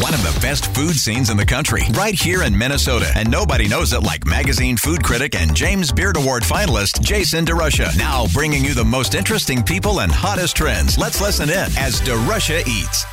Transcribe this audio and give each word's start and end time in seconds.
One 0.00 0.14
of 0.14 0.22
the 0.22 0.38
best 0.40 0.74
food 0.74 0.94
scenes 0.94 1.28
in 1.28 1.36
the 1.36 1.44
country, 1.44 1.82
right 1.92 2.14
here 2.14 2.44
in 2.44 2.56
Minnesota. 2.56 3.12
And 3.16 3.30
nobody 3.30 3.68
knows 3.68 3.92
it 3.92 4.02
like 4.02 4.24
magazine 4.26 4.78
food 4.78 5.04
critic 5.04 5.34
and 5.34 5.54
James 5.54 5.92
Beard 5.92 6.16
Award 6.16 6.42
finalist 6.42 7.02
Jason 7.02 7.44
DeRusha. 7.44 7.98
Now 7.98 8.24
bringing 8.32 8.64
you 8.64 8.72
the 8.72 8.82
most 8.82 9.14
interesting 9.14 9.62
people 9.62 10.00
and 10.00 10.10
hottest 10.10 10.56
trends. 10.56 10.96
Let's 10.96 11.20
listen 11.20 11.50
in 11.50 11.68
as 11.76 12.00
DeRusha 12.00 12.66
eats. 12.66 13.04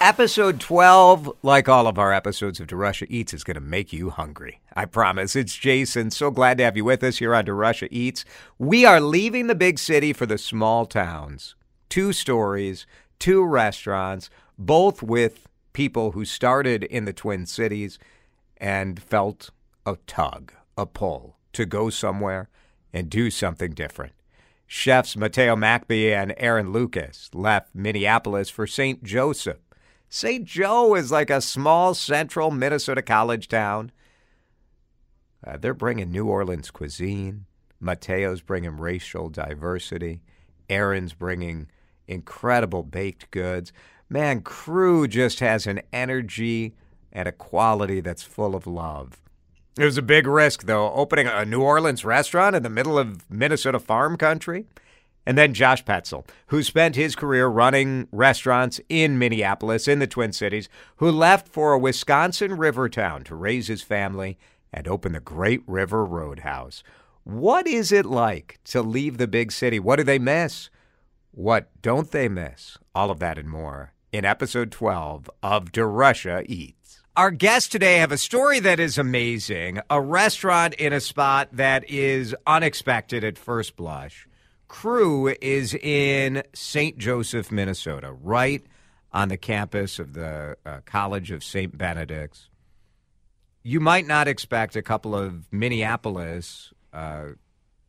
Episode 0.00 0.58
12, 0.58 1.36
like 1.44 1.68
all 1.68 1.86
of 1.86 2.00
our 2.00 2.12
episodes 2.12 2.58
of 2.58 2.66
DeRusha 2.66 3.06
Eats, 3.08 3.32
is 3.32 3.44
going 3.44 3.54
to 3.54 3.60
make 3.60 3.92
you 3.92 4.10
hungry. 4.10 4.60
I 4.74 4.86
promise. 4.86 5.36
It's 5.36 5.54
Jason. 5.54 6.10
So 6.10 6.32
glad 6.32 6.58
to 6.58 6.64
have 6.64 6.76
you 6.76 6.84
with 6.84 7.04
us 7.04 7.18
here 7.18 7.32
on 7.32 7.44
DeRusha 7.44 7.86
Eats. 7.92 8.24
We 8.58 8.84
are 8.84 9.00
leaving 9.00 9.46
the 9.46 9.54
big 9.54 9.78
city 9.78 10.12
for 10.12 10.26
the 10.26 10.38
small 10.38 10.84
towns. 10.84 11.54
Two 11.88 12.12
stories, 12.12 12.88
two 13.20 13.44
restaurants, 13.44 14.30
both 14.58 15.00
with 15.00 15.46
people 15.74 16.12
who 16.12 16.24
started 16.24 16.84
in 16.84 17.04
the 17.04 17.12
Twin 17.12 17.44
Cities 17.44 17.98
and 18.56 19.02
felt 19.02 19.50
a 19.84 19.98
tug, 20.06 20.52
a 20.78 20.86
pull 20.86 21.36
to 21.52 21.66
go 21.66 21.90
somewhere 21.90 22.48
and 22.94 23.10
do 23.10 23.30
something 23.30 23.72
different. 23.72 24.14
Chefs 24.66 25.16
Mateo 25.16 25.54
Mackbee 25.54 26.10
and 26.10 26.34
Erin 26.38 26.72
Lucas 26.72 27.28
left 27.34 27.74
Minneapolis 27.74 28.48
for 28.48 28.66
St. 28.66 29.02
Joseph. 29.04 29.58
St. 30.08 30.44
Joe 30.44 30.94
is 30.94 31.12
like 31.12 31.28
a 31.28 31.40
small 31.40 31.92
central 31.92 32.50
Minnesota 32.50 33.02
college 33.02 33.48
town. 33.48 33.92
Uh, 35.46 35.58
they're 35.58 35.74
bringing 35.74 36.10
New 36.10 36.26
Orleans 36.26 36.70
cuisine. 36.70 37.44
Mateo's 37.80 38.40
bringing 38.40 38.78
racial 38.78 39.28
diversity. 39.28 40.22
Erin's 40.70 41.12
bringing 41.12 41.68
incredible 42.06 42.82
baked 42.82 43.30
goods. 43.30 43.72
Man, 44.08 44.42
Krewe 44.42 45.08
just 45.08 45.40
has 45.40 45.66
an 45.66 45.80
energy 45.92 46.74
and 47.12 47.26
a 47.26 47.32
quality 47.32 48.00
that's 48.00 48.22
full 48.22 48.54
of 48.54 48.66
love. 48.66 49.20
It 49.78 49.84
was 49.84 49.98
a 49.98 50.02
big 50.02 50.26
risk, 50.26 50.64
though, 50.64 50.92
opening 50.92 51.26
a 51.26 51.44
New 51.44 51.62
Orleans 51.62 52.04
restaurant 52.04 52.54
in 52.54 52.62
the 52.62 52.70
middle 52.70 52.98
of 52.98 53.28
Minnesota 53.30 53.80
farm 53.80 54.16
country. 54.16 54.66
And 55.26 55.38
then 55.38 55.54
Josh 55.54 55.82
Petzel, 55.84 56.28
who 56.48 56.62
spent 56.62 56.96
his 56.96 57.16
career 57.16 57.46
running 57.46 58.08
restaurants 58.12 58.78
in 58.90 59.18
Minneapolis, 59.18 59.88
in 59.88 59.98
the 59.98 60.06
Twin 60.06 60.32
Cities, 60.32 60.68
who 60.96 61.10
left 61.10 61.48
for 61.48 61.72
a 61.72 61.78
Wisconsin 61.78 62.58
river 62.58 62.90
town 62.90 63.24
to 63.24 63.34
raise 63.34 63.68
his 63.68 63.80
family 63.80 64.38
and 64.70 64.86
open 64.86 65.12
the 65.12 65.20
Great 65.20 65.62
River 65.66 66.04
Roadhouse. 66.04 66.82
What 67.22 67.66
is 67.66 67.90
it 67.90 68.04
like 68.04 68.60
to 68.64 68.82
leave 68.82 69.16
the 69.16 69.26
big 69.26 69.50
city? 69.50 69.80
What 69.80 69.96
do 69.96 70.04
they 70.04 70.18
miss? 70.18 70.68
What 71.30 71.70
don't 71.80 72.10
they 72.10 72.28
miss? 72.28 72.76
All 72.94 73.10
of 73.10 73.18
that 73.20 73.38
and 73.38 73.48
more 73.48 73.93
in 74.14 74.24
episode 74.24 74.70
12 74.70 75.28
of 75.42 75.72
DeRusha 75.72 76.46
Eats. 76.48 77.02
Our 77.16 77.32
guests 77.32 77.68
today 77.68 77.96
have 77.96 78.12
a 78.12 78.16
story 78.16 78.60
that 78.60 78.78
is 78.78 78.96
amazing, 78.96 79.80
a 79.90 80.00
restaurant 80.00 80.74
in 80.74 80.92
a 80.92 81.00
spot 81.00 81.48
that 81.50 81.90
is 81.90 82.32
unexpected 82.46 83.24
at 83.24 83.36
first 83.36 83.74
blush. 83.74 84.28
Krewe 84.68 85.36
is 85.40 85.74
in 85.74 86.44
St. 86.54 86.96
Joseph, 86.96 87.50
Minnesota, 87.50 88.12
right 88.12 88.64
on 89.12 89.30
the 89.30 89.36
campus 89.36 89.98
of 89.98 90.12
the 90.12 90.58
uh, 90.64 90.78
College 90.84 91.32
of 91.32 91.42
St. 91.42 91.76
Benedict's. 91.76 92.48
You 93.64 93.80
might 93.80 94.06
not 94.06 94.28
expect 94.28 94.76
a 94.76 94.82
couple 94.82 95.16
of 95.16 95.52
Minneapolis 95.52 96.72
uh, 96.92 97.30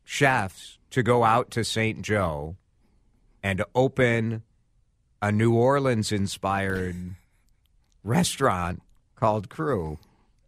chefs 0.03 0.79
to 0.89 1.03
go 1.03 1.23
out 1.23 1.51
to 1.51 1.63
St. 1.63 2.01
Joe 2.01 2.55
and 3.43 3.63
open 3.75 4.41
a 5.21 5.31
New 5.31 5.53
Orleans 5.53 6.11
inspired 6.11 6.95
restaurant 8.03 8.81
called 9.15 9.49
Krewe. 9.49 9.97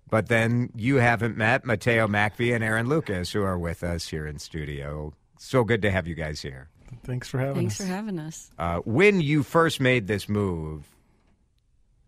But 0.10 0.28
then 0.28 0.70
you 0.76 0.98
haven't 0.98 1.36
met 1.36 1.66
Mateo 1.66 2.08
Mackbee 2.08 2.56
and 2.56 2.64
Erin 2.64 2.88
Lucas, 2.88 3.32
who 3.32 3.44
are 3.44 3.58
with 3.58 3.84
us 3.84 4.08
here 4.08 4.26
in 4.26 4.40
studio. 4.40 5.14
So 5.38 5.64
good 5.66 5.82
to 5.82 5.92
have 5.92 6.08
you 6.08 6.16
guys 6.16 6.42
here. 6.42 6.70
Thanks 7.04 7.28
for 7.28 7.40
having 7.40 7.56
Thanks 7.56 7.74
us. 7.74 7.78
Thanks 7.80 7.90
for 7.90 7.96
having 7.96 8.20
us. 8.20 8.50
Uh, 8.58 8.78
when 8.86 9.20
you 9.20 9.44
first 9.44 9.82
made 9.82 10.08
this 10.08 10.30
move, 10.30 10.86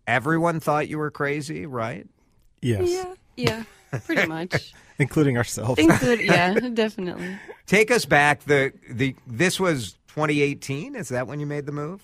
everyone 0.06 0.60
thought 0.60 0.88
you 0.88 0.98
were 0.98 1.10
crazy, 1.10 1.66
right? 1.66 2.06
yes, 2.62 2.88
Yeah, 2.88 3.14
yeah, 3.90 3.98
pretty 4.06 4.26
much. 4.26 4.72
including 4.98 5.36
ourselves. 5.36 5.78
Include, 5.78 6.20
yeah, 6.20 6.54
definitely. 6.74 7.38
Take 7.66 7.90
us 7.90 8.04
back. 8.04 8.44
The 8.44 8.72
the 8.88 9.14
this 9.26 9.60
was 9.60 9.92
2018. 10.08 10.96
Is 10.96 11.10
that 11.10 11.26
when 11.26 11.40
you 11.40 11.46
made 11.46 11.66
the 11.66 11.72
move? 11.72 12.02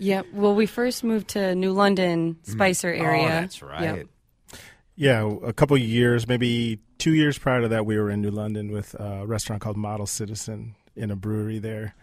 Yeah. 0.00 0.22
Well, 0.32 0.54
we 0.54 0.66
first 0.66 1.04
moved 1.04 1.28
to 1.28 1.54
New 1.54 1.72
London, 1.72 2.38
Spicer 2.42 2.88
area. 2.88 3.24
Oh, 3.24 3.28
that's 3.28 3.62
right. 3.62 3.82
Yep. 3.82 4.06
yeah, 4.96 5.30
a 5.44 5.52
couple 5.52 5.76
of 5.76 5.82
years, 5.82 6.26
maybe 6.26 6.80
two 6.98 7.14
years 7.14 7.38
prior 7.38 7.62
to 7.62 7.68
that, 7.68 7.86
we 7.86 7.98
were 7.98 8.10
in 8.10 8.20
New 8.20 8.30
London 8.30 8.72
with 8.72 8.94
a 8.94 9.26
restaurant 9.26 9.62
called 9.62 9.76
Model 9.76 10.06
Citizen 10.06 10.74
in 10.96 11.10
a 11.10 11.16
brewery 11.16 11.58
there, 11.58 11.94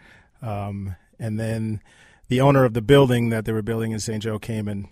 um, 0.42 0.96
and 1.18 1.38
then 1.38 1.80
the 2.28 2.40
owner 2.40 2.64
of 2.64 2.74
the 2.74 2.82
building 2.82 3.30
that 3.30 3.44
they 3.44 3.52
were 3.52 3.62
building 3.62 3.92
in 3.92 4.00
St. 4.00 4.22
Joe 4.22 4.38
came 4.38 4.68
and 4.68 4.88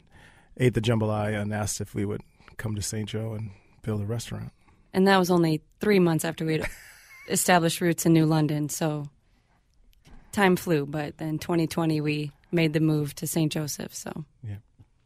ate 0.56 0.74
the 0.74 0.80
jambalaya 0.80 1.40
and 1.40 1.52
asked 1.52 1.80
if 1.80 1.94
we 1.94 2.04
would 2.04 2.22
come 2.56 2.74
to 2.74 2.82
St. 2.82 3.08
Joe 3.08 3.34
and 3.34 3.50
build 3.82 4.00
a 4.00 4.06
restaurant. 4.06 4.52
And 4.92 5.06
that 5.06 5.18
was 5.18 5.30
only 5.30 5.62
three 5.80 5.98
months 5.98 6.24
after 6.24 6.44
we'd 6.44 6.66
established 7.28 7.80
roots 7.80 8.06
in 8.06 8.12
New 8.12 8.26
London. 8.26 8.68
So 8.68 9.08
time 10.32 10.56
flew, 10.56 10.86
but 10.86 11.18
then 11.18 11.38
2020 11.38 12.00
we 12.00 12.32
made 12.52 12.72
the 12.72 12.80
move 12.80 13.14
to 13.16 13.26
St. 13.26 13.50
Joseph. 13.52 13.94
So 13.94 14.24
yeah. 14.42 14.56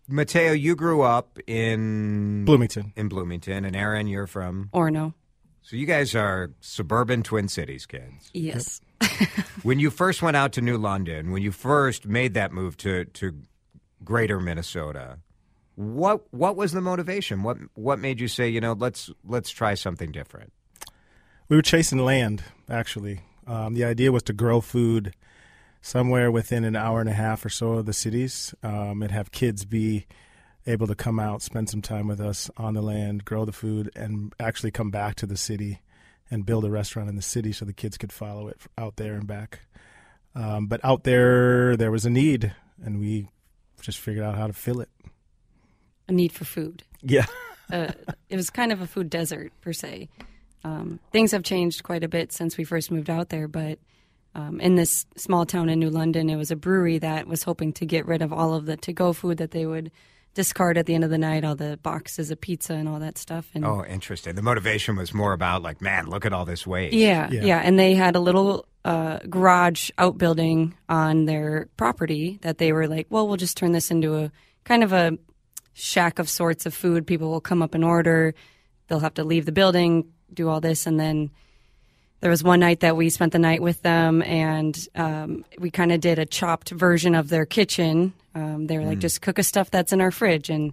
Mateo, 0.09 0.53
you 0.53 0.75
grew 0.75 1.03
up 1.03 1.39
in 1.47 2.45
Bloomington. 2.45 2.93
in 2.97 3.09
Bloomington, 3.09 3.65
and 3.65 3.77
Erin, 3.77 4.09
you're 4.09 4.27
from. 4.27 4.71
Orono. 4.73 5.15
So 5.63 5.77
you 5.77 5.87
guys 5.87 6.15
are 6.15 6.51
suburban 6.61 7.23
Twin 7.23 7.49
Cities 7.49 7.87
kids. 7.87 8.31
Yes. 8.35 8.81
When 9.63 9.79
you 9.79 9.91
first 9.91 10.23
went 10.23 10.37
out 10.37 10.53
to 10.55 10.61
New 10.61 10.79
London, 10.79 11.31
when 11.31 11.43
you 11.43 11.53
first 11.53 12.07
made 12.07 12.35
that 12.35 12.53
move 12.53 12.77
to 12.79 13.05
to 13.05 13.35
Greater 14.03 14.41
Minnesota, 14.41 15.19
what 15.77 16.23
what 16.33 16.57
was 16.57 16.73
the 16.73 16.81
motivation? 16.81 17.43
What 17.43 17.59
what 17.75 17.99
made 17.99 18.21
you 18.21 18.29
say, 18.29 18.49
you 18.49 18.61
know, 18.61 18.73
let's 18.73 19.11
let's 19.25 19.51
try 19.51 19.75
something 19.75 20.13
different? 20.13 20.53
We 21.49 21.57
were 21.57 21.63
chasing 21.63 21.99
land, 21.99 22.43
actually. 22.69 23.21
Um, 23.47 23.75
the 23.75 23.85
idea 23.85 24.13
was 24.13 24.23
to 24.25 24.33
grow 24.33 24.61
food 24.61 25.15
somewhere 25.81 26.31
within 26.31 26.65
an 26.65 26.77
hour 26.77 27.01
and 27.01 27.09
a 27.09 27.15
half 27.15 27.45
or 27.45 27.49
so 27.49 27.73
of 27.73 27.87
the 27.87 27.93
cities 27.93 28.55
um, 28.63 29.03
and 29.03 29.11
have 29.11 29.33
kids 29.33 29.65
be 29.65 30.07
able 30.67 30.87
to 30.87 30.95
come 30.95 31.19
out, 31.19 31.43
spend 31.43 31.69
some 31.69 31.83
time 31.83 32.07
with 32.07 32.21
us 32.21 32.51
on 32.57 32.75
the 32.75 32.83
land, 32.83 33.25
grow 33.25 33.45
the 33.45 33.53
food, 33.53 33.91
and 33.97 34.35
actually 34.39 34.71
come 34.71 34.91
back 34.91 35.15
to 35.17 35.27
the 35.27 35.37
city 35.37 35.81
and 36.31 36.47
build 36.47 36.65
a 36.65 36.71
restaurant 36.71 37.09
in 37.09 37.17
the 37.17 37.23
city 37.23 37.53
so 37.53 37.65
the 37.65 37.73
kids 37.73 37.97
could 37.97 38.13
follow 38.13 38.49
it 38.49 38.61
out 38.79 38.97
there 38.97 39.15
and 39.15 39.27
back. 39.27 39.61
Um, 40.35 40.67
but 40.67 40.85
out 40.85 41.05
there, 41.05 41.77
there 41.77 41.91
was 41.91 42.07
a 42.07 42.11
need, 42.11 42.55
and 42.85 43.01
we 43.01 43.29
just 43.81 43.99
figured 43.99 44.25
out 44.25 44.37
how 44.37 44.47
to 44.47 44.53
fill 44.53 44.81
it. 44.81 44.91
A 46.09 46.13
need 46.13 46.33
for 46.33 46.45
food. 46.45 46.85
Yeah. 47.03 47.27
uh, 47.73 47.93
it 48.29 48.37
was 48.37 48.51
kind 48.51 48.71
of 48.71 48.81
a 48.81 48.87
food 48.87 49.11
desert 49.11 49.53
per 49.61 49.73
se. 49.73 50.09
Um, 50.63 51.01
things 51.11 51.33
have 51.33 51.43
changed 51.43 51.83
quite 51.83 52.05
a 52.05 52.09
bit 52.09 52.33
since 52.33 52.57
we 52.57 52.65
first 52.65 52.91
moved 52.91 53.11
out 53.11 53.31
there, 53.31 53.49
but 53.49 53.79
um, 54.35 54.61
in 54.61 54.77
this 54.77 55.07
small 55.17 55.45
town 55.47 55.69
in 55.69 55.79
New 55.81 55.91
London, 55.91 56.31
it 56.31 56.37
was 56.37 56.51
a 56.51 56.57
brewery 56.57 56.99
that 56.99 57.27
was 57.27 57.43
hoping 57.43 57.73
to 57.75 57.87
get 57.87 58.07
rid 58.07 58.23
of 58.23 58.33
all 58.33 58.55
of 58.55 58.67
the 58.67 58.77
to-go 58.77 59.13
food 59.13 59.39
that 59.39 59.51
they 59.51 59.67
would 59.67 59.91
discard 60.35 60.79
at 60.79 60.87
the 60.87 60.95
end 60.95 61.03
of 61.03 61.11
the 61.11 61.19
night, 61.19 61.45
all 61.45 61.57
the 61.57 61.77
boxes 61.83 62.31
of 62.31 62.41
pizza 62.41 62.75
and 62.75 62.89
all 62.89 63.01
that 63.01 63.19
stuff. 63.19 63.51
And 63.55 63.65
Oh, 63.65 63.85
interesting. 63.85 64.37
The 64.37 64.43
motivation 64.43 64.95
was 64.95 65.13
more 65.13 65.33
about 65.33 65.63
like, 65.63 65.81
man, 65.81 66.07
look 66.07 66.25
at 66.25 66.33
all 66.33 66.45
this 66.45 66.65
waste. 66.67 66.95
yeah, 66.95 67.29
Yeah. 67.33 67.43
yeah, 67.43 67.59
and 67.65 67.77
they 67.77 67.95
had 67.95 68.15
a 68.15 68.21
little 68.21 68.67
uh, 68.85 69.19
garage 69.29 69.91
outbuilding 69.99 70.75
on 70.89 71.25
their 71.25 71.69
property 71.77 72.39
that 72.43 72.59
they 72.59 72.73
were 72.73 72.87
like, 72.87 73.09
well, 73.11 73.27
we'll 73.27 73.37
just 73.37 73.57
turn 73.57 73.73
this 73.73 73.91
into 73.91 74.15
a 74.17 74.31
kind 74.65 74.85
of 74.85 74.93
a 74.93 75.19
shack 75.73 76.21
of 76.21 76.29
sorts 76.31 76.65
of 76.65 76.73
food. 76.75 77.07
People 77.07 77.29
will 77.31 77.41
come 77.41 77.61
up 77.63 77.75
and 77.75 77.85
order. 77.85 78.33
They'll 78.87 79.01
have 79.01 79.15
to 79.15 79.25
leave 79.25 79.47
the 79.47 79.53
building, 79.53 80.13
do 80.33 80.49
all 80.49 80.61
this, 80.61 80.87
and 80.87 80.99
then 81.01 81.31
there 82.21 82.31
was 82.31 82.45
one 82.45 82.61
night 82.61 82.81
that 82.81 82.97
we 82.97 83.09
spent 83.11 83.33
the 83.33 83.39
night 83.39 83.63
with 83.63 83.83
them, 83.83 84.23
and 84.23 84.89
um, 84.95 85.45
we 85.59 85.71
kind 85.71 85.91
of 85.91 86.01
did 86.01 86.19
a 86.19 86.27
chopped 86.27 86.71
version 86.71 87.15
of 87.15 87.29
their 87.29 87.47
kitchen. 87.47 88.13
Um, 88.35 88.67
they 88.67 88.79
were 88.79 88.85
like, 88.85 88.99
just 88.99 89.23
cook 89.23 89.39
us 89.39 89.49
stuff 89.49 89.71
that's 89.71 89.93
in 89.93 90.01
our 90.01 90.11
fridge, 90.11 90.51
and 90.51 90.73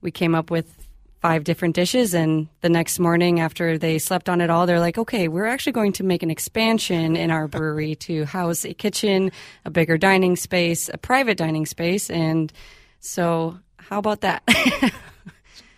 we 0.00 0.10
came 0.10 0.34
up 0.34 0.50
with 0.50 0.72
five 1.20 1.42
different 1.42 1.74
dishes. 1.74 2.14
And 2.14 2.48
the 2.60 2.68
next 2.68 2.98
morning, 2.98 3.40
after 3.40 3.76
they 3.76 3.98
slept 3.98 4.28
on 4.28 4.40
it 4.40 4.50
all, 4.50 4.66
they're 4.66 4.78
like, 4.78 4.98
okay, 4.98 5.26
we're 5.26 5.46
actually 5.46 5.72
going 5.72 5.92
to 5.94 6.04
make 6.04 6.22
an 6.22 6.30
expansion 6.30 7.16
in 7.16 7.30
our 7.30 7.48
brewery 7.48 7.94
to 7.96 8.24
house 8.26 8.64
a 8.64 8.74
kitchen, 8.74 9.32
a 9.64 9.70
bigger 9.70 9.98
dining 9.98 10.36
space, 10.36 10.90
a 10.92 10.98
private 10.98 11.38
dining 11.38 11.66
space, 11.66 12.08
and 12.08 12.52
so 13.00 13.58
how 13.78 13.98
about 13.98 14.20
that? 14.20 14.42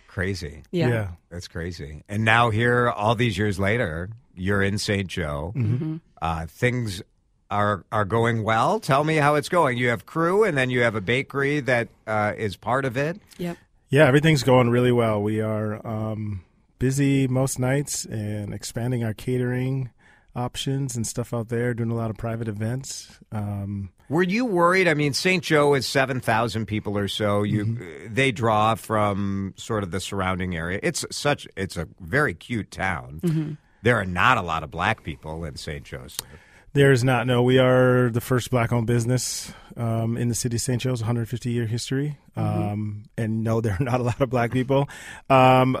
Crazy. 0.07 0.63
yeah. 0.71 0.87
yeah. 0.87 1.07
That's 1.29 1.47
crazy. 1.47 2.03
And 2.09 2.25
now 2.25 2.49
here, 2.49 2.89
all 2.89 3.13
these 3.13 3.37
years 3.37 3.59
later, 3.59 4.09
you're 4.37 4.61
in 4.61 4.77
St. 4.77 5.07
Joe. 5.07 5.53
Mm-hmm. 5.55 5.97
Uh, 6.21 6.45
things 6.47 7.01
are 7.49 7.85
are 7.91 8.05
going 8.05 8.43
well. 8.43 8.79
Tell 8.79 9.03
me 9.03 9.15
how 9.17 9.35
it's 9.35 9.49
going. 9.49 9.77
You 9.77 9.89
have 9.89 10.05
Krewe, 10.05 10.47
and 10.47 10.57
then 10.57 10.69
you 10.69 10.81
have 10.81 10.95
a 10.95 11.01
bakery 11.01 11.59
that 11.61 11.89
uh, 12.05 12.33
is 12.37 12.55
part 12.57 12.85
of 12.85 12.97
it. 12.97 13.19
Yep. 13.37 13.57
Yeah, 13.89 14.05
everything's 14.05 14.43
going 14.43 14.69
really 14.69 14.91
well. 14.91 15.21
We 15.21 15.39
are 15.41 15.85
um, 15.87 16.43
busy 16.77 17.27
most 17.27 17.57
nights 17.57 18.03
and 18.05 18.53
expanding 18.53 19.03
our 19.03 19.13
catering 19.13 19.91
options 20.35 20.95
and 20.95 21.07
stuff 21.07 21.33
out 21.33 21.47
there, 21.49 21.73
doing 21.73 21.89
a 21.89 21.95
lot 21.95 22.09
of 22.11 22.17
private 22.17 22.47
events. 22.47 23.17
Um, 23.31 23.89
Were 24.09 24.21
you 24.23 24.45
worried? 24.45 24.87
I 24.87 24.93
mean, 24.93 25.13
St. 25.13 25.41
Joe 25.43 25.73
is 25.73 25.87
7,000 25.87 26.65
people 26.67 26.95
or 26.97 27.07
so. 27.07 27.41
You 27.43 27.65
Mm-hmm. 27.65 28.13
they 28.13 28.31
draw 28.31 28.75
from 28.75 29.53
sort 29.57 29.83
of 29.83 29.91
the 29.91 29.99
surrounding 29.99 30.55
area. 30.55 30.79
It's 30.83 31.05
such 31.11 31.47
it's 31.55 31.77
a 31.77 31.87
very 32.01 32.33
cute 32.35 32.69
town. 32.71 33.57
There 33.83 33.97
are 33.99 34.05
not 34.05 34.37
a 34.37 34.41
lot 34.41 34.63
of 34.63 34.71
black 34.71 35.03
people 35.03 35.45
in 35.45 35.55
St. 35.55 35.83
Joseph. 35.83 36.25
there 36.73 36.91
is 36.91 37.03
not, 37.03 37.27
no, 37.27 37.41
we 37.43 37.57
are 37.59 38.09
the 38.09 38.21
first 38.21 38.51
black 38.51 38.71
owned 38.71 38.87
business 38.87 39.51
um, 39.75 40.17
in 40.17 40.29
the 40.29 40.35
city 40.35 40.57
of 40.57 40.61
St. 40.61 40.81
Joe's, 40.81 41.01
150 41.01 41.51
year 41.51 41.65
history. 41.65 42.17
Um, 42.35 43.05
and 43.17 43.43
no, 43.43 43.61
there 43.61 43.77
are 43.79 43.83
not 43.83 43.99
a 43.99 44.03
lot 44.03 44.21
of 44.21 44.29
black 44.29 44.51
people. 44.51 44.89
Um, 45.29 45.77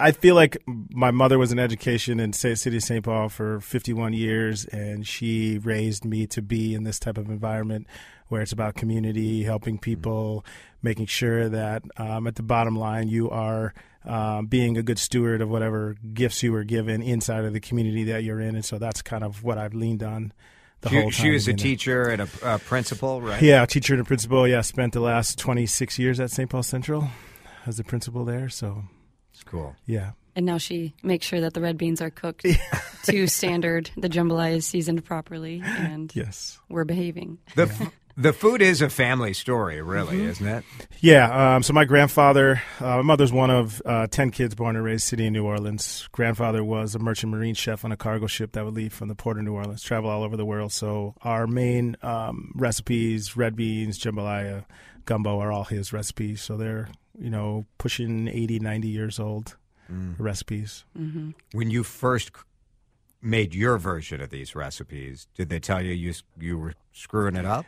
I 0.00 0.12
feel 0.12 0.36
like 0.36 0.62
my 0.66 1.10
mother 1.10 1.38
was 1.38 1.50
in 1.50 1.58
education 1.58 2.20
in 2.20 2.32
Sa- 2.32 2.54
City 2.54 2.76
of 2.76 2.84
St. 2.84 3.04
Paul 3.04 3.28
for 3.28 3.58
51 3.60 4.12
years, 4.12 4.64
and 4.66 5.04
she 5.04 5.58
raised 5.58 6.04
me 6.04 6.26
to 6.28 6.40
be 6.40 6.72
in 6.72 6.84
this 6.84 7.00
type 7.00 7.18
of 7.18 7.28
environment 7.28 7.88
where 8.28 8.42
it's 8.42 8.52
about 8.52 8.74
community, 8.74 9.42
helping 9.42 9.78
people, 9.78 10.44
making 10.82 11.06
sure 11.06 11.48
that 11.48 11.82
um, 11.96 12.26
at 12.26 12.36
the 12.36 12.42
bottom 12.42 12.76
line 12.76 13.08
you 13.08 13.28
are 13.30 13.74
um, 14.04 14.46
being 14.46 14.76
a 14.78 14.82
good 14.82 14.98
steward 14.98 15.40
of 15.42 15.48
whatever 15.50 15.96
gifts 16.14 16.42
you 16.42 16.52
were 16.52 16.64
given 16.64 17.02
inside 17.02 17.44
of 17.44 17.52
the 17.52 17.60
community 17.60 18.04
that 18.04 18.24
you're 18.24 18.40
in. 18.40 18.54
And 18.54 18.64
so 18.64 18.78
that's 18.78 19.02
kind 19.02 19.24
of 19.24 19.42
what 19.42 19.58
I've 19.58 19.74
leaned 19.74 20.02
on 20.02 20.32
the 20.80 20.88
She, 20.90 20.94
whole 20.94 21.04
time. 21.04 21.10
she 21.10 21.30
was 21.30 21.44
a 21.44 21.46
being 21.48 21.56
there. 21.56 21.64
teacher 21.64 22.02
and 22.08 22.22
a, 22.22 22.28
a 22.42 22.58
principal, 22.60 23.20
right? 23.20 23.42
Yeah, 23.42 23.66
teacher 23.66 23.94
and 23.94 24.00
a 24.00 24.04
principal. 24.04 24.46
Yeah, 24.46 24.60
spent 24.60 24.92
the 24.92 25.00
last 25.00 25.38
26 25.38 25.98
years 25.98 26.20
at 26.20 26.30
St. 26.30 26.48
Paul 26.48 26.62
Central 26.62 27.08
as 27.66 27.78
a 27.80 27.84
principal 27.84 28.24
there. 28.24 28.48
So, 28.48 28.84
It's 29.34 29.42
cool. 29.42 29.74
yeah. 29.86 30.12
And 30.36 30.46
now 30.46 30.56
she 30.58 30.94
makes 31.02 31.26
sure 31.26 31.40
that 31.40 31.52
the 31.54 31.60
red 31.60 31.76
beans 31.76 32.00
are 32.00 32.10
cooked 32.10 32.46
to 33.06 33.26
standard. 33.26 33.90
The 33.96 34.08
jambalaya 34.08 34.54
is 34.58 34.66
seasoned 34.66 35.04
properly, 35.04 35.60
and 35.64 36.14
Yes. 36.14 36.60
we're 36.68 36.84
behaving. 36.84 37.38
The 37.56 37.62
f- 37.64 37.92
the 38.20 38.32
food 38.32 38.60
is 38.60 38.82
a 38.82 38.90
family 38.90 39.32
story, 39.32 39.80
really, 39.80 40.16
Mm-hmm. 40.18 40.28
isn't 40.28 40.46
it? 40.46 40.64
Yeah. 41.00 41.54
Um, 41.54 41.62
so 41.62 41.72
my 41.72 41.84
grandfather, 41.84 42.60
uh, 42.80 42.96
my 42.96 43.02
mother's 43.02 43.32
one 43.32 43.50
of 43.50 43.80
uh, 43.86 44.08
10 44.08 44.32
kids 44.32 44.54
born 44.56 44.74
and 44.74 44.84
raised 44.84 45.04
city 45.04 45.26
in 45.26 45.32
New 45.32 45.44
Orleans. 45.46 46.08
Grandfather 46.10 46.64
was 46.64 46.94
a 46.94 46.98
merchant 46.98 47.30
marine 47.32 47.54
chef 47.54 47.84
on 47.84 47.92
a 47.92 47.96
cargo 47.96 48.26
ship 48.26 48.52
that 48.52 48.64
would 48.64 48.74
leave 48.74 48.92
from 48.92 49.06
the 49.08 49.14
port 49.14 49.38
of 49.38 49.44
New 49.44 49.54
Orleans, 49.54 49.82
travel 49.82 50.10
all 50.10 50.24
over 50.24 50.36
the 50.36 50.44
world. 50.44 50.72
So 50.72 51.14
our 51.22 51.46
main 51.46 51.96
um, 52.02 52.50
recipes, 52.56 53.36
red 53.36 53.54
beans, 53.54 53.98
jambalaya, 53.98 54.64
gumbo 55.04 55.38
are 55.38 55.52
all 55.52 55.64
his 55.64 55.92
recipes. 55.92 56.42
So 56.42 56.56
they're, 56.56 56.88
you 57.16 57.30
know, 57.30 57.66
pushing 57.78 58.26
80, 58.26 58.58
90 58.58 58.88
years 58.88 59.20
old 59.20 59.56
recipes. 60.18 60.84
When 61.52 61.70
you 61.70 61.82
first 61.84 62.30
made 63.22 63.54
your 63.54 63.78
version 63.78 64.20
of 64.20 64.30
these 64.30 64.54
recipes, 64.54 65.28
did 65.34 65.48
they 65.48 65.60
tell 65.60 65.80
you 65.82 65.92
you 65.92 66.12
you 66.38 66.58
were 66.58 66.74
screwing 66.92 67.36
it 67.36 67.44
up? 67.46 67.64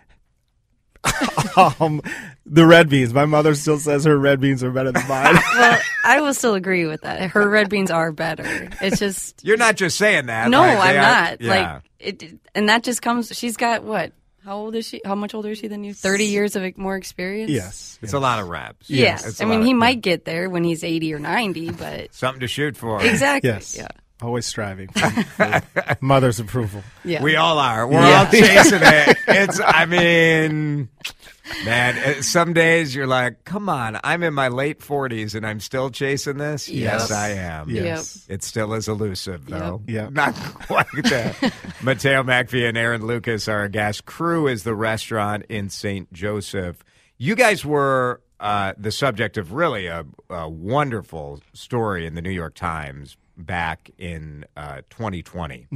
um, 1.81 2.01
the 2.47 2.67
red 2.67 2.89
beans. 2.89 3.13
My 3.15 3.25
mother 3.25 3.55
still 3.55 3.79
says 3.79 4.05
her 4.05 4.19
red 4.19 4.41
beans 4.41 4.63
are 4.63 4.71
better 4.71 4.93
than 4.93 5.07
mine. 5.09 5.37
Well, 5.55 5.81
I 6.05 6.21
will 6.23 6.35
still 6.35 6.55
agree 6.55 6.87
with 6.87 7.03
that. 7.03 7.31
Her 7.31 7.49
red 7.49 7.69
beans 7.69 7.91
are 7.91 8.11
better. 8.13 8.69
It's 8.81 8.99
just 8.99 9.41
You're 9.45 9.57
not 9.59 9.77
just 9.77 9.97
saying 9.99 10.27
that. 10.27 10.49
no, 10.49 10.61
like, 10.61 10.79
I'm 10.79 10.97
are- 10.97 11.01
not. 11.31 11.41
yeah. 11.41 11.73
Like 11.75 11.83
it, 11.99 12.39
and 12.55 12.69
that 12.69 12.83
just 12.83 13.03
comes. 13.03 13.37
She's 13.37 13.57
got 13.57 13.83
what? 13.85 14.13
How 14.45 14.57
old 14.57 14.75
is 14.75 14.87
she? 14.87 15.03
How 15.05 15.15
much 15.15 15.35
older 15.35 15.51
is 15.51 15.59
she 15.59 15.69
than 15.69 15.85
you? 15.85 15.93
Thirty 15.93 16.25
years 16.25 16.57
of 16.57 16.77
more 16.79 16.97
experience. 16.97 17.51
yes. 17.51 17.99
it's 18.01 18.15
a 18.15 18.19
lot 18.19 18.41
of 18.41 18.49
reps. 18.49 18.89
Yes. 18.89 19.27
It's 19.27 19.41
a 19.41 19.45
I 19.45 19.47
mean, 19.47 19.61
lot 19.61 19.67
he 19.67 19.73
of- 19.73 19.79
might 19.79 20.01
get 20.01 20.25
there 20.25 20.49
when 20.49 20.65
he's 20.65 20.83
eighty 20.83 21.13
or 21.13 21.19
ninety, 21.19 21.71
but 21.71 22.15
something 22.15 22.41
to 22.41 22.49
shoot 22.49 22.77
for. 22.77 23.05
exactly. 23.05 23.51
Yes. 23.51 23.77
Yeah. 23.77 23.89
Always 24.23 24.47
striving 24.47 24.89
for, 24.89 25.09
for 25.11 25.63
mother's 26.01 26.39
approval. 26.41 26.83
Yeah. 27.05 27.23
We 27.23 27.37
all 27.37 27.59
are. 27.59 27.87
We're 27.87 28.01
Yeah. 28.01 28.19
all 28.19 28.27
chasing 28.31 28.81
it. 28.83 29.17
It's. 29.29 29.61
I 29.65 29.87
mean, 29.87 30.89
man. 31.65 31.97
uh, 31.99 32.23
Some 32.23 32.53
days 32.53 32.95
you're 32.95 33.07
like, 33.07 33.45
"Come 33.45 33.69
on, 33.69 33.99
I'm 34.05 34.23
in 34.23 34.35
my 34.35 34.49
late 34.49 34.81
40s 34.81 35.35
and 35.35 35.47
I'm 35.47 35.61
still 35.61 35.91
chasing 35.91 36.37
this." 36.37 36.69
Yes, 36.69 37.09
Yes. 37.09 37.11
I 37.11 37.29
am. 37.31 37.71
Yes. 37.71 38.27
It 38.29 38.43
still 38.45 38.75
is 38.75 38.89
elusive, 38.89 39.47
though. 39.47 39.83
Yep. 39.87 40.13
Not 40.13 40.35
quite 40.35 40.87
that. 41.05 41.53
Mateo 41.83 42.23
Mackbee 42.23 42.69
and 42.69 42.77
Erin 42.77 43.07
Lucas 43.07 43.49
are 43.49 43.65
a 43.65 43.69
guests. 43.69 44.03
Krewe 44.03 44.51
is 44.53 44.65
the 44.65 44.75
restaurant 44.75 45.45
in 45.49 45.71
St. 45.71 46.13
Joseph. 46.13 46.85
You 47.19 47.35
guys 47.35 47.65
were 47.65 48.21
uh, 48.39 48.73
the 48.79 48.91
subject 48.93 49.37
of 49.37 49.53
really 49.53 49.87
a, 49.87 50.05
a 50.31 50.49
wonderful 50.49 51.41
story 51.53 52.07
in 52.07 52.15
the 52.15 52.23
New 52.23 52.31
York 52.31 52.55
Times 52.55 53.17
back 53.43 53.91
in 53.99 54.45
uh, 54.57 54.83
2020. 54.91 55.69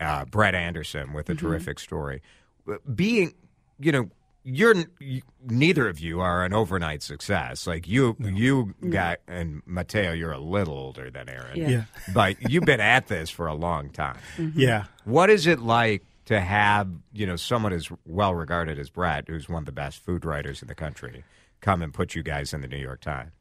Uh, 0.00 0.24
Brett 0.26 0.54
Anderson 0.54 1.12
with 1.12 1.28
a 1.28 1.34
terrific 1.34 1.78
story. 1.78 2.22
Being, 2.94 3.34
you 3.80 3.90
know, 3.92 4.10
you're 4.44 4.74
you, 5.00 5.22
neither 5.44 5.88
of 5.88 5.98
you 5.98 6.20
are 6.20 6.44
an 6.44 6.52
overnight 6.54 7.02
success. 7.02 7.66
Like 7.66 7.86
you, 7.88 8.16
you 8.20 8.74
got 8.88 9.18
and 9.26 9.60
Mateo, 9.66 10.12
you're 10.12 10.32
a 10.32 10.38
little 10.38 10.74
older 10.78 11.10
than 11.10 11.28
Erin 11.28 11.56
Yeah. 11.56 11.68
Yeah. 11.68 11.84
but 12.14 12.36
you've 12.50 12.64
been 12.64 12.80
at 12.80 13.08
this 13.08 13.28
for 13.28 13.46
a 13.46 13.54
long 13.54 13.90
time. 13.90 14.18
Yeah. 14.54 14.84
What 15.04 15.30
is 15.30 15.46
it 15.46 15.58
like 15.58 16.04
to 16.26 16.40
have 16.40 16.88
you 17.12 17.26
know 17.26 17.36
someone 17.36 17.72
as 17.72 17.88
well 18.06 18.34
regarded 18.34 18.78
as 18.78 18.90
Brett, 18.90 19.24
who's 19.28 19.48
one 19.48 19.62
of 19.62 19.66
the 19.66 19.72
best 19.72 20.04
food 20.04 20.24
writers 20.24 20.62
in 20.62 20.68
the 20.68 20.74
country, 20.74 21.24
come 21.60 21.82
and 21.82 21.92
put 21.92 22.14
you 22.14 22.22
guys 22.22 22.54
in 22.54 22.60
the 22.60 22.68
New 22.68 22.78
York 22.78 23.00
Times? 23.00 23.32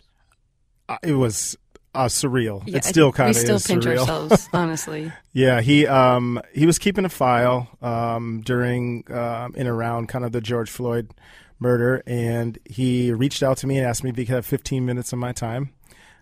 Uh, 0.89 0.97
it 1.03 1.13
was 1.13 1.57
uh, 1.97 2.07
surreal. 2.07 2.63
Yeah, 2.65 2.77
it 2.77 2.85
still 2.85 3.11
kind 3.11 3.29
of 3.29 3.35
we 3.35 3.41
still 3.41 3.59
pinch 3.59 3.85
surreal. 3.85 3.99
ourselves, 3.99 4.49
honestly. 4.53 5.11
Yeah, 5.33 5.61
he 5.61 5.87
um 5.87 6.41
he 6.53 6.65
was 6.65 6.79
keeping 6.79 7.05
a 7.05 7.09
file 7.09 7.67
um 7.81 8.41
during 8.45 9.03
um 9.11 9.55
in 9.55 9.67
around 9.67 10.07
kind 10.07 10.23
of 10.25 10.31
the 10.31 10.41
George 10.41 10.69
Floyd 10.69 11.13
murder, 11.59 12.03
and 12.05 12.57
he 12.65 13.11
reached 13.11 13.43
out 13.43 13.57
to 13.57 13.67
me 13.67 13.77
and 13.77 13.87
asked 13.87 14.03
me 14.03 14.09
if 14.09 14.15
he 14.15 14.25
could 14.25 14.35
have 14.35 14.45
15 14.45 14.85
minutes 14.85 15.11
of 15.13 15.19
my 15.19 15.31
time. 15.31 15.73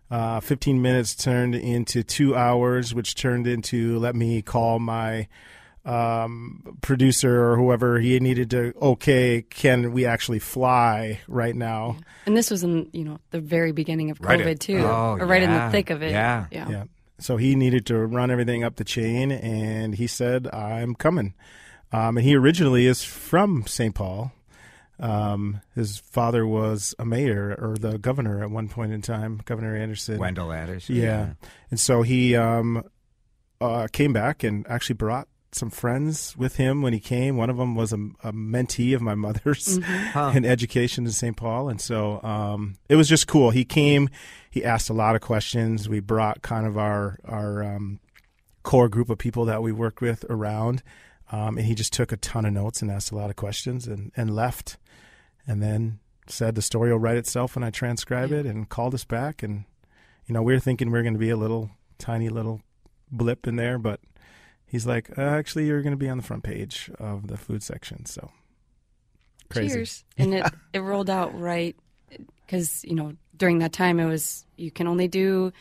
Uh, 0.10 0.40
15 0.40 0.82
minutes 0.82 1.16
turned 1.16 1.56
into 1.56 2.04
two 2.04 2.36
hours, 2.36 2.94
which 2.94 3.16
turned 3.16 3.48
into 3.48 3.98
let 4.00 4.16
me 4.16 4.42
call 4.42 4.80
my 4.80 5.28
um, 5.86 6.78
producer 6.82 7.52
or 7.52 7.58
whoever 7.58 8.00
he 8.00 8.20
needed 8.20 8.50
to. 8.52 8.74
Okay, 8.82 9.44
can 9.44 9.92
we 9.92 10.06
actually 10.06 10.40
fly 10.40 11.22
right 11.28 11.56
now? 11.56 11.98
And 12.26 12.36
this 12.36 12.50
was 12.50 12.64
in 12.64 12.90
you 12.92 13.04
know 13.04 13.20
the 13.32 13.40
very 13.40 13.72
beginning 13.72 14.12
of 14.12 14.20
COVID 14.20 14.52
at- 14.52 14.60
too, 14.60 14.80
oh, 14.80 15.18
or 15.20 15.26
right 15.26 15.44
in 15.44 15.52
the 15.52 15.70
thick 15.72 15.90
of 15.90 16.02
it. 16.02 16.12
Yeah. 16.12 16.48
yeah. 16.52 16.70
Yeah. 16.70 16.84
So 17.20 17.38
he 17.38 17.56
needed 17.56 17.86
to 17.88 17.98
run 17.98 18.30
everything 18.30 18.64
up 18.64 18.76
the 18.76 18.84
chain, 18.84 19.32
and 19.32 19.96
he 19.96 20.08
said, 20.08 20.48
"I'm 20.54 20.96
coming." 20.96 21.34
Um, 21.92 22.18
and 22.18 22.26
he 22.26 22.36
originally 22.36 22.88
is 22.88 23.04
from 23.04 23.66
St. 23.68 23.96
Paul. 23.96 24.34
Um, 25.00 25.62
his 25.76 26.00
father 26.00 26.48
was 26.48 26.96
a 26.98 27.06
mayor 27.06 27.56
or 27.60 27.78
the 27.78 27.98
governor 27.98 28.42
at 28.44 28.50
one 28.50 28.70
point 28.70 28.92
in 28.92 29.02
time, 29.02 29.42
Governor 29.46 29.76
Anderson. 29.76 30.18
Wendell 30.18 30.52
Anderson. 30.52 30.96
Yeah. 30.96 31.34
And 31.70 31.80
so 31.80 32.02
he 32.02 32.36
um, 32.36 32.84
uh, 33.60 33.88
came 33.92 34.14
back 34.14 34.44
and 34.44 34.66
actually 34.68 34.96
brought 34.96 35.28
some 35.56 35.70
friends 35.70 36.36
with 36.38 36.58
him 36.58 36.82
when 36.82 36.94
he 36.94 37.00
came. 37.00 37.38
One 37.38 37.50
of 37.50 37.58
them 37.58 37.76
was 37.76 37.94
a, 37.94 37.98
a 38.24 38.34
mentee 38.34 38.94
of 38.94 39.02
my 39.02 39.16
mother's 39.16 39.78
in 40.16 40.46
education 40.46 41.06
in 41.06 41.12
St. 41.12 41.36
Paul. 41.36 41.70
And 41.70 41.80
so 41.80 42.22
um, 42.24 42.76
it 42.90 42.96
was 42.96 43.08
just 43.10 43.28
cool. 43.28 43.52
He 43.52 43.66
came, 43.66 44.10
he 44.50 44.64
asked 44.64 44.90
a 44.90 44.94
lot 44.94 45.16
of 45.16 45.22
questions. 45.22 45.90
We 45.90 46.00
brought 46.00 46.42
kind 46.42 46.68
of 46.68 46.78
our, 46.78 47.18
our 47.26 47.64
um, 47.64 48.00
core 48.64 48.90
group 48.90 49.10
of 49.10 49.18
people 49.18 49.46
that 49.46 49.64
we 49.64 49.72
worked 49.72 50.02
with 50.02 50.26
around. 50.30 50.84
Um, 51.32 51.58
and 51.58 51.66
he 51.66 51.74
just 51.74 51.94
took 51.94 52.12
a 52.12 52.18
ton 52.18 52.46
of 52.46 52.54
notes 52.54 52.82
and 52.82 52.92
asked 52.92 53.12
a 53.12 53.16
lot 53.16 53.30
of 53.30 53.36
questions 53.36 53.88
and, 53.88 54.12
and 54.16 54.36
left. 54.36 54.78
And 55.48 55.62
then 55.62 56.00
said 56.28 56.56
the 56.56 56.62
story 56.62 56.92
will 56.92 57.00
write 57.00 57.18
itself 57.18 57.56
when 57.56 57.64
I 57.64 57.70
transcribe 57.70 58.32
it 58.32 58.46
and 58.46 58.68
called 58.68 58.94
us 58.94 59.06
back. 59.06 59.44
And, 59.44 59.66
you 60.28 60.34
know, 60.34 60.42
we 60.42 60.54
were 60.54 60.60
thinking 60.60 60.92
we 60.92 61.00
are 61.00 61.04
going 61.04 61.14
to 61.14 61.20
be 61.20 61.30
a 61.30 61.38
little 61.38 61.70
tiny 61.98 62.30
little 62.30 62.62
blip 63.12 63.48
in 63.48 63.56
there, 63.56 63.78
but 63.78 64.00
he's 64.76 64.86
like, 64.86 65.18
uh, 65.18 65.22
actually, 65.22 65.66
you're 65.68 65.82
going 65.82 65.94
to 65.94 65.98
be 65.98 66.10
on 66.10 66.18
the 66.18 66.24
front 66.24 66.44
page 66.44 66.92
of 67.00 67.28
the 67.28 67.38
food 67.38 67.64
section. 67.64 68.06
So 68.06 68.30
crazy. 69.50 69.74
Cheers. 69.76 70.04
And 70.18 70.34
it, 70.36 70.46
it 70.74 70.80
rolled 70.80 71.10
out 71.10 71.40
right 71.40 71.76
because, 72.46 72.84
you 72.84 72.96
know, 72.96 73.14
during 73.38 73.60
that 73.60 73.74
time 73.74 74.00
it 74.00 74.06
was, 74.06 74.46
you 74.58 74.72
can 74.72 74.88
only 74.88 75.08
do 75.08 75.52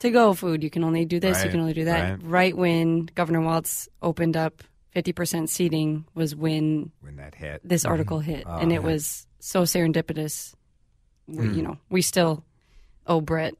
to 0.00 0.10
go 0.10 0.34
food. 0.34 0.62
You 0.62 0.70
can 0.70 0.84
only 0.84 1.04
do 1.04 1.18
this. 1.20 1.38
Right, 1.38 1.44
You 1.46 1.50
can 1.50 1.60
only 1.60 1.74
do 1.74 1.84
that. 1.86 2.10
right. 2.10 2.22
Right. 2.22 2.56
when 2.56 3.06
Governor 3.14 3.40
Walz 3.40 3.88
opened 4.02 4.36
up 4.36 4.62
50% 4.96 5.48
seating 5.48 6.04
was 6.14 6.34
when 6.36 6.92
When 7.00 7.16
that 7.16 7.34
hit. 7.34 7.60
this 7.64 7.84
article 7.84 8.20
hit. 8.20 8.44
Oh, 8.46 8.58
and 8.58 8.70
it 8.72 8.76
yeah. 8.76 8.80
was 8.80 9.26
so 9.40 9.62
serendipitous. 9.62 10.54
We, 11.26 11.48
You 11.48 11.62
know, 11.62 11.78
we 11.90 12.02
still 12.02 12.44
owe 13.06 13.20
Brett 13.20 13.54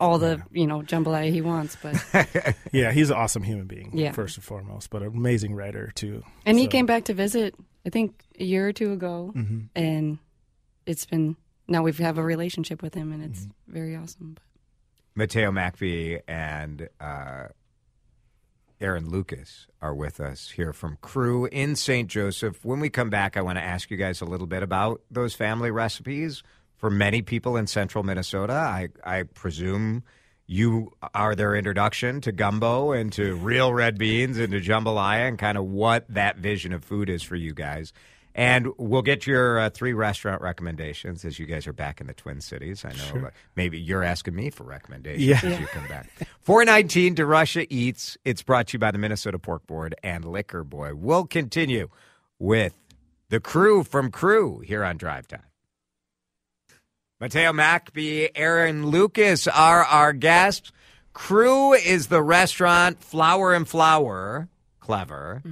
all 0.00 0.18
the, 0.18 0.40
you 0.52 0.66
know, 0.66 0.80
jambalaya 0.82 1.30
he 1.32 1.40
wants. 1.40 1.76
But, 1.82 1.96
Yeah, 2.72 2.92
he's 2.92 3.10
an 3.10 3.16
awesome 3.16 3.42
human 3.42 3.66
being, 3.66 3.90
Yeah. 3.94 4.12
first 4.12 4.36
and 4.36 4.44
foremost, 4.44 4.90
but 4.90 5.02
an 5.02 5.08
amazing 5.08 5.54
writer, 5.54 5.90
too. 5.94 6.22
and 6.46 6.58
he 6.58 6.66
came 6.68 6.86
back 6.86 7.04
to 7.06 7.14
visit, 7.14 7.54
I 7.86 7.90
think, 7.90 8.24
a 8.38 8.44
year 8.44 8.68
or 8.68 8.72
two 8.72 8.92
ago. 8.92 9.32
Mm-hmm. 9.34 9.58
And 9.74 10.18
it's 10.86 11.04
been 11.06 11.36
now 11.66 11.82
we 11.82 11.92
have 11.92 12.16
a 12.18 12.22
relationship 12.22 12.80
with 12.82 12.94
him, 12.94 13.12
and 13.12 13.22
it's 13.24 13.40
Mm-hmm. 13.40 13.72
very 13.72 13.96
awesome. 13.96 14.34
But. 14.34 14.42
Mateo 15.14 15.50
Mackbee 15.50 16.20
and 16.28 16.88
uh, 17.00 17.48
Erin 18.80 19.10
Lucas 19.10 19.66
are 19.82 19.92
with 19.94 20.20
us 20.20 20.50
here 20.50 20.72
from 20.72 20.96
Krewe 21.02 21.48
in 21.50 21.74
St. 21.74 22.08
Joseph. 22.08 22.64
When 22.64 22.78
we 22.78 22.88
come 22.88 23.10
back, 23.10 23.36
I 23.36 23.42
want 23.42 23.58
to 23.58 23.64
ask 23.64 23.90
you 23.90 23.96
guys 23.96 24.20
a 24.20 24.24
little 24.24 24.46
bit 24.46 24.62
about 24.62 25.00
those 25.10 25.34
family 25.34 25.72
recipes. 25.72 26.44
For 26.78 26.90
many 26.90 27.22
people 27.22 27.56
in 27.56 27.66
central 27.66 28.02
Minnesota, 28.04 28.54
I, 28.54 28.88
I 29.04 29.24
presume 29.24 30.02
you 30.46 30.92
are 31.14 31.34
their 31.34 31.54
introduction 31.54 32.20
to 32.22 32.32
gumbo 32.32 32.92
and 32.92 33.12
to 33.12 33.34
real 33.36 33.74
red 33.74 33.98
beans 33.98 34.38
and 34.38 34.50
to 34.52 34.60
jambalaya 34.60 35.28
and 35.28 35.38
kind 35.38 35.58
of 35.58 35.64
what 35.66 36.06
that 36.08 36.38
vision 36.38 36.72
of 36.72 36.82
food 36.82 37.10
is 37.10 37.22
for 37.22 37.36
you 37.36 37.52
guys. 37.52 37.92
And 38.34 38.68
we'll 38.78 39.02
get 39.02 39.26
your 39.26 39.58
uh, 39.58 39.70
three 39.70 39.92
restaurant 39.92 40.40
recommendations 40.40 41.24
as 41.24 41.40
you 41.40 41.46
guys 41.46 41.66
are 41.66 41.72
back 41.72 42.00
in 42.00 42.06
the 42.06 42.14
Twin 42.14 42.40
Cities. 42.40 42.84
I 42.84 42.92
know 42.92 43.26
uh, 43.26 43.30
maybe 43.56 43.80
you're 43.80 44.04
asking 44.04 44.36
me 44.36 44.48
for 44.50 44.62
recommendations 44.62 45.24
Yeah. 45.26 45.40
as 45.42 45.58
you 45.60 45.66
come 45.66 45.88
back. 45.88 46.08
419 46.42 47.16
DeRusha 47.16 47.66
Eats. 47.68 48.16
It's 48.24 48.42
brought 48.42 48.68
to 48.68 48.74
you 48.74 48.78
by 48.78 48.92
the 48.92 48.98
Minnesota 48.98 49.40
Pork 49.40 49.66
Board 49.66 49.96
and 50.04 50.24
Liquor 50.24 50.62
Boy. 50.62 50.94
We'll 50.94 51.26
continue 51.26 51.88
with 52.38 52.74
the 53.28 53.40
crew 53.40 53.82
from 53.82 54.12
Krewe 54.12 54.64
here 54.64 54.84
on 54.84 54.96
Drive 54.96 55.26
Time. 55.26 55.42
Mateo 57.20 57.52
Mackbee, 57.52 58.28
Erin 58.36 58.86
Lucas 58.86 59.48
are 59.48 59.82
our 59.82 60.12
guests. 60.12 60.70
Krewe 61.12 61.84
is 61.84 62.06
the 62.06 62.22
restaurant 62.22 63.02
Flour 63.02 63.54
and 63.54 63.66
Flour. 63.66 64.48
Clever. 64.78 65.42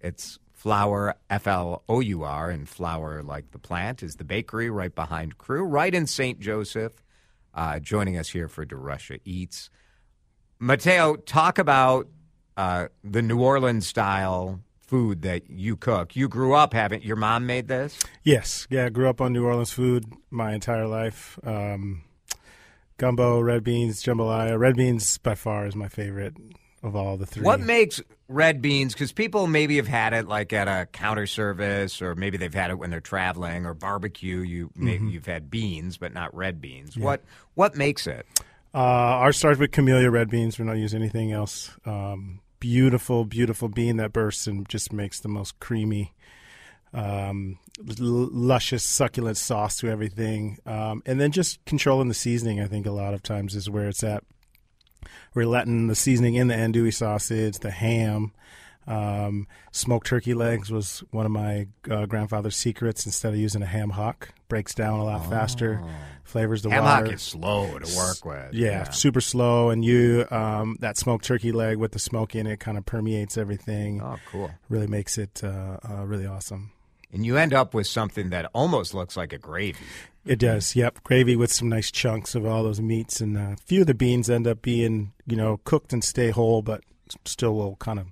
It's 0.00 0.38
Flour, 0.52 1.14
F 1.30 1.46
L 1.46 1.82
O 1.88 2.00
U 2.00 2.22
R, 2.22 2.50
and 2.50 2.68
Flour 2.68 3.22
like 3.22 3.50
the 3.52 3.58
plant 3.58 4.02
is 4.02 4.16
the 4.16 4.24
bakery 4.24 4.68
right 4.68 4.94
behind 4.94 5.38
Krewe, 5.38 5.64
right 5.66 5.94
in 5.94 6.06
St. 6.06 6.38
Joseph. 6.38 7.02
Uh, 7.54 7.78
joining 7.78 8.18
us 8.18 8.28
here 8.28 8.48
for 8.48 8.66
DeRusha 8.66 9.18
Eats. 9.24 9.70
Mateo, 10.58 11.16
talk 11.16 11.58
about 11.58 12.08
uh, 12.58 12.88
the 13.02 13.22
New 13.22 13.40
Orleans 13.40 13.86
style 13.86 14.60
food 14.86 15.22
that 15.22 15.50
you 15.50 15.76
cook. 15.76 16.16
You 16.16 16.28
grew 16.28 16.54
up 16.54 16.72
having 16.72 17.02
your 17.02 17.16
mom 17.16 17.46
made 17.46 17.68
this. 17.68 17.98
Yes, 18.22 18.66
yeah. 18.70 18.86
I 18.86 18.88
grew 18.88 19.08
up 19.08 19.20
on 19.20 19.32
New 19.32 19.44
Orleans 19.44 19.72
food 19.72 20.04
my 20.30 20.52
entire 20.52 20.86
life. 20.86 21.38
Um, 21.44 22.02
gumbo, 22.98 23.40
red 23.40 23.64
beans, 23.64 24.02
jambalaya. 24.02 24.58
Red 24.58 24.76
beans 24.76 25.18
by 25.18 25.34
far 25.34 25.66
is 25.66 25.74
my 25.74 25.88
favorite 25.88 26.34
of 26.82 26.94
all 26.94 27.16
the 27.16 27.26
three. 27.26 27.42
What 27.42 27.60
makes 27.60 28.00
red 28.28 28.62
beans? 28.62 28.92
Because 28.92 29.12
people 29.12 29.46
maybe 29.46 29.76
have 29.76 29.88
had 29.88 30.12
it 30.12 30.28
like 30.28 30.52
at 30.52 30.68
a 30.68 30.86
counter 30.86 31.26
service, 31.26 32.00
or 32.00 32.14
maybe 32.14 32.36
they've 32.36 32.54
had 32.54 32.70
it 32.70 32.78
when 32.78 32.90
they're 32.90 33.00
traveling, 33.00 33.66
or 33.66 33.74
barbecue. 33.74 34.38
You 34.38 34.70
maybe 34.76 35.06
you've 35.06 35.26
had 35.26 35.50
beans, 35.50 35.96
but 35.96 36.12
not 36.14 36.34
red 36.34 36.60
beans. 36.60 36.96
What 36.96 37.22
what 37.54 37.76
makes 37.76 38.06
it? 38.06 38.26
Uh, 38.74 38.78
ours 38.78 39.38
starts 39.38 39.58
with 39.58 39.72
camellia 39.72 40.10
red 40.10 40.28
beans. 40.28 40.58
We're 40.58 40.66
not 40.66 40.76
using 40.76 41.00
anything 41.00 41.32
else. 41.32 41.70
Um, 41.86 42.40
beautiful, 42.66 43.24
beautiful 43.24 43.68
bean 43.68 43.96
that 43.96 44.12
bursts 44.12 44.48
and 44.48 44.68
just 44.68 44.92
makes 44.92 45.20
the 45.20 45.28
most 45.28 45.60
creamy, 45.60 46.12
um, 46.92 47.60
l- 47.78 48.28
luscious, 48.32 48.82
succulent 48.82 49.36
sauce 49.36 49.76
to 49.76 49.88
everything. 49.88 50.58
Um, 50.66 51.00
and 51.06 51.20
then 51.20 51.30
just 51.30 51.64
controlling 51.64 52.08
the 52.08 52.14
seasoning, 52.14 52.60
I 52.60 52.66
think, 52.66 52.84
a 52.84 52.90
lot 52.90 53.14
of 53.14 53.22
times 53.22 53.54
is 53.54 53.70
where 53.70 53.86
it's 53.86 54.02
at. 54.02 54.24
We're 55.32 55.46
letting 55.46 55.86
the 55.86 55.94
seasoning 55.94 56.34
in 56.34 56.48
the 56.48 56.54
andouille 56.54 56.92
sausage, 56.92 57.60
the 57.60 57.70
ham. 57.70 58.32
Um, 58.88 59.46
smoked 59.70 60.08
turkey 60.08 60.34
legs 60.34 60.68
was 60.68 61.04
one 61.12 61.24
of 61.24 61.30
my 61.30 61.68
uh, 61.88 62.06
grandfather's 62.06 62.56
secrets. 62.56 63.06
Instead 63.06 63.32
of 63.32 63.38
using 63.38 63.62
a 63.62 63.66
ham 63.66 63.90
hock, 63.90 64.30
breaks 64.48 64.74
down 64.74 65.00
a 65.00 65.04
lot 65.04 65.28
faster, 65.28 65.82
flavors 66.24 66.62
the 66.62 66.70
Ham 66.70 66.84
water. 66.84 67.12
is 67.14 67.22
slow 67.22 67.78
to 67.78 67.96
work 67.96 68.24
with. 68.24 68.54
Yeah, 68.54 68.90
super 68.90 69.20
slow, 69.20 69.70
and 69.70 69.84
you 69.84 70.26
um, 70.30 70.76
that 70.80 70.96
smoked 70.96 71.24
turkey 71.24 71.52
leg 71.52 71.76
with 71.78 71.92
the 71.92 71.98
smoke 71.98 72.34
in 72.34 72.46
it 72.46 72.60
kind 72.60 72.78
of 72.78 72.86
permeates 72.86 73.36
everything. 73.36 74.00
Oh, 74.02 74.16
cool. 74.30 74.50
Really 74.68 74.86
makes 74.86 75.18
it 75.18 75.42
uh, 75.44 75.78
uh, 75.88 76.04
really 76.04 76.26
awesome. 76.26 76.72
And 77.12 77.24
you 77.24 77.36
end 77.36 77.54
up 77.54 77.72
with 77.72 77.86
something 77.86 78.30
that 78.30 78.50
almost 78.52 78.92
looks 78.92 79.16
like 79.16 79.32
a 79.32 79.38
gravy. 79.38 79.78
It 80.26 80.40
does. 80.40 80.74
Yep, 80.74 81.04
gravy 81.04 81.36
with 81.36 81.52
some 81.52 81.68
nice 81.68 81.90
chunks 81.92 82.34
of 82.34 82.44
all 82.44 82.64
those 82.64 82.80
meats, 82.80 83.20
and 83.20 83.38
uh, 83.38 83.52
a 83.52 83.56
few 83.64 83.82
of 83.82 83.86
the 83.86 83.94
beans 83.94 84.28
end 84.28 84.46
up 84.46 84.60
being 84.60 85.12
you 85.26 85.36
know 85.36 85.60
cooked 85.64 85.92
and 85.92 86.02
stay 86.02 86.30
whole, 86.30 86.62
but 86.62 86.82
still 87.24 87.54
will 87.54 87.76
kind 87.76 88.00
of 88.00 88.06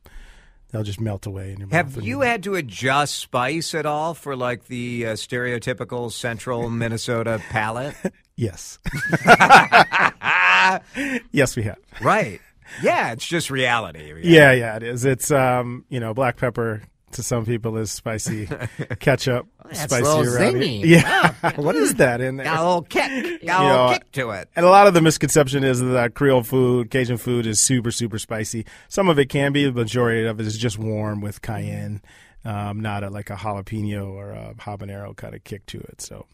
they'll 0.74 0.82
just 0.82 1.00
melt 1.00 1.24
away 1.24 1.52
in 1.52 1.58
your 1.60 1.68
mouth. 1.68 1.94
Have 1.94 2.02
you 2.02 2.22
had 2.22 2.42
to 2.42 2.56
adjust 2.56 3.14
spice 3.14 3.74
at 3.76 3.86
all 3.86 4.12
for 4.12 4.34
like 4.34 4.66
the 4.66 5.06
uh, 5.06 5.12
stereotypical 5.12 6.10
central 6.10 6.68
Minnesota 6.82 7.40
palate? 7.50 7.94
Yes. 8.34 8.80
yes, 11.30 11.54
we 11.54 11.62
have. 11.62 11.78
right. 12.02 12.40
Yeah, 12.82 13.12
it's 13.12 13.24
just 13.26 13.50
reality. 13.50 14.12
Yeah, 14.22 14.50
yeah, 14.50 14.74
it 14.76 14.82
is. 14.82 15.04
It's 15.04 15.30
um, 15.30 15.84
you 15.90 16.00
know, 16.00 16.12
black 16.12 16.36
pepper 16.36 16.82
to 17.14 17.22
some 17.22 17.44
people 17.44 17.76
is 17.78 17.90
spicy. 17.90 18.46
Ketchup, 19.00 19.46
That's 19.64 19.80
a 19.80 19.82
spicy 19.88 20.02
little 20.04 20.24
zingy. 20.24 20.84
here. 20.84 20.98
Yeah. 20.98 21.52
what 21.56 21.74
is 21.76 21.94
that 21.94 22.20
in 22.20 22.36
there? 22.36 22.44
Got 22.44 22.58
a 22.58 22.64
little 22.64 22.82
kick. 22.82 23.42
Got 23.46 23.60
a 23.62 23.66
little 23.66 23.92
kick 23.94 24.12
to 24.12 24.30
it. 24.30 24.48
And 24.54 24.64
a 24.64 24.68
lot 24.70 24.86
of 24.86 24.94
the 24.94 25.00
misconception 25.00 25.64
is 25.64 25.80
that 25.80 26.14
Creole 26.14 26.42
food, 26.42 26.90
Cajun 26.90 27.16
food, 27.16 27.46
is 27.46 27.60
super, 27.60 27.90
super 27.90 28.18
spicy. 28.18 28.66
Some 28.88 29.08
of 29.08 29.18
it 29.18 29.26
can 29.26 29.52
be, 29.52 29.64
the 29.64 29.72
majority 29.72 30.26
of 30.26 30.38
it 30.40 30.46
is 30.46 30.56
just 30.58 30.78
warm 30.78 31.20
with 31.20 31.42
cayenne, 31.42 32.00
um, 32.44 32.80
not 32.80 33.02
a, 33.04 33.10
like 33.10 33.30
a 33.30 33.36
jalapeno 33.36 34.08
or 34.12 34.30
a 34.30 34.54
habanero 34.58 35.16
kind 35.16 35.34
of 35.34 35.42
kick 35.44 35.66
to 35.66 35.78
it. 35.80 36.00
So, 36.00 36.26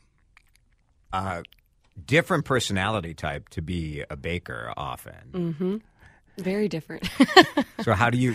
Uh, 1.13 1.43
different 2.07 2.45
personality 2.45 3.15
type 3.15 3.49
to 3.51 3.61
be 3.63 4.03
a 4.11 4.17
baker 4.17 4.73
often. 4.77 5.83
Very 6.39 6.69
different. 6.69 7.09
So 7.83 7.93
how 7.93 8.09
do 8.11 8.17
you 8.17 8.35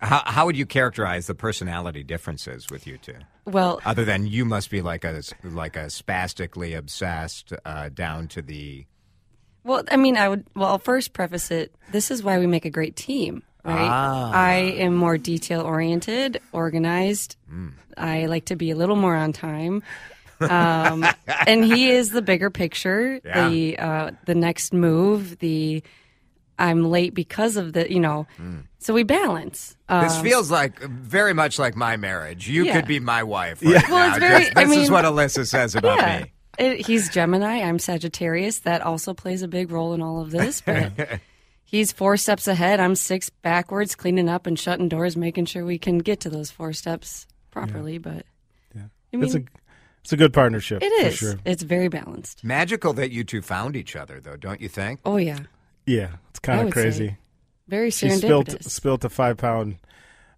how 0.00 0.22
how 0.26 0.46
would 0.46 0.56
you 0.56 0.66
characterize 0.66 1.26
the 1.26 1.34
personality 1.34 2.02
differences 2.02 2.68
with 2.70 2.86
you 2.86 2.98
two? 2.98 3.14
well, 3.44 3.80
Other 3.84 4.04
than 4.04 4.26
you 4.26 4.44
must 4.44 4.70
be 4.70 4.80
like 4.82 5.04
a 5.04 5.22
like 5.42 5.76
a 5.76 5.90
spastically 5.90 6.74
obsessed 6.74 7.52
uh, 7.64 7.88
down 7.88 8.28
to 8.28 8.42
the 8.42 8.86
Well, 9.64 9.82
I 9.90 9.96
mean, 9.96 10.16
I 10.16 10.28
would. 10.28 10.44
Well, 10.54 10.68
I'll 10.68 10.78
first 10.78 11.12
preface 11.12 11.50
it. 11.50 11.74
This 11.92 12.10
is 12.10 12.22
why 12.22 12.38
we 12.38 12.46
make 12.46 12.64
a 12.64 12.70
great 12.70 12.94
team, 12.96 13.42
right? 13.64 13.88
Ah. 13.90 14.30
I 14.32 14.54
am 14.78 14.94
more 14.94 15.18
detail 15.18 15.62
oriented, 15.62 16.40
organized. 16.52 17.36
Hmm. 17.48 17.68
I 17.96 18.26
like 18.26 18.44
to 18.46 18.56
be 18.56 18.70
a 18.70 18.76
little 18.76 18.96
more 18.96 19.16
on 19.16 19.32
time. 19.32 19.82
Um, 20.40 21.04
and 21.48 21.64
he 21.64 21.90
is 21.90 22.10
the 22.10 22.22
bigger 22.22 22.50
picture, 22.50 23.20
Yeah. 23.24 23.48
the 23.48 23.78
uh, 23.78 24.10
the 24.26 24.34
next 24.36 24.72
move, 24.72 25.38
the 25.40 25.82
I'm 26.60 26.84
late 26.84 27.14
because 27.14 27.56
of 27.56 27.72
the, 27.72 27.90
you 27.92 27.98
know. 28.00 28.26
So 28.80 28.94
we 28.94 29.02
balance. 29.02 29.76
Uh, 29.88 30.02
This 30.04 30.18
feels 30.20 30.50
like 30.50 30.78
very 30.80 31.34
much 31.34 31.58
like 31.58 31.74
my 31.76 31.96
marriage. 31.96 32.48
You 32.48 32.64
Yeah. 32.64 32.74
could 32.76 32.86
be 32.86 33.00
my 33.00 33.22
wife. 33.22 33.60
Right 33.62 33.88
Well, 33.88 33.98
now. 33.98 34.08
it's 34.10 34.18
very- 34.18 34.44
Just- 34.44 34.56
I 34.56 34.64
this 34.64 34.76
is 34.78 34.90
what 34.90 35.04
Alyssa 35.04 35.46
says 35.46 35.74
about 35.74 35.98
yeah. 35.98 36.20
me. 36.20 36.32
It, 36.58 36.86
he's 36.86 37.08
Gemini. 37.08 37.60
I'm 37.60 37.78
Sagittarius. 37.78 38.60
That 38.60 38.80
also 38.82 39.14
plays 39.14 39.42
a 39.42 39.48
big 39.48 39.70
role 39.70 39.94
in 39.94 40.02
all 40.02 40.20
of 40.20 40.30
this. 40.30 40.60
But 40.60 40.92
he's 41.64 41.92
four 41.92 42.16
steps 42.16 42.46
ahead. 42.48 42.80
I'm 42.80 42.94
six 42.96 43.30
backwards, 43.30 43.94
cleaning 43.94 44.28
up 44.28 44.46
and 44.46 44.58
shutting 44.58 44.88
doors, 44.88 45.16
making 45.16 45.46
sure 45.46 45.64
we 45.64 45.78
can 45.78 45.98
get 45.98 46.20
to 46.20 46.30
those 46.30 46.50
four 46.50 46.72
steps 46.72 47.26
properly. 47.50 47.98
But 47.98 48.26
yeah. 48.74 48.82
I 49.12 49.16
mean, 49.16 49.24
it's 49.24 49.34
a 49.34 49.42
it's 50.02 50.12
a 50.12 50.16
good 50.16 50.32
partnership. 50.32 50.82
It 50.82 50.86
is. 51.06 51.14
for 51.18 51.24
sure. 51.26 51.34
It's 51.44 51.62
very 51.62 51.88
balanced. 51.88 52.42
Magical 52.44 52.92
that 52.94 53.10
you 53.12 53.22
two 53.24 53.42
found 53.42 53.76
each 53.76 53.94
other, 53.94 54.20
though, 54.20 54.36
don't 54.36 54.60
you 54.60 54.68
think? 54.68 55.00
Oh 55.04 55.16
yeah, 55.16 55.38
Yeah, 55.86 56.08
it's 56.30 56.38
kind 56.40 56.66
of 56.66 56.72
crazy. 56.72 57.08
say 57.08 57.16
crazy. 57.68 57.76
very 57.76 57.90
She 57.90 58.10
spilled 58.18 58.46
serendipitous. 58.48 58.70
spilled 58.70 59.04
a 59.04 59.08
five 59.08 59.36
pound 59.36 59.76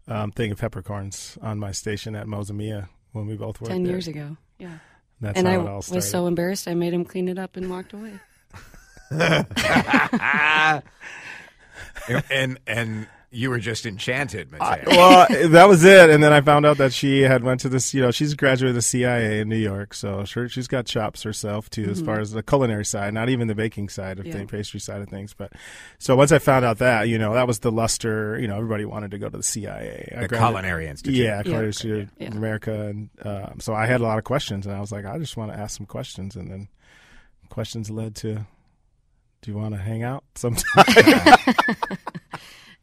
um, 0.09 0.31
thing 0.33 0.51
of 0.53 0.59
peppercorns 0.59 1.39
on 1.43 1.59
my 1.59 1.73
station 1.73 2.15
at 2.17 2.27
Mozza 2.27 2.53
Mia 2.53 2.89
when 3.13 3.27
we 3.27 3.37
both 3.37 3.61
worked 3.61 3.71
Ten 3.73 3.83
there. 3.85 3.93
years 3.93 4.09
ago. 4.09 4.37
Yeah, 4.59 4.79
That's 5.21 5.39
and 5.39 5.49
I 5.49 5.55
it 5.55 5.59
all 5.67 5.83
started. 5.83 5.97
was 5.97 6.11
so 6.11 6.27
embarrassed. 6.27 6.69
I 6.69 6.75
made 6.75 6.93
him 6.93 7.05
clean 7.05 7.29
it 7.29 7.39
up 7.39 7.57
and 7.57 7.71
walked 7.71 7.93
away. 7.93 8.15
and 12.31 12.59
and 12.67 13.07
you 13.33 13.49
were 13.49 13.61
just 13.61 13.87
enchanted, 13.87 14.51
Mateo. 14.51 14.85
well, 14.91 15.27
that 15.51 15.69
was 15.69 15.85
it. 15.85 16.11
And 16.11 16.21
then 16.21 16.33
I 16.33 16.41
found 16.41 16.67
out 16.67 16.79
that 16.79 16.93
she 16.93 17.21
had 17.21 17.45
went 17.45 17.61
to 17.61 17.69
this. 17.69 17.95
You 17.95 18.03
know, 18.03 18.11
she's 18.11 18.33
a 18.33 18.37
graduate 18.37 18.71
of 18.71 18.75
the 18.75 18.83
CIA 18.83 19.39
in 19.41 19.49
New 19.49 19.57
York, 19.57 19.95
so 19.95 20.25
sure 20.25 20.49
she's 20.49 20.67
got 20.67 20.85
chops 20.87 21.23
herself 21.23 21.71
too, 21.71 21.85
as 21.91 22.01
far 22.03 22.19
as 22.19 22.33
the 22.33 22.43
culinary 22.43 22.85
side, 22.85 23.15
not 23.15 23.29
even 23.29 23.47
the 23.47 23.55
baking 23.55 23.89
side 23.89 24.19
of 24.19 24.27
Yeah. 24.27 24.39
the 24.39 24.47
pastry 24.47 24.81
side 24.81 25.01
of 25.01 25.09
things. 25.09 25.33
But 25.33 25.53
so 26.01 26.17
once 26.17 26.33
I 26.33 26.41
found 26.41 26.65
out 26.65 26.79
that, 26.79 27.09
you 27.09 27.19
know, 27.19 27.35
that 27.35 27.47
was 27.47 27.61
the 27.61 27.71
luster. 27.71 28.37
You 28.41 28.49
know, 28.49 28.57
everybody 28.57 28.85
wanted 28.85 29.13
to 29.13 29.19
go 29.19 29.29
to 29.29 29.37
the 29.37 29.43
CIA. 29.45 30.09
I 30.17 30.23
the 30.23 30.29
graduated- 30.29 30.39
Culinary 30.55 30.87
Institute. 30.89 31.15
Yeah, 31.15 31.43
Culinary 31.43 31.67
Institute 31.69 32.09
Yeah. 32.19 32.29
of 32.29 32.37
America, 32.37 32.87
and 32.89 33.11
um, 33.25 33.61
so 33.61 33.75
I 33.75 33.87
had 33.87 34.01
a 34.01 34.05
lot 34.05 34.19
of 34.19 34.25
questions, 34.25 34.67
and 34.67 34.75
I 34.75 34.81
was 34.81 34.91
like, 34.91 35.05
I 35.07 35.19
just 35.19 35.37
want 35.37 35.53
to 35.53 35.59
ask 35.59 35.77
some 35.77 35.87
questions, 35.87 36.35
and 36.35 36.51
then 36.51 36.69
questions 37.49 37.91
led 37.91 38.17
to, 38.17 38.47
do 39.43 39.51
you 39.51 39.57
want 39.57 39.75
to 39.75 39.81
hang 39.81 40.03
out 40.03 40.25
sometime? 40.35 40.85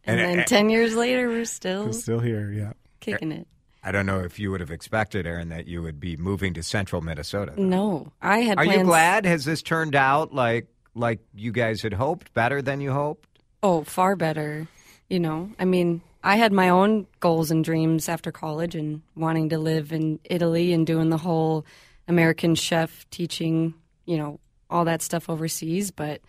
And, 0.08 0.20
And- 0.20 0.30
then 0.30 0.40
and- 0.40 0.48
ten 0.48 0.70
years 0.70 0.96
later, 0.96 1.28
we're 1.28 1.46
still 1.46 1.88
We're 1.88 1.92
still 1.94 2.20
here, 2.20 2.52
yeah. 2.52 2.74
kicking 3.02 3.32
it. 3.32 3.48
I 3.84 3.92
don't 3.92 4.06
know 4.06 4.20
if 4.20 4.38
you 4.40 4.52
would 4.52 4.60
have 4.60 4.72
expected, 4.72 5.26
Erin, 5.26 5.50
that 5.50 5.68
you 5.68 5.82
would 5.82 6.00
be 6.00 6.18
moving 6.18 6.54
to 6.56 6.64
central 6.64 7.02
Minnesota. 7.02 7.54
though. 7.56 7.64
No, 7.64 8.12
I 8.22 8.40
had 8.40 8.58
Are 8.58 8.66
plans. 8.66 8.80
you 8.80 8.84
glad? 8.86 9.26
Has 9.26 9.46
this 9.46 9.62
turned 9.62 9.96
out 9.96 10.34
like 10.34 10.68
like 10.96 11.20
you 11.36 11.52
guys 11.52 11.82
had 11.84 11.94
hoped? 11.94 12.34
Better 12.34 12.62
than 12.62 12.82
you 12.82 12.92
hoped? 12.92 13.30
Oh, 13.64 13.84
far 13.84 14.16
better. 14.16 14.68
You 15.10 15.20
know, 15.20 15.52
I 15.60 15.64
mean, 15.66 16.02
I 16.24 16.36
had 16.36 16.52
my 16.52 16.68
own 16.70 17.08
goals 17.22 17.50
and 17.52 17.64
dreams 17.64 18.10
after 18.10 18.32
college 18.32 18.76
and 18.76 19.02
wanting 19.16 19.50
to 19.50 19.58
live 19.60 19.94
in 19.94 20.20
Italy 20.26 20.74
and 20.74 20.86
doing 20.86 21.10
the 21.10 21.18
whole 21.18 21.66
American 22.10 22.56
chef 22.56 23.10
teaching, 23.10 23.74
you 24.06 24.18
know, 24.18 24.40
all 24.70 24.84
that 24.86 25.02
stuff 25.02 25.30
overseas. 25.30 25.92
But 25.92 26.20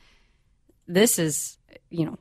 this 0.86 1.18
is, 1.18 1.58
you 1.90 2.04
know, 2.04 2.18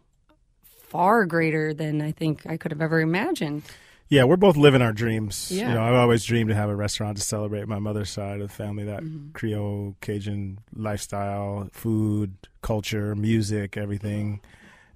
far 0.88 1.26
greater 1.26 1.74
than 1.74 2.02
I 2.02 2.12
think 2.12 2.46
I 2.48 2.58
could 2.58 2.72
have 2.72 2.82
ever 2.82 3.00
imagined. 3.00 3.64
Yeah, 4.10 4.24
we're 4.24 4.38
both 4.38 4.56
living 4.56 4.82
our 4.82 4.94
dreams. 4.94 5.52
Yeah. 5.52 5.68
You 5.70 5.76
know, 5.76 5.84
I've 5.84 5.96
always 5.96 6.24
dreamed 6.24 6.50
to 6.50 6.56
have 6.56 6.70
a 6.70 6.76
restaurant 6.76 7.18
to 7.18 7.24
celebrate 7.24 7.68
my 7.68 7.80
mother's 7.80 8.10
side 8.10 8.40
of 8.40 8.48
the 8.48 8.54
family, 8.54 8.86
that 8.86 9.04
Mm-hmm. 9.04 9.32
Creole 9.34 9.96
Cajun 10.00 10.60
lifestyle, 10.74 11.68
food, 11.74 12.36
culture, 12.62 13.16
music, 13.16 13.76
everything. 13.76 14.40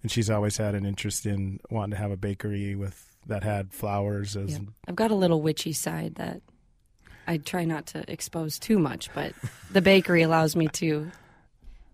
And 0.01 0.09
she's 0.09 0.29
always 0.29 0.57
had 0.57 0.75
an 0.75 0.85
interest 0.85 1.25
in 1.25 1.59
wanting 1.69 1.91
to 1.91 1.97
have 1.97 2.09
a 2.11 2.17
bakery 2.17 2.73
with 2.75 3.05
that 3.27 3.43
had 3.43 3.73
flowers 3.73 4.35
as 4.37 4.53
Yeah. 4.53 4.59
I've 4.87 4.95
got 4.95 5.11
a 5.11 5.15
little 5.15 5.41
witchy 5.41 5.73
side 5.73 6.15
that 6.15 6.41
I 7.27 7.37
try 7.37 7.65
not 7.65 7.85
to 7.87 8.09
expose 8.11 8.57
too 8.57 8.79
much, 8.79 9.13
but 9.13 9.33
the 9.71 9.81
bakery 9.81 10.21
allows 10.23 10.55
me 10.55 10.69
to 10.69 11.11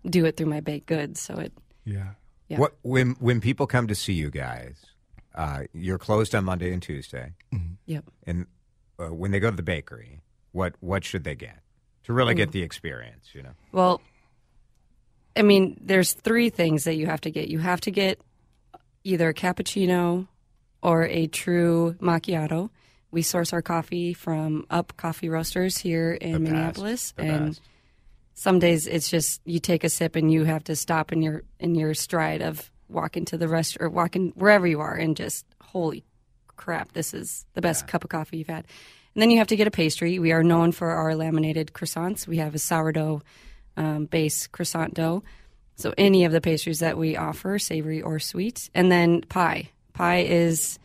do 0.06 0.24
it 0.24 0.36
through 0.36 0.46
my 0.46 0.60
baked 0.60 0.86
goods. 0.86 1.20
So 1.20 1.34
it, 1.34 1.52
yeah. 1.84 2.10
Yeah. 2.48 2.58
What 2.58 2.74
when 2.82 3.10
when 3.20 3.40
people 3.40 3.66
come 3.66 3.88
to 3.88 3.94
see 3.94 4.14
you 4.14 4.30
guys, 4.30 4.76
uh, 5.34 5.64
you're 5.72 5.98
closed 5.98 6.34
on 6.34 6.44
Monday 6.44 6.72
and 6.72 6.82
Tuesday, 6.82 7.34
yep. 7.86 8.04
and 8.26 8.46
uh, 8.98 9.12
when 9.12 9.30
they 9.30 9.40
go 9.40 9.50
to 9.50 9.56
the 9.56 9.62
bakery, 9.62 10.22
what 10.52 10.74
what 10.80 11.04
should 11.04 11.24
they 11.24 11.34
get 11.34 11.58
to 12.04 12.12
really 12.12 12.34
get 12.34 12.52
the 12.52 12.62
experience? 12.62 13.28
You 13.34 13.42
know, 13.42 13.52
Well, 13.70 14.00
I 15.36 15.42
mean, 15.42 15.78
there's 15.80 16.14
three 16.14 16.50
things 16.50 16.84
that 16.84 16.96
you 16.96 17.06
have 17.06 17.20
to 17.22 17.30
get. 17.30 17.48
You 17.48 17.58
have 17.58 17.80
to 17.82 17.90
get 17.90 18.20
either 19.04 19.28
a 19.28 19.34
cappuccino 19.34 20.26
or 20.82 21.04
a 21.04 21.26
true 21.26 21.96
macchiato. 22.00 22.70
We 23.10 23.22
source 23.22 23.52
our 23.52 23.62
coffee 23.62 24.12
from 24.14 24.66
Up 24.70 24.96
Coffee 24.96 25.28
Roasters 25.28 25.78
here 25.78 26.12
in 26.12 26.32
The 26.32 26.38
best, 26.40 26.50
Minneapolis, 26.52 27.12
the 27.12 27.22
and 27.22 27.46
best. 27.48 27.60
Some 28.38 28.58
days 28.58 28.86
it's 28.86 29.10
just 29.10 29.40
you 29.44 29.58
take 29.58 29.84
a 29.84 29.88
sip 29.88 30.14
and 30.14 30.32
you 30.32 30.44
have 30.44 30.64
to 30.64 30.76
stop 30.76 31.12
in 31.12 31.22
your 31.22 31.42
in 31.58 31.74
your 31.74 31.94
stride 31.94 32.40
of 32.40 32.70
walking 32.88 33.24
to 33.26 33.36
the 33.36 33.48
rest 33.48 33.76
or 33.80 33.88
walking 33.88 34.32
wherever 34.36 34.66
you 34.66 34.80
are 34.80 34.94
and 34.94 35.16
just 35.16 35.44
holy 35.60 36.04
crap, 36.58 36.92
this 36.92 37.14
is 37.14 37.46
the 37.54 37.62
best 37.62 37.86
cup 37.86 38.04
of 38.04 38.10
coffee 38.10 38.36
you've 38.36 38.48
had. 38.48 38.66
And 39.14 39.22
then 39.22 39.30
you 39.30 39.38
have 39.38 39.46
to 39.46 39.56
get 39.56 39.66
a 39.66 39.70
pastry. 39.70 40.18
We 40.18 40.32
are 40.32 40.42
known 40.42 40.72
for 40.72 40.90
our 40.90 41.14
laminated 41.14 41.72
croissants. 41.72 42.26
We 42.26 42.36
have 42.38 42.54
a 42.54 42.58
sourdough 42.58 43.22
um, 43.78 44.04
base 44.04 44.46
croissant 44.46 44.92
dough. 44.92 45.22
So 45.76 45.94
any 45.96 46.24
of 46.24 46.32
the 46.32 46.40
pastries 46.40 46.80
that 46.80 46.98
we 46.98 47.16
offer, 47.16 47.58
savory 47.58 48.02
or 48.02 48.18
sweet, 48.18 48.68
and 48.74 48.92
then 48.92 49.22
pie. 49.22 49.70
Pie 49.94 50.22
is 50.22 50.78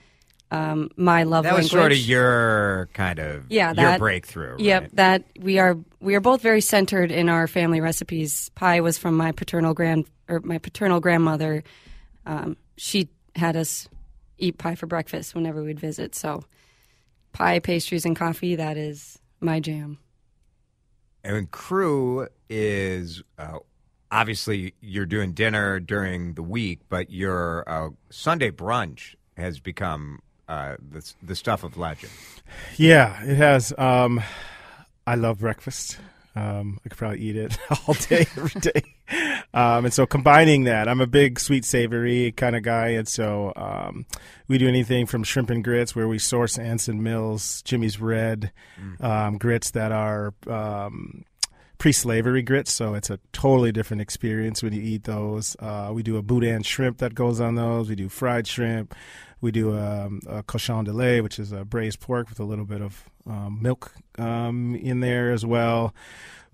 um, 0.52 0.90
my 0.96 1.24
love 1.24 1.46
that 1.46 1.56
was 1.56 1.70
sort 1.70 1.92
of 1.92 1.98
your 1.98 2.90
kind 2.94 3.20
of 3.20 3.46
Yeah, 3.50 3.74
your 3.74 3.98
breakthrough. 3.98 4.58
Yep, 4.60 4.82
right? 4.82 4.96
that 4.96 5.24
we 5.40 5.58
are 5.60 5.78
we 6.00 6.16
are 6.16 6.20
both 6.22 6.42
very 6.42 6.62
centered 6.62 7.12
in 7.12 7.28
our 7.30 7.48
family 7.48 7.82
recipes. 7.82 8.50
Pie 8.56 8.82
was 8.82 8.98
from 8.98 9.18
my 9.18 9.32
paternal 9.32 9.74
grand 9.74 10.06
or 10.30 10.42
my 10.42 10.60
paternal 10.60 11.00
grandmother. 11.00 11.64
Um, 12.26 12.58
she 12.78 13.10
had 13.36 13.56
us 13.56 13.88
eat 14.38 14.58
pie 14.58 14.76
for 14.76 14.86
breakfast 14.86 15.34
whenever 15.34 15.64
we'd 15.64 15.80
visit. 15.80 16.14
So 16.16 16.44
pie, 17.32 17.60
pastries, 17.60 18.06
and 18.06 18.16
coffee 18.16 18.56
that 18.56 18.78
is 18.78 19.20
my 19.40 19.60
jam. 19.60 19.98
And 21.24 21.50
Krewe 21.50 22.28
is 22.50 23.24
uh, 23.38 23.60
obviously 24.12 24.76
you're 24.82 25.06
doing 25.06 25.34
dinner 25.34 25.80
during 25.80 26.36
the 26.36 26.44
week, 26.44 26.82
but 26.90 27.10
your 27.10 27.68
uh, 27.68 27.90
Sunday 28.10 28.52
brunch 28.52 29.16
has 29.36 29.60
become 29.60 30.20
uh, 30.48 30.76
the 30.92 31.14
the 31.22 31.36
stuff 31.36 31.64
of 31.64 31.78
legend. 31.78 32.12
Yeah, 32.78 33.24
it 33.24 33.36
has. 33.36 33.74
Um, 33.78 34.22
I 35.06 35.16
love 35.16 35.40
breakfast. 35.40 35.98
Um, 36.36 36.80
I 36.84 36.90
could 36.90 36.98
probably 36.98 37.20
eat 37.20 37.36
it 37.36 37.58
all 37.88 37.94
day, 37.94 38.26
every 38.36 38.60
day. 38.60 38.82
Um, 39.54 39.86
and 39.86 39.94
so 39.94 40.08
combining 40.08 40.64
that, 40.64 40.88
I'm 40.88 41.00
a 41.00 41.06
big 41.06 41.40
sweet 41.40 41.64
savory 41.64 42.32
kind 42.32 42.56
of 42.56 42.64
guy, 42.64 42.90
and 42.90 43.08
so 43.08 43.54
um, 43.56 44.08
we 44.48 44.58
do 44.58 44.68
anything 44.68 45.06
from 45.06 45.24
shrimp 45.24 45.52
and 45.52 45.64
grits, 45.64 45.96
where 45.96 46.08
we 46.08 46.18
source 46.18 46.58
Anson 46.58 47.04
Mills, 47.04 47.62
Jimmy's 47.62 48.00
Red 48.00 48.52
um, 49.00 49.38
grits 49.38 49.72
that 49.72 49.92
are 49.92 50.34
um, 50.48 51.24
pre-slavery 51.78 52.42
grits, 52.42 52.72
so 52.72 52.94
it's 52.94 53.10
a 53.10 53.20
totally 53.34 53.72
different 53.72 54.02
experience 54.02 54.64
when 54.64 54.74
you 54.74 54.82
eat 54.82 55.04
those. 55.04 55.56
Uh, 55.60 55.92
we 55.94 56.04
do 56.04 56.18
a 56.18 56.22
boudin 56.22 56.64
shrimp 56.64 57.00
that 57.00 57.14
goes 57.14 57.42
on 57.42 57.56
those. 57.56 57.90
We 57.90 57.96
do 57.96 58.10
fried 58.10 58.48
shrimp. 58.48 58.96
We 59.42 59.52
do 59.52 59.78
um, 59.78 60.22
a 60.28 60.42
cochon 60.44 60.86
de 60.86 60.94
lait, 60.94 61.22
which 61.22 61.38
is 61.40 61.52
a 61.52 61.66
braised 61.66 62.00
pork 62.00 62.30
with 62.30 62.40
a 62.40 62.46
little 62.46 62.64
bit 62.66 62.82
of 62.82 63.04
um, 63.28 63.60
milk 63.62 63.94
um, 64.18 64.76
in 64.76 65.02
there 65.02 65.32
as 65.32 65.46
well. 65.46 65.94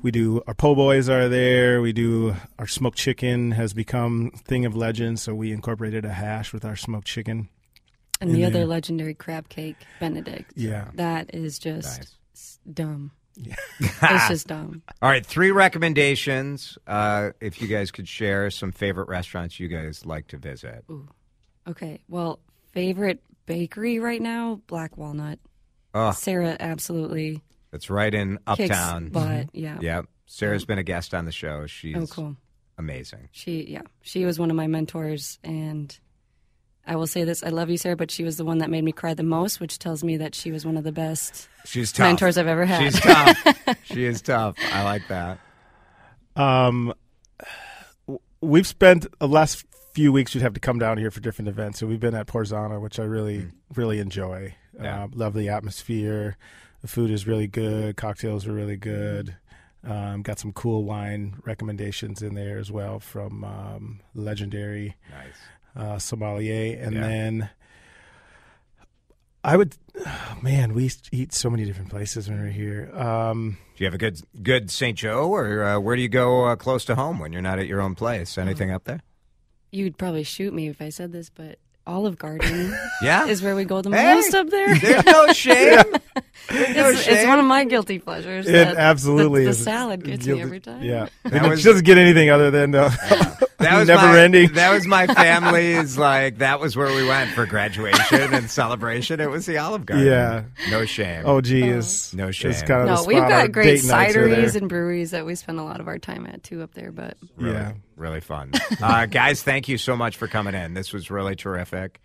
We 0.01 0.12
do 0.12 0.41
our 0.47 0.53
po' 0.53 0.75
boys 0.75 1.10
are 1.10 1.27
there. 1.27 1.82
We 1.82 1.91
do 1.93 2.36
our 2.58 2.65
smoked 2.67 2.97
chicken 2.97 3.51
has 3.51 3.73
become 3.73 4.32
thing 4.45 4.65
of 4.65 4.75
legend, 4.75 5.19
so 5.19 5.36
we 5.36 5.51
incorporated 5.51 6.05
a 6.05 6.13
hash 6.13 6.53
with 6.53 6.63
our 6.65 6.75
smoked 6.75 7.05
chicken. 7.05 7.49
And 8.21 8.34
the 8.34 8.45
other 8.45 8.65
legendary 8.65 9.13
crab 9.13 9.49
cake, 9.49 9.77
Benedict. 9.99 10.51
Yeah. 10.55 10.89
That 10.95 11.34
is 11.34 11.60
just 11.60 11.99
Nice. 12.34 12.60
dumb. 12.73 13.12
It's 13.80 14.28
just 14.28 14.47
dumb. 14.47 14.82
All 15.02 15.10
right, 15.10 15.25
three 15.25 15.52
recommendations. 15.52 16.78
Uh, 16.88 17.32
if 17.41 17.62
you 17.62 17.67
guys 17.67 17.91
could 17.91 18.08
share 18.08 18.49
some 18.52 18.71
favorite 18.71 19.08
restaurants 19.10 19.60
you 19.60 19.67
guys 19.67 20.06
like 20.06 20.28
to 20.28 20.38
visit. 20.38 20.86
Okay. 21.67 21.99
Well, 22.08 22.39
favorite 22.71 23.21
bakery 23.45 23.99
right 23.99 24.21
now, 24.21 24.62
Black 24.67 24.97
Walnut. 24.97 25.39
Oh, 25.93 26.12
Sarah 26.12 26.56
absolutely 26.60 27.41
it's 27.71 27.89
right 27.89 28.13
in 28.13 28.39
Uptown. 28.47 29.10
butt. 29.10 29.49
Yeah. 29.54 29.78
Yep. 29.82 30.06
Sarah's 30.25 30.65
been 30.65 30.78
a 30.80 30.84
guest 30.84 31.13
on 31.13 31.25
the 31.25 31.32
show. 31.32 31.65
She's 31.67 31.95
Oh, 31.95 32.06
cool. 32.08 32.36
amazing. 32.78 33.30
She, 33.32 33.65
yeah, 33.67 33.82
she 34.02 34.25
was 34.25 34.38
one 34.39 34.49
of 34.52 34.56
my 34.56 34.67
mentors, 34.67 35.39
and 35.43 35.95
I 36.89 36.95
will 36.95 37.08
say 37.08 37.23
this: 37.23 37.43
I 37.43 37.49
love 37.49 37.69
you, 37.69 37.78
Sarah, 37.78 37.95
but 37.95 38.10
she 38.10 38.23
was 38.23 38.38
the 38.38 38.43
one 38.43 38.58
that 38.58 38.69
made 38.69 38.84
me 38.84 38.91
cry 38.91 39.13
the 39.13 39.23
most, 39.23 39.60
which 39.60 39.78
tells 39.78 40.04
me 40.04 40.17
that 40.17 40.34
she 40.34 40.52
was 40.52 40.65
one 40.65 40.75
of 40.75 40.84
the 40.84 40.91
best 40.91 41.47
She's 41.63 41.91
tough. 41.91 42.06
mentors 42.06 42.38
I've 42.38 42.47
ever 42.47 42.65
had. 42.65 42.82
She's 42.82 42.99
tough. 42.99 43.78
she 43.84 44.06
is 44.06 44.21
tough. 44.21 44.56
I 44.73 44.84
like 44.84 45.08
that. 45.08 45.39
Um, 46.36 46.93
we've 48.41 48.67
spent 48.67 49.06
the 49.19 49.28
last 49.28 49.65
few 49.93 50.12
weeks. 50.12 50.34
We'd 50.34 50.41
have 50.41 50.54
to 50.56 50.60
come 50.60 50.80
down 50.80 50.97
here 50.97 51.12
for 51.12 51.19
different 51.19 51.47
events. 51.49 51.80
So 51.80 51.88
we've 51.88 51.99
been 51.99 52.15
at 52.15 52.28
Porzana, 52.28 52.82
which 52.82 52.99
I 52.99 53.04
really, 53.04 53.47
really 53.75 53.99
enjoy. 53.99 54.56
Yeah. 54.82 55.04
Uh, 55.04 55.08
love 55.13 55.34
the 55.34 55.49
atmosphere. 55.49 56.38
The 56.82 56.88
food 56.88 57.12
is 57.12 57.28
really 57.28 57.47
good. 57.47 57.97
Cocktails 57.97 58.47
are 58.47 58.54
really 58.54 58.78
good. 58.78 59.36
Um, 59.84 60.23
got 60.23 60.39
some 60.39 60.52
cool 60.54 60.84
wine 60.84 61.36
recommendations 61.45 62.21
in 62.21 62.36
there 62.36 62.58
as 62.58 62.71
well 62.71 62.99
from 62.99 63.43
um, 63.43 63.99
legendary 64.13 64.95
Nice. 65.10 65.36
Uh, 65.79 65.97
sommelier. 65.97 66.77
And 66.81 66.93
Yeah. 66.95 67.01
then 67.01 67.49
I 69.43 69.55
would, 69.57 69.75
oh, 70.05 70.37
man, 70.41 70.73
we 70.73 70.91
eat 71.11 71.33
so 71.33 71.49
many 71.49 71.65
different 71.65 71.89
places 71.89 72.29
when 72.29 72.39
we're 72.39 72.49
here. 72.51 72.91
Um, 72.93 73.57
Do 73.77 73.83
you 73.83 73.85
have 73.85 73.93
a 73.93 73.97
good 73.97 74.21
good 74.43 74.69
St. 74.69 74.97
Joe, 74.97 75.29
or 75.29 75.63
uh, 75.63 75.79
where 75.79 75.95
do 75.95 76.01
you 76.01 76.09
go 76.09 76.45
uh, 76.45 76.55
close 76.55 76.85
to 76.85 76.95
home 76.95 77.19
when 77.19 77.31
you're 77.33 77.41
not 77.41 77.59
at 77.59 77.67
your 77.67 77.81
own 77.81 77.95
place? 77.95 78.37
Anything 78.37 78.71
up 78.71 78.83
there? 78.83 79.01
You'd 79.71 79.97
probably 79.97 80.23
shoot 80.23 80.53
me 80.53 80.67
if 80.67 80.81
I 80.81 80.89
said 80.89 81.11
this, 81.11 81.29
but 81.29 81.59
Olive 81.87 82.17
Garden 82.17 82.75
Yeah. 83.01 83.27
is 83.27 83.41
where 83.41 83.55
we 83.55 83.63
go 83.65 83.81
the 83.81 83.91
Hey! 83.91 84.15
most 84.15 84.33
up 84.33 84.49
there. 84.49 84.75
There's 84.77 85.05
no 85.05 85.27
shame. 85.33 85.83
There's 86.49 86.75
no 86.75 86.89
It's, 86.89 87.07
it's 87.07 87.25
one 87.27 87.39
of 87.39 87.45
my 87.45 87.63
guilty 87.65 87.99
pleasures. 87.99 88.47
It 88.47 88.55
absolutely 88.67 89.41
the, 89.45 89.51
the 89.51 89.57
is. 89.57 89.63
salad 89.63 90.03
gets 90.03 90.25
Guilty- 90.25 90.39
me 90.39 90.41
every 90.43 90.59
time. 90.59 90.83
Yeah, 90.83 91.07
it 91.25 91.63
doesn't 91.63 91.85
get 91.85 91.97
anything 91.97 92.29
other 92.29 92.51
than 92.51 92.75
uh, 92.75 92.91
That 93.60 93.78
was 93.78 93.88
never 93.88 94.02
my, 94.08 94.19
ending. 94.19 94.54
That 94.54 94.74
was 94.74 94.88
my 94.88 95.06
family's 95.13 95.98
like. 95.98 96.38
That 96.38 96.60
was 96.60 96.76
where 96.78 96.93
we 96.95 97.08
went 97.08 97.32
for 97.32 97.45
graduation 97.45 98.34
and 98.34 98.50
celebration. 98.50 99.19
It 99.19 99.30
was 99.30 99.45
the 99.45 99.58
Olive 99.58 99.86
Garden. 99.86 100.08
Yeah. 100.08 100.43
No 100.72 100.86
shame. 100.86 101.24
Oh 101.26 101.39
is 101.39 102.13
No 102.13 102.30
is 102.30 102.36
shame. 102.36 102.54
kind 102.54 102.72
of 102.72 102.88
the 102.88 102.95
No, 102.95 103.04
we've 103.06 103.17
got 103.17 103.52
great 103.52 103.82
date 103.82 103.88
nights 103.89 104.15
are 104.15 104.28
cideries 104.28 104.56
and 104.56 104.69
breweries 104.69 105.12
that 105.12 105.26
we 105.26 105.36
spend 105.36 105.60
a 105.60 105.63
lot 105.63 105.80
of 105.82 105.88
our 105.88 106.00
time 106.00 106.26
at 106.26 106.41
too 106.43 106.62
up 106.62 106.74
there. 106.74 106.91
But 106.91 107.17
Really, 107.36 107.54
yeah. 107.54 107.74
really 107.98 108.22
fun. 108.22 108.52
Uh, 108.82 109.06
guys, 109.08 109.43
thank 109.43 109.67
you 109.67 109.78
so 109.78 109.95
much 109.95 110.15
for 110.17 110.28
coming 110.28 110.56
in. 110.56 110.74
This 110.74 110.93
was 110.93 111.12
really 111.12 111.36
terrific. 111.36 112.00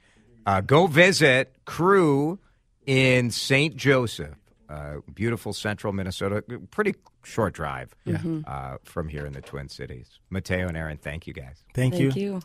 Uh, 0.46 0.60
go 0.60 0.86
visit 0.86 1.54
Krewe 1.66 2.38
in 2.86 3.30
St. 3.30 3.76
Joseph, 3.76 4.36
uh, 4.68 4.96
beautiful 5.14 5.52
central 5.52 5.92
Minnesota. 5.92 6.42
Pretty 6.70 6.94
short 7.24 7.54
drive 7.54 7.94
Yeah. 8.04 8.16
Mm-hmm. 8.16 8.40
uh, 8.46 8.76
from 8.84 9.08
here 9.08 9.26
in 9.26 9.32
the 9.32 9.40
Twin 9.42 9.68
Cities. 9.68 10.18
Mateo 10.30 10.68
and 10.68 10.76
Erin, 10.76 10.98
thank 10.98 11.26
you 11.26 11.32
guys. 11.32 11.64
Thank, 11.74 11.94
thank 11.94 12.16
you. 12.16 12.22
you. 12.34 12.40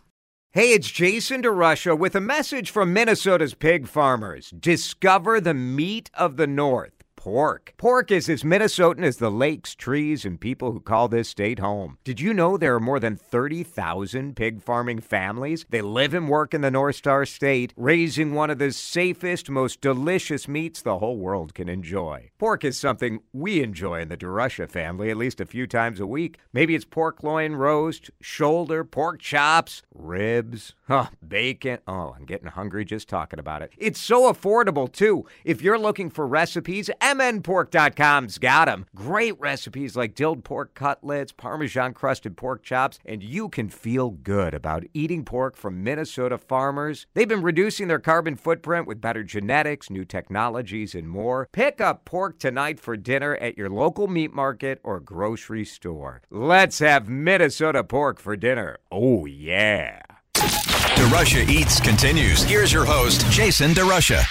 Hey, 0.52 0.72
it's 0.74 0.90
Jason 0.90 1.44
DeRusha 1.44 1.98
with 1.98 2.16
a 2.16 2.22
message 2.22 2.72
from 2.72 2.92
Minnesota's 2.92 3.54
pig 3.54 3.88
farmers. 3.88 4.50
Discover 4.50 5.42
the 5.42 5.54
meat 5.54 6.10
of 6.16 6.38
the 6.38 6.48
North. 6.48 6.99
Pork. 7.20 7.74
Pork 7.76 8.12
is 8.12 8.30
as 8.30 8.44
Minnesotan 8.44 9.04
as 9.04 9.18
the 9.18 9.30
lakes, 9.30 9.76
trees, 9.76 10.24
and 10.24 10.40
people 10.40 10.72
who 10.72 10.80
call 10.80 11.10
this 11.10 11.28
state 11.28 11.60
home. 11.60 11.98
Did 12.06 12.22
you 12.22 12.34
know 12.34 12.56
there 12.56 12.74
are 12.74 12.80
more 12.80 12.98
than 12.98 13.18
30,000 13.18 14.38
pig 14.38 14.62
farming 14.64 15.02
families? 15.02 15.66
They 15.70 15.82
live 15.82 16.14
and 16.14 16.30
work 16.30 16.54
in 16.54 16.62
the 16.62 16.72
North 16.72 16.96
Star 16.96 17.26
State, 17.26 17.74
raising 17.76 18.34
one 18.34 18.50
of 18.50 18.58
the 18.58 18.72
safest, 18.72 19.50
most 19.50 19.82
delicious 19.82 20.48
meats 20.48 20.82
the 20.82 21.00
whole 21.00 21.18
world 21.18 21.54
can 21.54 21.68
enjoy. 21.68 22.32
Pork 22.38 22.64
is 22.64 22.78
something 22.78 23.20
we 23.34 23.62
enjoy 23.62 24.00
in 24.00 24.08
the 24.08 24.16
DeRusha 24.16 24.70
family 24.70 25.10
at 25.10 25.18
least 25.18 25.42
a 25.42 25.46
few 25.46 25.68
times 25.68 26.00
a 26.00 26.08
week. 26.08 26.40
Maybe 26.54 26.74
it's 26.74 26.86
pork 26.86 27.22
loin 27.22 27.56
roast, 27.56 28.12
shoulder, 28.22 28.86
pork 28.86 29.20
chops, 29.20 29.82
ribs, 29.94 30.74
huh, 30.90 31.08
bacon. 31.26 31.80
Oh, 31.88 32.14
I'm 32.18 32.26
getting 32.26 32.48
hungry 32.48 32.84
just 32.84 33.08
talking 33.08 33.40
about 33.40 33.62
it. 33.62 33.72
It's 33.78 34.00
so 34.00 34.32
affordable, 34.32 34.92
too. 34.92 35.26
If 35.46 35.62
you're 35.62 35.80
looking 35.80 36.10
for 36.10 36.28
recipes, 36.28 36.90
MNPork.com's 37.00 38.38
got 38.40 38.66
them. 38.66 38.88
Great 38.96 39.40
recipes 39.40 39.96
like 39.96 40.16
dilled 40.16 40.44
pork 40.44 40.74
cutlets, 40.74 41.32
Parmesan 41.32 41.94
crusted 41.94 42.36
pork 42.36 42.64
chops, 42.64 43.00
and 43.06 43.24
you 43.24 43.48
can 43.48 43.70
feel 43.70 44.10
good 44.10 44.54
about 44.54 44.84
eating 44.94 45.24
pork 45.24 45.56
from 45.56 45.84
Minnesota 45.84 46.38
farmers. 46.38 47.06
They've 47.14 47.28
been 47.28 47.44
reducing 47.44 47.88
their 47.88 48.00
carbon 48.00 48.36
footprint 48.36 48.88
with 48.88 49.00
better 49.00 49.24
genetics, 49.24 49.90
new 49.90 50.04
technologies, 50.04 50.96
and 50.96 51.08
more. 51.08 51.48
Pick 51.52 51.80
up 51.80 52.04
pork 52.04 52.40
tonight 52.40 52.80
for 52.80 52.98
dinner 52.98 53.36
at 53.36 53.58
your 53.58 53.70
local 53.70 54.08
meat 54.08 54.34
market 54.34 54.80
or 54.84 55.00
grocery 55.00 55.66
store. 55.66 56.22
Let's 56.32 56.80
have 56.80 57.08
Minnesota 57.08 57.84
pork 57.84 58.20
for 58.20 58.36
dinner. 58.36 58.78
Oh, 58.92 59.26
yeah. 59.26 60.02
DeRusha 60.40 61.48
Eats 61.50 61.80
continues. 61.80 62.44
Here's 62.44 62.72
your 62.72 62.86
host, 62.86 63.30
Jason 63.30 63.72
DeRusha. 63.72 64.24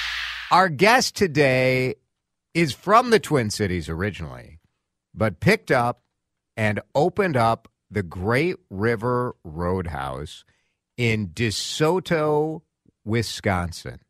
Our 0.51 0.69
guest 0.69 1.17
today 1.17 1.97
is 2.55 2.73
from 2.73 3.11
the 3.11 3.21
Twin 3.21 3.51
Cities 3.51 3.89
originally, 3.89 4.59
but 5.15 5.41
picked 5.41 5.71
up 5.71 6.03
and 6.57 6.81
opened 6.95 7.37
up 7.37 7.69
the 7.91 8.03
Great 8.03 8.57
River 8.71 9.37
Roadhouse 9.45 10.45
in 10.97 11.29
DeSoto, 11.29 12.63
Wisconsin. 13.05 14.01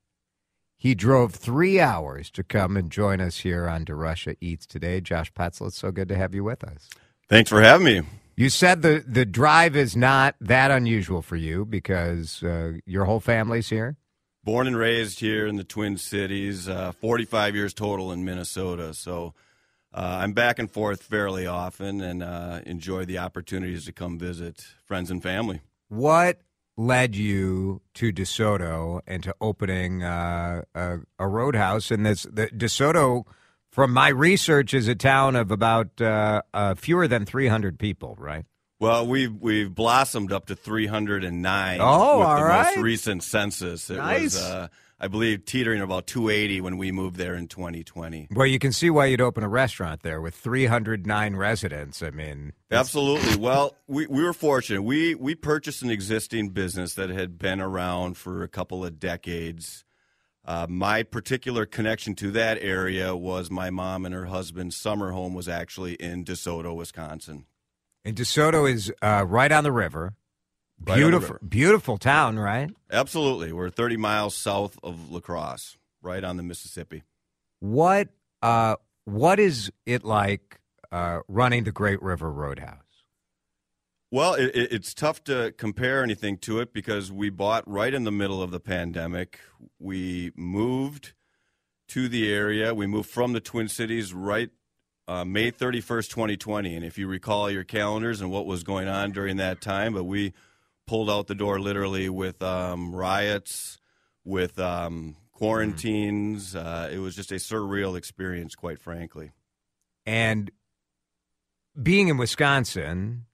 He 0.77 0.95
drove 0.95 1.35
three 1.35 1.81
hours 1.81 2.31
to 2.31 2.45
come 2.45 2.77
and 2.77 2.91
join 2.91 3.21
us 3.21 3.39
here 3.39 3.69
on 3.69 3.85
DeRusha 3.85 4.37
Eats 4.41 4.67
today. 4.67 5.01
Josh 5.01 5.33
Petzel, 5.33 5.67
it's 5.67 5.79
so 5.79 5.91
good 5.91 6.09
to 6.09 6.17
have 6.17 6.35
you 6.35 6.45
with 6.45 6.63
us. 6.63 6.89
Thanks 7.29 7.51
for 7.51 7.61
having 7.61 7.85
me. 7.85 8.03
You 8.38 8.51
said 8.51 8.83
the, 8.83 9.05
the 9.05 9.27
drive 9.27 9.74
is 9.74 9.96
not 9.96 10.37
that 10.40 10.70
unusual 10.70 11.22
for 11.22 11.35
you 11.35 11.64
because 11.64 12.40
uh, 12.44 12.74
your 12.87 13.05
whole 13.05 13.18
family's 13.18 13.68
here. 13.68 13.96
Born 14.44 14.68
and 14.68 14.77
raised 14.77 15.18
here 15.18 15.48
in 15.48 15.57
the 15.57 15.64
Twin 15.64 15.96
Cities, 15.96 16.68
uh, 16.68 16.92
45 16.92 17.57
years 17.57 17.74
total 17.74 18.12
in 18.12 18.24
Minnesota. 18.24 18.94
So 18.94 19.35
uh, 19.92 20.20
I'm 20.22 20.35
back 20.35 20.61
and 20.61 20.70
forth 20.70 21.03
fairly 21.03 21.48
often 21.48 22.01
and 22.01 22.22
uh, 22.22 22.61
enjoy 22.64 23.05
the 23.07 23.18
opportunities 23.18 23.87
to 23.87 23.92
come 23.92 24.20
visit 24.20 24.64
friends 24.85 25.11
and 25.11 25.20
family. 25.20 25.61
What 25.88 26.42
led 26.77 27.16
you 27.16 27.83
to 27.94 28.12
DeSoto 28.12 29.01
and 29.05 29.20
to 29.24 29.35
opening 29.40 30.05
uh, 30.05 30.62
a, 30.77 30.98
a, 31.18 31.27
roadhouse 31.27 31.90
in 31.90 32.05
this? 32.05 32.22
The, 32.22 32.46
DeSoto, 32.46 33.24
from 33.79 33.93
my 33.93 34.09
research, 34.09 34.75
is 34.75 34.88
a 34.88 34.97
town 34.97 35.37
of 35.37 35.53
about 35.53 36.01
uh, 36.01 36.43
uh, 36.53 36.75
fewer 36.75 37.07
than 37.07 37.25
300 37.25 37.79
people, 37.79 38.17
right? 38.19 38.45
Well, 38.81 39.07
we've 39.07 39.33
we've 39.33 39.73
blossomed 39.73 40.33
up 40.33 40.47
to 40.47 40.57
309. 40.57 41.79
Oh, 41.81 42.19
with 42.19 42.27
all 42.27 42.37
the 42.38 42.43
right. 42.43 42.75
most 42.75 42.83
recent 42.83 43.23
census. 43.23 43.88
It 43.88 43.99
Nice. 43.99 44.35
was, 44.35 44.43
uh, 44.43 44.69
I 44.99 45.07
believe, 45.07 45.45
teetering 45.45 45.81
about 45.81 46.09
280 46.09 46.61
when 46.61 46.77
we 46.77 46.91
moved 46.91 47.19
there 47.19 47.37
in 47.37 47.47
2020. 47.47 48.27
Well, 48.33 48.49
you 48.49 48.59
can 48.59 48.73
see 48.73 48.91
why 48.91 49.07
you'd 49.07 49.21
open 49.21 49.45
a 49.45 49.49
restaurant 49.49 50.03
there 50.03 50.21
with 50.21 50.35
309 50.35 51.37
residents. 51.37 52.03
I 52.03 52.11
mean, 52.11 52.55
Absolutely. 52.73 53.37
Well, 53.37 53.77
we, 53.87 54.09
we 54.09 54.25
were 54.25 54.33
fortunate. 54.33 54.83
We 54.83 55.14
we 55.14 55.37
purchased 55.37 55.83
an 55.83 55.91
existing 55.91 56.49
business 56.49 56.95
that 56.95 57.11
had 57.11 57.38
been 57.38 57.61
around 57.61 58.17
for 58.17 58.43
a 58.43 58.49
couple 58.49 58.85
of 58.85 58.99
decades. 58.99 59.85
Uh, 60.49 60.67
my 60.67 61.03
particular 61.03 61.67
connection 61.67 62.15
to 62.15 62.31
that 62.31 62.57
area 62.63 63.15
was 63.15 63.51
my 63.51 63.69
mom 63.69 64.07
and 64.07 64.15
her 64.15 64.25
husband's 64.27 64.75
summer 64.75 65.11
home 65.13 65.35
was 65.35 65.47
actually 65.47 65.93
in 65.97 66.25
DeSoto, 66.25 66.75
Wisconsin. 66.75 67.45
and 68.03 68.17
DeSoto 68.17 68.67
is 68.73 68.91
uh, 69.03 69.25
right 69.29 69.53
on 69.53 69.63
the 69.63 69.71
river. 69.73 70.15
Right 70.81 70.95
on 70.95 70.99
the 71.01 71.05
Beautiful, 71.05 71.35
river. 71.35 71.41
beautiful 71.47 71.99
town, 71.99 72.39
right? 72.39 72.71
Absolutely. 72.91 73.53
We're 73.53 73.69
30 73.69 73.99
miles 73.99 74.35
south 74.35 74.79
of 74.83 75.11
La 75.11 75.21
Crosse, 75.21 75.77
right 76.01 76.25
on 76.25 76.39
the 76.39 76.43
Mississippi. 76.43 77.03
What 77.61 78.09
uh, 78.41 78.77
what 79.05 79.39
is 79.39 79.71
it 79.85 80.03
like 80.05 80.61
uh, 80.91 81.21
running 81.29 81.65
the 81.65 81.73
Great 81.73 82.01
River 82.01 82.31
Roadhouse? 82.33 82.88
Well, 84.11 84.35
it, 84.35 84.55
it, 84.55 84.73
it's 84.73 84.94
tough 84.94 85.23
to 85.25 85.53
compare 85.57 86.03
anything 86.03 86.38
to 86.38 86.61
it 86.61 86.73
because 86.73 87.12
we 87.12 87.29
bought 87.29 87.68
right 87.68 87.92
in 87.92 88.05
the 88.05 88.12
middle 88.12 88.42
of 88.42 88.51
the 88.51 88.61
pandemic. 88.61 89.40
We 89.79 90.33
moved 90.35 91.12
to 91.88 92.09
the 92.09 92.33
area. 92.33 92.75
We 92.75 92.87
moved 92.87 93.11
from 93.11 93.33
the 93.33 93.40
Twin 93.40 93.68
Cities 93.68 94.14
right 94.14 94.51
uh, 95.07 95.25
May 95.25 95.51
31st, 95.51 96.09
2020. 96.11 96.75
And 96.77 96.85
if 96.85 96.99
you 96.99 97.07
recall 97.07 97.51
your 97.51 97.64
calendars 97.64 98.21
and 98.21 98.31
what 98.31 98.47
was 98.47 98.62
going 98.62 98.88
on 98.88 99.12
during 99.12 99.38
that 99.38 99.61
time, 99.61 99.94
but 99.94 100.05
we 100.05 100.33
pulled 100.87 101.11
out 101.11 101.27
the 101.27 101.35
door 101.35 101.61
literally 101.61 102.09
with 102.09 102.42
um, 102.42 102.94
riots, 102.94 103.79
with 104.25 104.59
um, 104.59 105.16
quarantines. 105.33 106.57
Uh, 106.57 106.90
it 106.92 106.99
was 106.99 107.14
just 107.14 107.33
a 107.33 107.37
surreal 107.37 107.97
experience, 107.97 108.55
quite 108.55 108.81
frankly. 108.81 109.33
And 110.05 110.51
being 111.81 112.09
in 112.09 112.16
Wisconsin, 112.16 113.27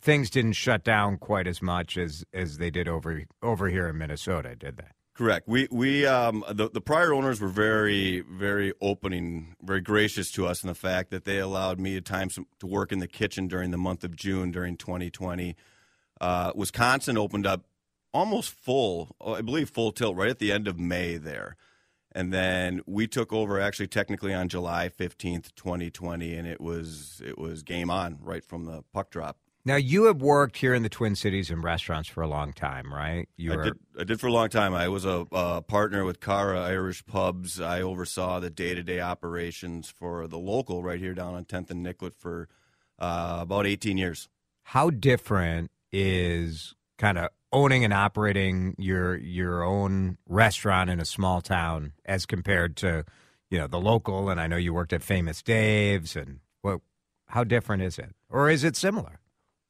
things 0.00 0.30
didn't 0.30 0.52
shut 0.52 0.84
down 0.84 1.16
quite 1.16 1.46
as 1.46 1.60
much 1.62 1.96
as 1.96 2.24
as 2.32 2.58
they 2.58 2.70
did 2.70 2.88
over 2.88 3.24
over 3.42 3.68
here 3.68 3.88
in 3.88 3.98
Minnesota, 3.98 4.54
did 4.54 4.76
they? 4.76 4.88
Correct. 5.14 5.46
We 5.46 5.68
we 5.70 6.06
um, 6.06 6.44
the 6.50 6.70
the 6.70 6.80
prior 6.80 7.12
owners 7.12 7.40
were 7.40 7.48
very 7.48 8.20
very 8.20 8.72
opening, 8.80 9.54
very 9.62 9.80
gracious 9.80 10.30
to 10.32 10.46
us 10.46 10.62
in 10.62 10.68
the 10.68 10.74
fact 10.74 11.10
that 11.10 11.24
they 11.24 11.38
allowed 11.38 11.78
me 11.78 11.96
a 11.96 12.00
time 12.00 12.30
to 12.30 12.66
work 12.66 12.90
in 12.90 13.00
the 13.00 13.08
kitchen 13.08 13.46
during 13.46 13.70
the 13.70 13.78
month 13.78 14.02
of 14.02 14.16
June 14.16 14.50
during 14.50 14.76
2020. 14.76 15.56
Uh, 16.20 16.52
Wisconsin 16.54 17.18
opened 17.18 17.46
up 17.46 17.64
almost 18.12 18.50
full, 18.50 19.14
oh, 19.20 19.34
I 19.34 19.42
believe 19.42 19.70
full 19.70 19.92
tilt 19.92 20.16
right 20.16 20.30
at 20.30 20.38
the 20.38 20.52
end 20.52 20.66
of 20.66 20.78
May 20.78 21.16
there, 21.16 21.56
and 22.12 22.32
then 22.32 22.80
we 22.86 23.06
took 23.06 23.32
over 23.32 23.60
actually 23.60 23.88
technically 23.88 24.32
on 24.32 24.48
July 24.48 24.88
15th, 24.88 25.54
2020, 25.54 26.34
and 26.34 26.48
it 26.48 26.60
was 26.60 27.20
it 27.24 27.38
was 27.38 27.62
game 27.62 27.90
on 27.90 28.18
right 28.22 28.44
from 28.44 28.64
the 28.64 28.84
puck 28.92 29.10
drop. 29.10 29.36
Now 29.64 29.76
you 29.76 30.04
have 30.04 30.22
worked 30.22 30.56
here 30.56 30.72
in 30.72 30.82
the 30.82 30.88
Twin 30.88 31.14
Cities 31.14 31.50
in 31.50 31.60
restaurants 31.60 32.08
for 32.08 32.22
a 32.22 32.26
long 32.28 32.52
time, 32.54 32.92
right? 32.92 33.28
You 33.36 33.52
I 33.52 33.56
were 33.56 33.64
did, 33.64 33.78
I 33.98 34.04
did 34.04 34.18
for 34.20 34.28
a 34.28 34.32
long 34.32 34.48
time. 34.48 34.72
I 34.74 34.88
was 34.88 35.04
a, 35.04 35.26
a 35.32 35.60
partner 35.60 36.04
with 36.04 36.20
Cara 36.20 36.62
Irish 36.64 37.04
Pubs. 37.04 37.60
I 37.60 37.82
oversaw 37.82 38.40
the 38.40 38.48
day 38.50 38.74
to 38.74 38.82
day 38.82 39.00
operations 39.00 39.90
for 39.90 40.26
the 40.26 40.38
local 40.38 40.82
right 40.82 40.98
here 40.98 41.12
down 41.14 41.34
on 41.34 41.44
10th 41.44 41.70
and 41.70 41.82
Nicollet 41.82 42.14
for 42.14 42.48
uh, 42.98 43.38
about 43.42 43.66
18 43.66 43.98
years. 43.98 44.28
how 44.62 44.88
different 44.90 45.70
is 45.92 46.74
kind 46.98 47.18
of 47.18 47.28
owning 47.52 47.84
and 47.84 47.92
operating 47.92 48.74
your 48.78 49.16
your 49.16 49.62
own 49.62 50.16
restaurant 50.28 50.88
in 50.88 51.00
a 51.00 51.04
small 51.04 51.40
town 51.40 51.92
as 52.04 52.24
compared 52.26 52.76
to 52.76 53.04
you 53.50 53.58
know 53.58 53.66
the 53.66 53.80
local 53.80 54.30
and 54.30 54.40
I 54.40 54.46
know 54.46 54.56
you 54.56 54.72
worked 54.72 54.92
at 54.92 55.02
Famous 55.02 55.42
Dave's 55.42 56.14
and 56.16 56.40
what 56.62 56.80
how 57.26 57.42
different 57.44 57.82
is 57.82 57.98
it 57.98 58.14
or 58.28 58.48
is 58.50 58.64
it 58.64 58.76
similar? 58.76 59.19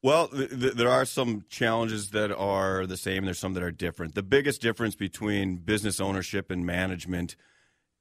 Well, 0.03 0.29
th- 0.29 0.49
th- 0.49 0.73
there 0.73 0.89
are 0.89 1.05
some 1.05 1.45
challenges 1.49 2.09
that 2.11 2.31
are 2.31 2.87
the 2.87 2.97
same. 2.97 3.25
There's 3.25 3.39
some 3.39 3.53
that 3.53 3.63
are 3.63 3.71
different. 3.71 4.15
The 4.15 4.23
biggest 4.23 4.61
difference 4.61 4.95
between 4.95 5.57
business 5.57 5.99
ownership 5.99 6.49
and 6.49 6.65
management 6.65 7.35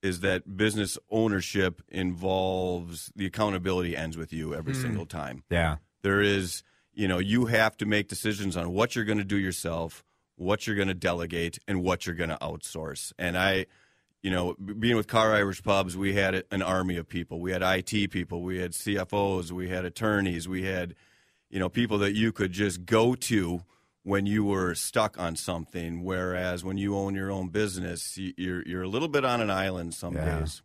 is 0.03 0.21
that 0.21 0.57
business 0.57 0.97
ownership 1.11 1.83
involves 1.89 3.13
the 3.15 3.27
accountability 3.27 3.97
ends 3.97 4.17
with 4.17 4.33
you 4.33 4.55
every 4.55 4.73
hmm. 4.73 4.81
single 4.81 5.07
time. 5.07 5.45
Yeah. 5.51 5.77
There 6.03 6.23
is, 6.23 6.63
you 6.95 7.07
know, 7.07 7.19
you 7.19 7.47
have 7.47 7.77
to 7.79 7.87
make 7.87 8.09
decisions 8.09 8.57
on 8.57 8.73
what 8.73 8.97
you're 8.97 9.05
going 9.05 9.19
to 9.19 9.25
do 9.25 9.39
yourself, 9.39 10.03
what 10.37 10.67
you're 10.67 10.77
going 10.77 10.89
to 10.89 10.95
delegate, 10.95 11.59
and 11.69 11.83
what 11.83 12.07
you're 12.07 12.15
going 12.15 12.31
to 12.31 12.39
outsource. 12.39 13.13
And 13.19 13.37
I, 13.37 13.67
you 14.23 14.31
know, 14.31 14.55
being 14.55 14.97
with 14.97 15.07
Cara 15.07 15.37
Irish 15.37 15.63
Pubs, 15.63 15.99
we 15.99 16.15
had 16.15 16.45
an 16.51 16.63
army 16.63 16.97
of 16.97 17.07
people. 17.07 17.41
We 17.41 17.53
had 17.53 17.63
IT 17.63 18.11
people, 18.11 18.43
we 18.43 18.59
had 18.59 18.73
CFOs, 18.73 19.51
we 19.51 19.69
had 19.69 19.85
attorneys, 19.85 20.49
we 20.49 20.63
had, 20.63 20.95
you 21.51 21.59
know, 21.59 21.69
people 21.69 21.99
that 21.99 22.15
you 22.15 22.33
could 22.33 22.53
just 22.53 22.85
go 22.87 23.15
to 23.15 23.63
when 24.03 24.25
you 24.27 24.45
were 24.45 24.75
stuck 24.75 25.19
on 25.19 25.37
something. 25.37 26.03
Whereas 26.05 26.65
when 26.65 26.79
you 26.79 26.97
own 26.97 27.15
your 27.15 27.31
own 27.31 27.49
business, 27.49 28.17
you're 28.17 28.63
you're 28.67 28.83
a 28.83 28.89
little 28.89 29.09
bit 29.09 29.25
on 29.25 29.41
an 29.41 29.51
island 29.51 29.95
some 29.95 30.15
Yeah. 30.15 30.39
days. 30.41 30.63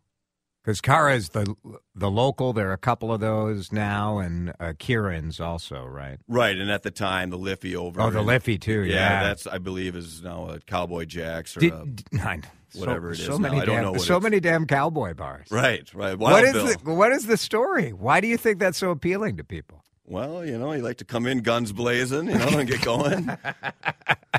Because 0.64 0.80
Cara 0.80 1.14
is 1.14 1.28
the 1.28 1.54
the 1.94 2.10
local. 2.10 2.52
There 2.52 2.68
are 2.70 2.72
a 2.72 2.78
couple 2.78 3.12
of 3.12 3.20
those 3.20 3.70
now, 3.70 4.18
and 4.18 4.52
uh, 4.58 4.72
Kieran's 4.76 5.38
also 5.38 5.84
right. 5.84 6.18
Right, 6.26 6.56
and 6.58 6.72
at 6.72 6.82
the 6.82 6.90
time, 6.90 7.30
the 7.30 7.38
Liffey 7.38 7.76
over. 7.76 8.00
Oh, 8.00 8.10
the 8.10 8.18
in- 8.18 8.26
Liffey 8.26 8.58
too. 8.58 8.82
Yeah, 8.82 8.94
Yeah, 8.94 9.22
that's 9.28 9.46
I 9.46 9.58
believe 9.58 9.94
is 9.94 10.22
now 10.24 10.48
a 10.48 10.58
Cowboy 10.58 11.04
Jacks 11.04 11.56
or 11.56 11.60
Did, 11.60 11.72
a, 11.72 12.20
I- 12.20 12.40
so- 12.70 12.80
whatever 12.80 13.12
it 13.12 13.16
so 13.18 13.34
is 13.34 13.38
now. 13.38 13.48
Many 13.50 13.60
I 13.60 13.64
don't 13.64 13.74
damn, 13.76 13.92
know 13.92 13.98
so 13.98 14.18
many 14.18 14.40
damn 14.40 14.66
cowboy 14.66 15.14
bars. 15.14 15.46
right, 15.52 15.88
right. 15.94 16.18
Wild 16.18 16.32
What 16.32 16.42
is 16.44 16.52
Bill. 16.52 16.66
the, 16.66 16.94
what 16.94 17.12
is 17.12 17.26
the 17.26 17.36
story? 17.36 17.92
Why 17.92 18.20
do 18.20 18.26
you 18.26 18.36
think 18.36 18.58
that's 18.58 18.78
so 18.78 18.90
appealing 18.90 19.36
to 19.36 19.44
people? 19.44 19.84
Well, 20.06 20.44
you 20.44 20.56
know, 20.56 20.72
you 20.72 20.82
like 20.82 20.98
to 20.98 21.04
come 21.04 21.26
in 21.26 21.40
guns 21.40 21.72
blazing, 21.72 22.28
you 22.28 22.38
know, 22.38 22.58
and 22.58 22.68
get 22.68 22.82
going. 22.82 23.30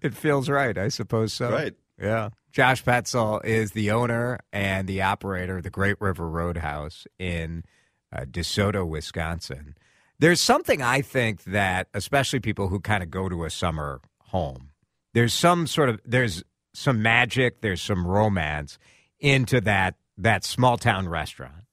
It 0.00 0.14
feels 0.14 0.48
right, 0.48 0.76
I 0.76 0.88
suppose 0.88 1.32
so. 1.32 1.50
Right. 1.50 1.74
Yeah. 2.00 2.30
Josh 2.50 2.82
Petzel 2.84 3.44
is 3.44 3.72
the 3.72 3.92
owner 3.92 4.40
and 4.52 4.88
the 4.88 5.02
operator 5.02 5.58
of 5.58 5.62
the 5.62 5.70
Great 5.70 6.00
River 6.00 6.28
Roadhouse 6.28 7.06
in 7.18 7.64
uh, 8.12 8.22
DeSoto, 8.22 8.86
Wisconsin. 8.86 9.76
There's 10.18 10.40
something 10.40 10.82
I 10.82 11.00
think 11.00 11.44
that, 11.44 11.88
especially 11.94 12.40
people 12.40 12.68
who 12.68 12.80
kind 12.80 13.02
of 13.02 13.10
go 13.10 13.28
to 13.28 13.44
a 13.44 13.50
summer 13.50 14.00
home, 14.26 14.70
there's 15.14 15.34
some 15.34 15.66
sort 15.66 15.88
of 15.88 16.00
there's 16.04 16.42
some 16.74 17.02
magic, 17.02 17.60
there's 17.60 17.82
some 17.82 18.06
romance 18.06 18.78
into 19.18 19.60
that 19.62 19.94
that 20.18 20.44
small 20.44 20.76
town 20.76 21.08
restaurant. 21.08 21.64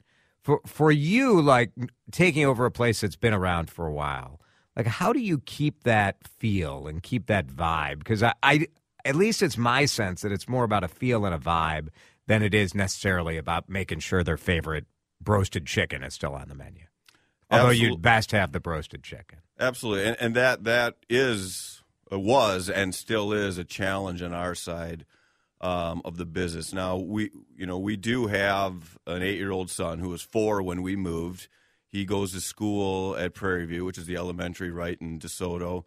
For 0.49 0.61
for 0.65 0.91
you, 0.91 1.39
like 1.43 1.71
taking 2.11 2.43
over 2.43 2.65
a 2.65 2.71
place 2.71 3.01
that's 3.01 3.15
been 3.15 3.35
around 3.35 3.69
for 3.69 3.85
a 3.85 3.93
while, 3.93 4.41
like 4.75 4.87
how 4.87 5.13
do 5.13 5.19
you 5.19 5.37
keep 5.45 5.83
that 5.83 6.27
feel 6.27 6.87
and 6.87 7.03
keep 7.03 7.27
that 7.27 7.45
vibe? 7.45 7.99
Because 7.99 8.23
I, 8.23 8.33
I 8.41 8.65
at 9.05 9.15
least 9.15 9.43
it's 9.43 9.59
my 9.59 9.85
sense 9.85 10.23
that 10.23 10.31
it's 10.31 10.49
more 10.49 10.63
about 10.63 10.83
a 10.83 10.87
feel 10.87 11.23
and 11.25 11.35
a 11.35 11.37
vibe 11.37 11.89
than 12.25 12.41
it 12.41 12.55
is 12.55 12.73
necessarily 12.73 13.37
about 13.37 13.69
making 13.69 13.99
sure 13.99 14.23
their 14.23 14.37
favorite 14.37 14.87
broasted 15.21 15.67
chicken 15.67 16.01
is 16.01 16.15
still 16.15 16.33
on 16.33 16.49
the 16.49 16.55
menu. 16.55 16.85
Although 17.51 17.67
Absolute- 17.67 17.89
you'd 17.89 18.01
best 18.01 18.31
have 18.31 18.51
the 18.51 18.59
broasted 18.59 19.03
chicken. 19.03 19.41
Absolutely, 19.59 20.07
and, 20.07 20.17
and 20.19 20.35
that 20.35 20.63
that 20.63 20.95
is 21.11 21.83
uh, 22.11 22.19
was 22.19 22.71
and 22.71 22.95
still 22.95 23.31
is 23.33 23.59
a 23.59 23.63
challenge 23.63 24.23
on 24.23 24.33
our 24.33 24.55
side 24.55 25.05
um, 25.61 26.01
of 26.05 26.17
the 26.17 26.25
business. 26.25 26.73
Now 26.73 26.97
we 26.97 27.31
you 27.57 27.65
know 27.65 27.77
we 27.77 27.95
do 27.97 28.27
have 28.27 28.97
an 29.07 29.21
eight 29.23 29.37
year 29.37 29.51
old 29.51 29.69
son 29.69 29.99
who 29.99 30.09
was 30.09 30.21
four 30.21 30.61
when 30.61 30.81
we 30.81 30.95
moved. 30.95 31.47
He 31.91 32.05
goes 32.05 32.33
to 32.33 32.41
school 32.41 33.15
at 33.17 33.33
Prairie 33.33 33.65
View, 33.65 33.83
which 33.83 33.97
is 33.97 34.05
the 34.05 34.15
elementary 34.15 34.69
right 34.69 34.97
in 35.01 35.17
DeSoto. 35.19 35.85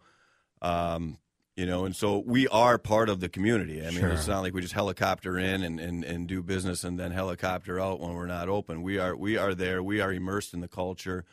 Um, 0.61 1.17
you 1.55 1.65
know, 1.67 1.85
and 1.85 1.95
so 1.95 2.17
we 2.25 2.47
are 2.47 2.77
part 2.77 3.09
of 3.09 3.19
the 3.19 3.29
community. 3.29 3.79
I 3.81 3.91
mean, 3.91 3.99
Sure. 3.99 4.09
it's 4.09 4.27
not 4.27 4.41
like 4.41 4.53
we 4.55 4.61
just 4.61 4.73
helicopter 4.73 5.37
in 5.37 5.61
and, 5.63 5.79
and, 5.79 6.03
and 6.03 6.27
do 6.27 6.41
business 6.41 6.83
and 6.83 6.99
then 6.99 7.11
helicopter 7.11 7.79
out 7.79 7.99
when 7.99 8.15
we're 8.15 8.25
not 8.25 8.49
open. 8.49 8.81
We 8.81 8.97
are 8.97 9.15
we 9.15 9.37
are 9.37 9.53
there. 9.53 9.83
We 9.83 10.01
are 10.01 10.11
immersed 10.11 10.53
in 10.53 10.61
the 10.61 10.67
culture, 10.67 11.25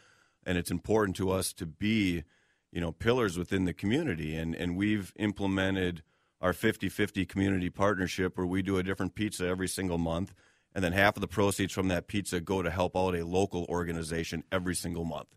and 0.44 0.58
it's 0.58 0.70
important 0.70 1.16
to 1.16 1.30
us 1.30 1.52
to 1.54 1.64
be, 1.66 2.24
you 2.70 2.80
know, 2.82 2.92
pillars 2.92 3.38
within 3.38 3.64
the 3.64 3.72
community. 3.72 4.36
And 4.36 4.54
and 4.54 4.76
we've 4.76 5.12
implemented 5.16 6.02
our 6.40 6.52
50-50 6.52 7.28
community 7.28 7.70
partnership 7.70 8.36
where 8.36 8.46
we 8.46 8.62
do 8.62 8.78
a 8.78 8.82
different 8.82 9.14
pizza 9.14 9.46
every 9.46 9.68
single 9.68 9.98
month, 9.98 10.32
and 10.74 10.82
then 10.84 10.92
half 10.92 11.16
of 11.16 11.20
the 11.20 11.28
proceeds 11.28 11.72
from 11.72 11.88
that 11.88 12.06
pizza 12.06 12.40
go 12.40 12.62
to 12.62 12.70
help 12.70 12.96
out 12.96 13.14
a 13.14 13.24
local 13.24 13.66
organization 13.68 14.44
every 14.50 14.74
single 14.74 15.04
month. 15.04 15.28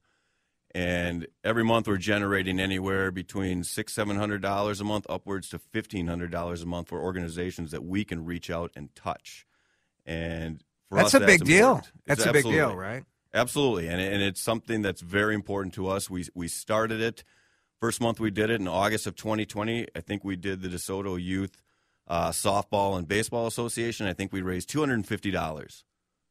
And 0.75 1.27
every 1.43 1.63
month 1.63 1.87
we're 1.87 1.97
generating 1.97 2.59
anywhere 2.59 3.11
between 3.11 3.63
six 3.63 3.93
seven 3.93 4.17
hundred 4.17 4.41
dollars 4.41 4.81
a 4.81 4.83
month 4.83 5.05
upwards 5.07 5.49
to 5.49 5.59
fifteen 5.59 6.07
hundred 6.07 6.31
dollars 6.31 6.63
a 6.63 6.65
month 6.65 6.89
for 6.89 6.99
organizations 6.99 7.69
that 7.71 7.83
we 7.83 8.03
can 8.03 8.25
reach 8.25 8.49
out 8.49 8.71
and 8.75 8.93
touch. 8.95 9.45
And 10.05 10.63
for 10.89 10.95
That's 10.97 11.13
us, 11.13 11.21
a 11.21 11.25
big 11.25 11.45
deal. 11.45 11.83
That's 12.07 12.21
It's 12.21 12.29
a 12.29 12.33
big 12.33 12.45
deal, 12.45 12.75
right? 12.75 13.03
absolutely. 13.35 13.87
And, 13.87 14.01
and 14.01 14.21
it's 14.21 14.41
something 14.41 14.81
that's 14.81 15.01
very 15.01 15.35
important 15.35 15.75
to 15.75 15.87
us. 15.87 16.09
We, 16.09 16.25
we 16.33 16.47
started 16.47 17.01
it 17.01 17.23
first 17.83 17.99
month 17.99 18.17
we 18.19 18.31
did 18.31 18.49
it 18.49 18.61
in 18.61 18.67
august 18.67 19.05
of 19.07 19.13
2020 19.15 19.87
i 19.93 19.99
think 19.99 20.23
we 20.23 20.35
did 20.37 20.61
the 20.61 20.69
desoto 20.69 21.21
youth 21.21 21.61
uh, 22.07 22.29
softball 22.29 22.97
and 22.97 23.07
baseball 23.09 23.45
association 23.47 24.07
i 24.07 24.13
think 24.13 24.31
we 24.31 24.41
raised 24.41 24.69
$250 24.69 25.83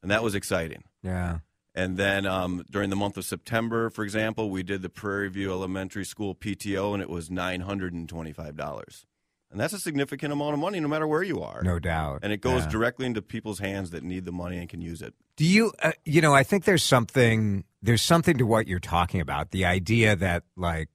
and 0.03 0.11
that 0.11 0.23
was 0.23 0.35
exciting 0.35 0.83
Yeah. 1.03 1.39
and 1.75 1.97
then 1.97 2.25
um, 2.27 2.65
during 2.71 2.91
the 2.91 2.97
month 2.97 3.17
of 3.17 3.25
September, 3.25 3.91
for 3.91 4.03
example, 4.05 4.51
we 4.51 4.63
did 4.63 4.81
the 4.83 4.89
Prairie 4.89 5.29
View 5.29 5.51
Elementary 5.51 6.05
School 6.05 6.35
PTO, 6.35 6.93
and 6.95 7.03
it 7.03 7.09
was 7.09 7.31
nine 7.31 7.61
hundred 7.63 7.93
and 7.95 8.09
twenty-five 8.09 8.57
dollars. 8.57 9.07
And 9.51 9.61
that's 9.61 9.73
a 9.73 9.79
significant 9.79 10.33
amount 10.33 10.55
of 10.55 10.61
money, 10.61 10.81
no 10.81 10.89
matter 10.89 11.07
where 11.07 11.23
you 11.23 11.41
are. 11.43 11.63
No 11.63 11.79
doubt. 11.79 12.21
And 12.23 12.33
it 12.33 12.41
goes 12.41 12.63
Yeah. 12.65 12.71
directly 12.71 13.07
into 13.07 13.23
people's 13.23 13.59
hands 13.61 13.91
that 13.91 14.03
need 14.03 14.25
the 14.25 14.33
money 14.33 14.59
and 14.59 14.69
can 14.69 14.81
use 14.81 15.01
it. 15.03 15.15
Do 15.37 15.45
you, 15.47 15.73
uh, 15.83 15.93
you 16.05 16.21
know, 16.21 16.35
I 16.35 16.43
think 16.43 16.65
there's 16.65 16.83
something, 16.83 17.65
there's 17.83 18.03
something 18.03 18.37
to 18.39 18.45
what 18.47 18.67
you're 18.67 18.79
talking 18.97 19.21
about. 19.21 19.51
The 19.51 19.65
idea 19.65 20.17
that, 20.17 20.43
like, 20.57 20.89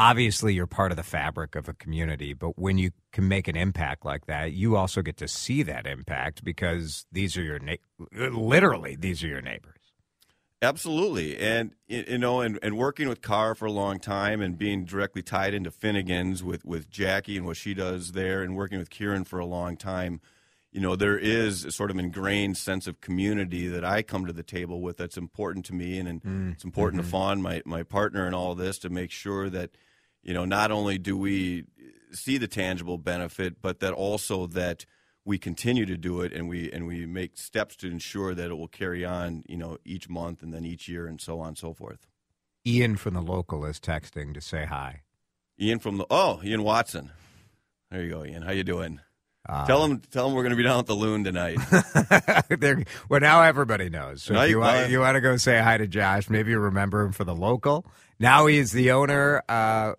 obviously 0.00 0.54
you're 0.54 0.66
part 0.66 0.92
of 0.92 0.96
the 0.96 1.02
fabric 1.02 1.54
of 1.54 1.68
a 1.68 1.74
community, 1.74 2.32
but 2.32 2.58
when 2.58 2.78
you 2.78 2.90
can 3.12 3.28
make 3.28 3.46
an 3.48 3.56
impact 3.56 4.02
like 4.02 4.24
that, 4.26 4.52
you 4.52 4.74
also 4.74 5.02
get 5.02 5.18
to 5.18 5.28
see 5.28 5.62
that 5.62 5.86
impact 5.86 6.42
because 6.42 7.04
these 7.12 7.36
are 7.36 7.42
your, 7.42 7.58
na- 7.58 7.74
literally, 8.10 8.96
these 8.96 9.22
are 9.22 9.28
your 9.28 9.42
neighbors. 9.42 9.74
Absolutely, 10.62 11.38
and 11.38 11.72
you 11.88 12.18
know, 12.18 12.42
and, 12.42 12.58
and 12.62 12.76
working 12.76 13.08
with 13.08 13.22
Carr 13.22 13.54
for 13.54 13.64
a 13.64 13.72
long 13.72 13.98
time, 13.98 14.42
and 14.42 14.58
being 14.58 14.84
directly 14.84 15.22
tied 15.22 15.54
into 15.54 15.70
Finnegan's 15.70 16.44
with 16.44 16.66
with 16.66 16.90
Jackie 16.90 17.38
and 17.38 17.46
what 17.46 17.56
she 17.56 17.72
does 17.72 18.12
there, 18.12 18.42
and 18.42 18.54
working 18.54 18.78
with 18.78 18.90
Kieran 18.90 19.24
for 19.24 19.38
a 19.38 19.46
long 19.46 19.78
time, 19.78 20.20
you 20.70 20.78
know, 20.78 20.96
there 20.96 21.16
is 21.16 21.64
a 21.64 21.72
sort 21.72 21.90
of 21.90 21.98
ingrained 21.98 22.58
sense 22.58 22.86
of 22.86 23.00
community 23.00 23.68
that 23.68 23.86
I 23.86 24.02
come 24.02 24.26
to 24.26 24.34
the 24.34 24.42
table 24.42 24.82
with 24.82 24.98
that's 24.98 25.16
important 25.16 25.64
to 25.66 25.74
me, 25.74 25.98
and, 25.98 26.06
and 26.06 26.22
mm. 26.22 26.52
it's 26.52 26.64
important 26.64 27.00
to 27.00 27.04
mm-hmm. 27.04 27.10
Fawn, 27.10 27.40
my 27.40 27.62
my 27.64 27.82
partner, 27.82 28.26
in 28.26 28.34
all 28.34 28.54
this 28.54 28.78
to 28.80 28.90
make 28.90 29.10
sure 29.10 29.48
that 29.48 29.70
you 30.22 30.34
know 30.34 30.44
not 30.44 30.70
only 30.70 30.98
do 30.98 31.16
we 31.16 31.64
see 32.12 32.38
the 32.38 32.48
tangible 32.48 32.98
benefit, 32.98 33.60
but 33.62 33.80
that 33.80 33.92
also 33.92 34.46
that 34.48 34.84
we 35.24 35.38
continue 35.38 35.84
to 35.86 35.96
do 35.96 36.22
it 36.22 36.32
and 36.32 36.48
we 36.48 36.70
and 36.72 36.86
we 36.86 37.06
make 37.06 37.36
steps 37.36 37.76
to 37.76 37.86
ensure 37.90 38.34
that 38.34 38.50
it 38.50 38.54
will 38.54 38.68
carry 38.68 39.04
on, 39.04 39.44
you 39.46 39.56
know, 39.56 39.78
each 39.84 40.08
month 40.08 40.42
and 40.42 40.52
then 40.52 40.64
each 40.64 40.88
year 40.88 41.06
and 41.06 41.20
so 41.20 41.40
on 41.40 41.48
and 41.48 41.58
so 41.58 41.72
forth. 41.74 42.06
Ian 42.66 42.96
from 42.96 43.14
the 43.14 43.22
local 43.22 43.64
is 43.64 43.78
texting 43.80 44.34
to 44.34 44.40
say 44.40 44.64
hi. 44.66 45.02
Ian 45.60 45.78
from 45.78 45.98
the 45.98 46.06
oh, 46.10 46.40
Ian 46.42 46.62
Watson. 46.62 47.10
There 47.90 48.02
you 48.02 48.10
go, 48.10 48.24
Ian. 48.24 48.42
How 48.42 48.52
you 48.52 48.64
doing? 48.64 49.00
Uh, 49.48 49.66
tell 49.66 49.84
him 49.84 50.00
tell 50.10 50.26
him 50.28 50.34
we're 50.34 50.42
going 50.42 50.50
to 50.50 50.56
be 50.56 50.62
down 50.62 50.78
at 50.80 50.86
the 50.86 50.94
Loon 50.94 51.24
tonight. 51.24 51.58
Well, 53.08 53.20
now 53.20 53.42
everybody 53.42 53.88
knows. 53.88 54.22
So 54.22 54.34
Now 54.34 54.42
you- 54.42 54.62
uh, 54.62 54.86
you 54.88 55.00
want 55.00 55.14
to 55.16 55.20
go 55.20 55.36
say 55.36 55.58
hi 55.60 55.78
to 55.78 55.86
Josh, 55.86 56.28
maybe 56.28 56.50
you 56.50 56.58
remember 56.58 57.02
him 57.02 57.12
for 57.12 57.24
the 57.24 57.34
local. 57.34 57.86
Now 58.18 58.46
he's 58.46 58.72
the 58.72 58.90
owner 58.92 59.42
uh, 59.48 59.94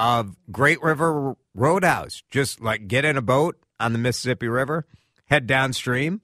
of 0.00 0.34
Great 0.50 0.82
River 0.82 1.36
Roadhouse. 1.54 2.22
Just 2.30 2.60
like 2.60 2.88
get 2.88 3.04
in 3.04 3.16
a 3.16 3.22
boat 3.22 3.56
on 3.78 3.92
the 3.92 3.98
Mississippi 3.98 4.48
River, 4.48 4.86
head 5.26 5.46
downstream, 5.46 6.22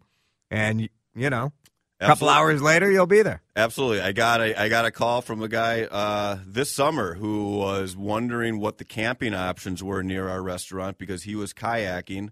and 0.51 0.89
you 1.15 1.31
know, 1.31 1.53
a 2.01 2.07
couple 2.07 2.29
hours 2.29 2.63
later 2.63 2.91
you'll 2.91 3.07
be 3.07 3.23
there. 3.23 3.43
Absolutely. 3.55 4.01
I 4.01 4.13
got 4.13 4.41
a 4.41 4.61
I 4.61 4.69
got 4.69 4.87
a 4.87 4.91
call 4.91 5.21
from 5.21 5.43
a 5.43 5.49
guy 5.49 5.83
uh, 5.85 6.39
this 6.47 6.73
summer 6.73 7.15
who 7.15 7.59
was 7.59 7.97
wondering 7.97 8.61
what 8.61 8.79
the 8.79 8.85
camping 8.85 9.35
options 9.35 9.83
were 9.83 10.03
near 10.03 10.29
our 10.29 10.43
restaurant 10.43 10.99
because 10.99 11.25
he 11.25 11.35
was 11.35 11.53
kayaking 11.53 12.31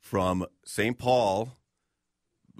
from 0.00 0.46
St. 0.64 0.96
Paul 0.96 1.58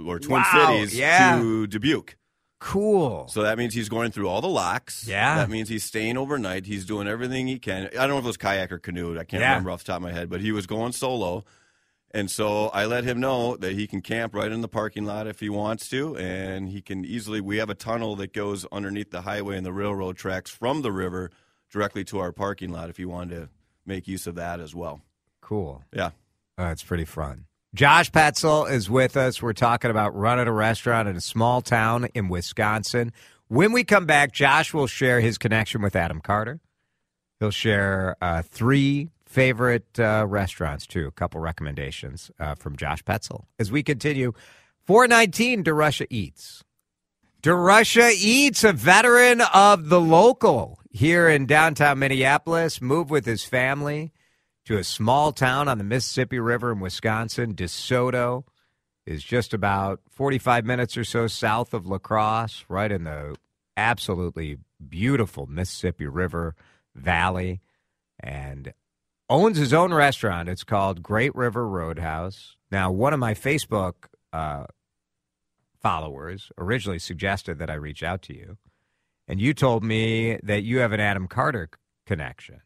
or 0.04 0.18
Twin 0.18 0.42
Wow, 0.42 0.72
Cities 0.76 0.98
yeah. 0.98 1.38
to 1.38 1.66
Dubuque. 1.66 2.16
Cool. 2.60 3.28
So 3.28 3.42
that 3.42 3.56
means 3.56 3.72
he's 3.74 3.88
going 3.88 4.10
through 4.10 4.28
all 4.28 4.40
the 4.40 4.48
locks. 4.48 5.06
Yeah. 5.06 5.36
That 5.36 5.48
means 5.50 5.68
he's 5.68 5.84
staying 5.84 6.16
overnight. 6.16 6.66
He's 6.66 6.84
doing 6.84 7.06
everything 7.06 7.46
he 7.46 7.58
can. 7.58 7.86
I 7.86 8.06
don't 8.06 8.10
know 8.10 8.18
if 8.18 8.24
it 8.24 8.26
was 8.26 8.36
kayak 8.36 8.72
or 8.72 8.78
canoe. 8.78 9.12
I 9.18 9.24
can't 9.24 9.40
Yeah. 9.40 9.50
remember 9.50 9.70
off 9.70 9.84
the 9.84 9.92
top 9.92 9.96
of 9.98 10.02
my 10.02 10.12
head, 10.12 10.28
but 10.28 10.40
he 10.40 10.50
was 10.50 10.66
going 10.66 10.92
solo. 10.92 11.44
And 12.10 12.30
so 12.30 12.68
I 12.68 12.86
let 12.86 13.04
him 13.04 13.20
know 13.20 13.56
that 13.58 13.74
he 13.74 13.86
can 13.86 14.00
camp 14.00 14.34
right 14.34 14.50
in 14.50 14.60
the 14.62 14.68
parking 14.68 15.04
lot 15.04 15.26
if 15.26 15.40
he 15.40 15.48
wants 15.48 15.88
to. 15.90 16.16
And 16.16 16.68
he 16.70 16.80
can 16.80 17.04
easily, 17.04 17.40
we 17.40 17.58
have 17.58 17.70
a 17.70 17.74
tunnel 17.74 18.16
that 18.16 18.32
goes 18.32 18.64
underneath 18.72 19.10
the 19.10 19.20
highway 19.22 19.56
and 19.56 19.64
the 19.66 19.72
railroad 19.72 20.16
tracks 20.16 20.50
from 20.50 20.82
the 20.82 20.90
river 20.90 21.30
directly 21.70 22.02
to 22.04 22.18
our 22.18 22.32
parking 22.32 22.72
lot 22.72 22.88
if 22.90 22.96
he 22.96 23.04
wanted 23.04 23.34
to 23.36 23.48
make 23.86 24.08
use 24.08 24.26
of 24.26 24.34
that 24.36 24.58
as 24.58 24.74
well. 24.74 25.02
Cool. 25.42 25.84
Yeah. 25.92 26.10
Uh, 26.58 26.70
it's 26.72 26.82
pretty 26.82 27.04
fun. 27.04 27.44
Josh 27.74 28.10
Petzel 28.10 28.70
is 28.70 28.88
with 28.88 29.16
us. 29.16 29.42
We're 29.42 29.52
talking 29.52 29.90
about 29.90 30.16
running 30.16 30.48
a 30.48 30.52
restaurant 30.52 31.06
in 31.06 31.16
a 31.16 31.20
small 31.20 31.60
town 31.60 32.08
in 32.14 32.28
Wisconsin. 32.28 33.12
When 33.48 33.72
we 33.72 33.84
come 33.84 34.06
back, 34.06 34.32
Josh 34.32 34.72
will 34.72 34.86
share 34.86 35.20
his 35.20 35.36
connection 35.36 35.82
with 35.82 35.94
Adam 35.94 36.20
Carter. 36.20 36.60
He'll 37.40 37.50
share 37.50 38.16
uh, 38.22 38.40
three 38.42 39.10
favorite 39.26 40.00
uh, 40.00 40.24
restaurants, 40.26 40.86
too, 40.86 41.06
a 41.06 41.12
couple 41.12 41.40
recommendations 41.40 42.30
uh, 42.40 42.54
from 42.54 42.74
Josh 42.74 43.04
Petzel. 43.04 43.44
As 43.58 43.70
we 43.70 43.82
continue, 43.82 44.32
419 44.86 45.62
DeRusha 45.62 46.06
Eats. 46.08 46.64
DeRusha 47.42 48.12
Eats, 48.14 48.64
a 48.64 48.72
veteran 48.72 49.42
of 49.52 49.90
the 49.90 50.00
local 50.00 50.78
here 50.90 51.28
in 51.28 51.44
downtown 51.44 51.98
Minneapolis, 51.98 52.80
moved 52.80 53.10
with 53.10 53.26
his 53.26 53.44
family 53.44 54.10
to 54.68 54.76
a 54.76 54.84
small 54.84 55.32
town 55.32 55.66
on 55.66 55.78
the 55.78 55.84
Mississippi 55.84 56.38
River 56.38 56.72
in 56.72 56.80
Wisconsin, 56.80 57.54
DeSoto. 57.54 58.44
is 59.06 59.24
just 59.24 59.54
about 59.54 60.00
45 60.10 60.66
minutes 60.66 60.94
or 60.94 61.04
so 61.04 61.26
south 61.26 61.72
of 61.72 61.86
La 61.86 61.96
Crosse, 61.96 62.66
right 62.68 62.92
in 62.92 63.04
the 63.04 63.34
absolutely 63.78 64.58
beautiful 64.86 65.46
Mississippi 65.46 66.06
River 66.06 66.54
Valley, 66.94 67.62
and 68.20 68.74
owns 69.30 69.56
his 69.56 69.72
own 69.72 69.94
restaurant. 69.94 70.50
It's 70.50 70.64
called 70.64 71.02
Great 71.02 71.34
River 71.34 71.66
Roadhouse. 71.66 72.56
Now, 72.70 72.90
one 72.90 73.14
of 73.14 73.20
my 73.20 73.32
Facebook 73.32 73.94
uh, 74.34 74.66
followers 75.80 76.52
originally 76.58 76.98
suggested 76.98 77.58
that 77.58 77.70
I 77.70 77.74
reach 77.74 78.02
out 78.02 78.20
to 78.24 78.36
you, 78.36 78.58
and 79.26 79.40
you 79.40 79.54
told 79.54 79.82
me 79.82 80.38
that 80.42 80.62
you 80.62 80.80
have 80.80 80.92
an 80.92 81.00
Adam 81.00 81.26
Carter 81.26 81.70
connection. 82.04 82.60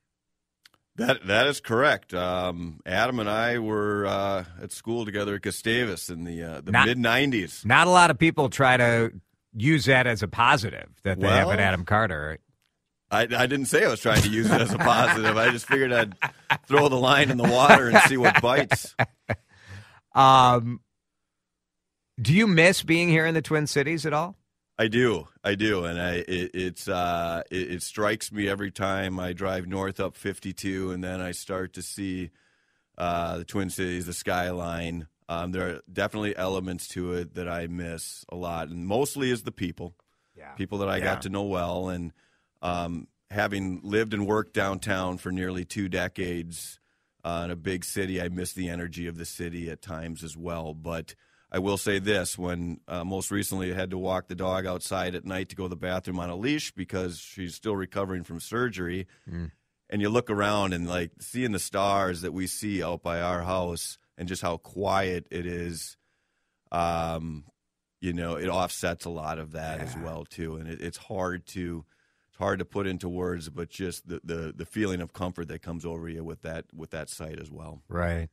That 0.96 1.26
that 1.26 1.46
is 1.46 1.60
correct. 1.60 2.12
Um, 2.12 2.80
Adam 2.84 3.18
and 3.18 3.28
I 3.28 3.58
were 3.58 4.06
uh, 4.06 4.44
at 4.60 4.72
school 4.72 5.04
together 5.04 5.36
at 5.36 5.42
Gustavus 5.42 6.10
in 6.10 6.24
the 6.24 6.42
uh, 6.42 6.60
the 6.60 6.72
mid 6.72 6.98
'90s. 6.98 7.64
Not 7.64 7.86
a 7.86 7.90
lot 7.90 8.10
of 8.10 8.18
people 8.18 8.50
try 8.50 8.76
to 8.76 9.12
use 9.54 9.86
that 9.86 10.06
as 10.06 10.22
a 10.22 10.28
positive 10.28 10.88
that 11.04 11.18
they 11.18 11.28
have 11.28 11.48
an 11.48 11.60
Adam 11.60 11.84
Carter. 11.84 12.38
I, 13.10 13.22
I 13.22 13.46
didn't 13.46 13.66
say 13.66 13.84
I 13.84 13.88
was 13.88 14.00
trying 14.00 14.22
to 14.22 14.30
use 14.30 14.50
it 14.50 14.60
as 14.60 14.72
a 14.72 14.78
positive. 14.78 15.36
I 15.36 15.50
just 15.50 15.66
figured 15.66 15.92
I'd 15.92 16.14
throw 16.66 16.88
the 16.88 16.96
line 16.96 17.30
in 17.30 17.36
the 17.36 17.48
water 17.48 17.88
and 17.88 17.98
see 18.08 18.16
what 18.16 18.40
bites. 18.40 18.94
Um, 20.14 20.80
do 22.20 22.34
you 22.34 22.46
miss 22.46 22.82
being 22.82 23.08
here 23.08 23.24
in 23.24 23.32
the 23.32 23.40
Twin 23.40 23.66
Cities 23.66 24.04
at 24.04 24.12
all? 24.12 24.36
I 24.82 24.88
do, 24.88 25.28
I 25.44 25.54
do, 25.54 25.84
and 25.84 25.96
I 26.00 26.14
it, 26.26 26.50
it's 26.54 26.88
uh, 26.88 27.44
it, 27.52 27.70
it 27.70 27.82
strikes 27.84 28.32
me 28.32 28.48
every 28.48 28.72
time 28.72 29.20
I 29.20 29.32
drive 29.32 29.68
north 29.68 30.00
up 30.00 30.16
52, 30.16 30.90
and 30.90 31.04
then 31.04 31.20
I 31.20 31.30
start 31.30 31.74
to 31.74 31.82
see 31.82 32.30
uh, 32.98 33.38
the 33.38 33.44
Twin 33.44 33.70
Cities, 33.70 34.06
the 34.06 34.12
skyline. 34.12 35.06
Um, 35.28 35.52
there 35.52 35.68
are 35.68 35.80
definitely 35.92 36.36
elements 36.36 36.88
to 36.88 37.12
it 37.12 37.34
that 37.34 37.48
I 37.48 37.68
miss 37.68 38.24
a 38.28 38.34
lot, 38.34 38.70
and 38.70 38.84
mostly 38.84 39.30
is 39.30 39.44
the 39.44 39.52
people. 39.52 39.94
Yeah. 40.36 40.50
people 40.54 40.78
that 40.78 40.88
I 40.88 40.96
Yeah. 40.96 41.04
got 41.04 41.22
to 41.22 41.28
know 41.28 41.44
well, 41.44 41.88
and 41.88 42.12
um, 42.60 43.06
having 43.30 43.82
lived 43.84 44.12
and 44.12 44.26
worked 44.26 44.52
downtown 44.52 45.16
for 45.16 45.30
nearly 45.30 45.64
two 45.64 45.88
decades 45.88 46.80
uh, 47.22 47.42
in 47.44 47.52
a 47.52 47.56
big 47.56 47.84
city, 47.84 48.20
I 48.20 48.30
miss 48.30 48.52
the 48.52 48.68
energy 48.68 49.06
of 49.06 49.16
the 49.16 49.26
city 49.26 49.70
at 49.70 49.80
times 49.80 50.24
as 50.24 50.36
well. 50.36 50.74
But 50.74 51.14
I 51.54 51.58
will 51.58 51.76
say 51.76 51.98
this: 51.98 52.38
when 52.38 52.80
uh, 52.88 53.04
most 53.04 53.30
recently 53.30 53.70
I 53.72 53.76
had 53.76 53.90
to 53.90 53.98
walk 53.98 54.26
the 54.28 54.34
dog 54.34 54.64
outside 54.66 55.14
at 55.14 55.26
night 55.26 55.50
to 55.50 55.56
go 55.56 55.64
to 55.64 55.68
the 55.68 55.76
bathroom 55.76 56.18
on 56.18 56.30
a 56.30 56.34
leash 56.34 56.72
because 56.72 57.18
she's 57.18 57.54
still 57.54 57.76
recovering 57.76 58.24
from 58.24 58.40
surgery, 58.40 59.06
and 59.90 60.00
you 60.00 60.08
look 60.08 60.30
around 60.30 60.72
and 60.72 60.88
like 60.88 61.10
seeing 61.20 61.52
the 61.52 61.58
stars 61.58 62.22
that 62.22 62.32
we 62.32 62.46
see 62.46 62.82
out 62.82 63.02
by 63.02 63.20
our 63.20 63.42
house, 63.42 63.98
and 64.16 64.28
just 64.28 64.40
how 64.40 64.56
quiet 64.56 65.26
it 65.30 65.44
is. 65.44 65.98
Um, 66.72 67.44
you 68.00 68.14
know, 68.14 68.36
it 68.36 68.48
offsets 68.48 69.04
a 69.04 69.10
lot 69.10 69.38
of 69.38 69.52
that 69.52 69.80
as 69.80 69.94
well 69.96 70.24
too, 70.24 70.56
and 70.56 70.66
it, 70.66 70.80
it's 70.80 70.96
hard 70.96 71.46
to 71.48 71.84
it's 72.30 72.38
hard 72.38 72.60
to 72.60 72.64
put 72.64 72.86
into 72.86 73.10
words, 73.10 73.50
but 73.50 73.68
just 73.68 74.08
the, 74.08 74.22
the 74.24 74.54
the 74.56 74.64
feeling 74.64 75.02
of 75.02 75.12
comfort 75.12 75.48
that 75.48 75.60
comes 75.60 75.84
over 75.84 76.08
you 76.08 76.24
with 76.24 76.40
that 76.42 76.64
with 76.74 76.90
that 76.92 77.10
sight 77.10 77.38
as 77.38 77.50
well. 77.50 77.82
Right. 77.88 78.30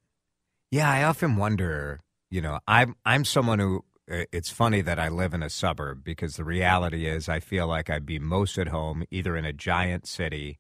Yeah, 0.71 0.89
I 0.89 1.03
often 1.03 1.35
wonder. 1.35 1.99
You 2.29 2.41
know, 2.41 2.59
I'm 2.67 2.95
I'm 3.05 3.25
someone 3.25 3.59
who. 3.59 3.83
uh, 4.11 4.23
It's 4.31 4.49
funny 4.49 4.81
that 4.81 4.99
I 4.99 5.09
live 5.09 5.33
in 5.33 5.43
a 5.43 5.49
suburb 5.49 6.03
because 6.03 6.35
the 6.35 6.43
reality 6.43 7.07
is 7.07 7.29
I 7.29 7.39
feel 7.39 7.67
like 7.67 7.89
I'd 7.89 8.05
be 8.05 8.19
most 8.19 8.57
at 8.57 8.67
home 8.69 9.03
either 9.11 9.35
in 9.37 9.45
a 9.45 9.53
giant 9.53 10.07
city 10.07 10.59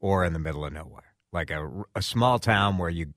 or 0.00 0.24
in 0.24 0.32
the 0.32 0.38
middle 0.38 0.64
of 0.64 0.72
nowhere, 0.72 1.14
like 1.32 1.50
a, 1.50 1.68
a 1.94 2.02
small 2.02 2.38
town 2.38 2.78
where 2.78 2.90
you 2.90 3.12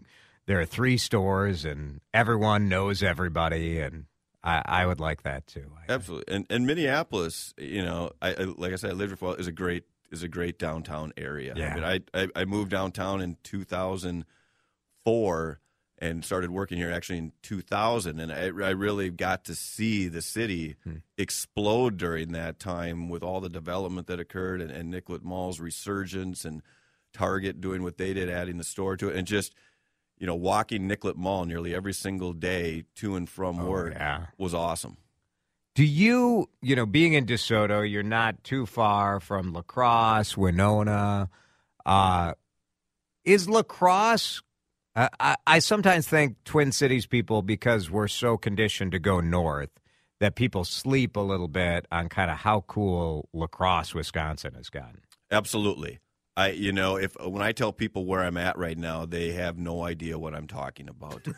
there 0.47 0.59
are 0.59 0.65
three 0.65 0.97
stores 0.97 1.63
and 1.65 2.01
everyone 2.13 2.67
knows 2.67 3.03
everybody, 3.03 3.79
and 3.79 4.05
I, 4.43 4.63
I 4.65 4.85
would 4.87 4.99
like 4.99 5.21
that 5.21 5.45
too. 5.45 5.71
Absolutely, 5.87 6.33
and 6.33 6.45
and 6.49 6.65
Minneapolis, 6.65 7.53
you 7.57 7.83
know, 7.85 8.09
I, 8.21 8.29
I 8.33 8.43
like 8.57 8.73
I 8.73 8.77
said, 8.77 8.89
I 8.89 8.93
lived 8.93 9.17
for 9.19 9.25
a 9.25 9.27
while, 9.29 9.37
is 9.37 9.45
a 9.47 9.51
great 9.51 9.83
is 10.11 10.23
a 10.23 10.27
great 10.27 10.57
downtown 10.57 11.13
area. 11.17 11.53
Yeah. 11.55 11.71
I 11.71 11.75
mean, 11.75 11.83
I, 11.83 11.99
I 12.23 12.27
I 12.41 12.45
moved 12.45 12.71
downtown 12.71 13.21
in 13.21 13.37
2004 13.43 15.60
and 16.01 16.25
started 16.25 16.49
working 16.49 16.77
here 16.79 16.91
actually 16.91 17.19
in 17.19 17.31
2000, 17.43 18.19
and 18.19 18.31
I 18.33 18.45
I 18.45 18.71
really 18.71 19.09
got 19.11 19.45
to 19.45 19.55
see 19.55 20.07
the 20.07 20.21
city 20.21 20.75
explode 21.17 21.97
during 21.97 22.31
that 22.31 22.59
time 22.59 23.07
with 23.07 23.21
all 23.23 23.39
the 23.39 23.49
development 23.49 24.07
that 24.07 24.19
occurred 24.19 24.61
and, 24.61 24.71
and 24.71 24.89
Nicollet 24.89 25.23
Mall's 25.23 25.59
resurgence 25.59 26.43
and 26.43 26.61
Target 27.13 27.61
doing 27.61 27.83
what 27.83 27.97
they 27.97 28.13
did, 28.13 28.29
adding 28.29 28.57
the 28.57 28.63
store 28.63 28.97
to 28.97 29.09
it, 29.09 29.15
and 29.15 29.27
just 29.27 29.53
you 30.17 30.25
know 30.25 30.35
walking 30.35 30.87
Nicollet 30.87 31.17
Mall 31.17 31.45
nearly 31.45 31.75
every 31.75 31.93
single 31.93 32.33
day 32.33 32.83
to 32.95 33.15
and 33.15 33.29
from 33.29 33.59
Oh, 33.59 33.65
work 33.69 33.93
yeah. 33.93 34.25
was 34.37 34.53
awesome. 34.53 34.97
Do 35.75 35.85
you, 35.85 36.49
you 36.61 36.75
know, 36.75 36.85
being 36.85 37.13
in 37.13 37.25
DeSoto, 37.25 37.89
you're 37.89 38.03
not 38.03 38.43
too 38.43 38.65
far 38.65 39.21
from 39.21 39.53
La 39.53 39.61
Crosse 39.61 40.35
Winona. 40.35 41.29
Uh, 41.85 42.33
is 43.23 43.47
La 43.47 43.63
Crosse? 43.63 44.41
Uh, 44.95 45.09
I, 45.19 45.35
I 45.47 45.59
sometimes 45.59 46.07
think 46.07 46.43
Twin 46.43 46.71
Cities 46.71 47.05
people, 47.05 47.41
because 47.41 47.89
we're 47.89 48.07
so 48.07 48.37
conditioned 48.37 48.91
to 48.91 48.99
go 48.99 49.21
north, 49.21 49.69
that 50.19 50.35
people 50.35 50.63
sleep 50.63 51.15
a 51.15 51.21
little 51.21 51.47
bit 51.47 51.87
on 51.91 52.09
kind 52.09 52.29
of 52.29 52.37
how 52.37 52.61
cool 52.67 53.27
La 53.33 53.47
Crosse, 53.47 53.93
Wisconsin 53.93 54.53
has 54.53 54.69
gotten. 54.69 55.01
Absolutely. 55.31 55.99
I 56.37 56.51
you 56.51 56.71
know 56.71 56.95
if 56.95 57.17
when 57.19 57.41
I 57.41 57.51
tell 57.51 57.73
people 57.73 58.05
where 58.05 58.21
I'm 58.21 58.37
at 58.37 58.57
right 58.57 58.77
now, 58.77 59.05
they 59.05 59.33
have 59.33 59.57
no 59.57 59.83
idea 59.83 60.17
what 60.17 60.33
I'm 60.33 60.47
talking 60.47 60.87
about. 60.87 61.27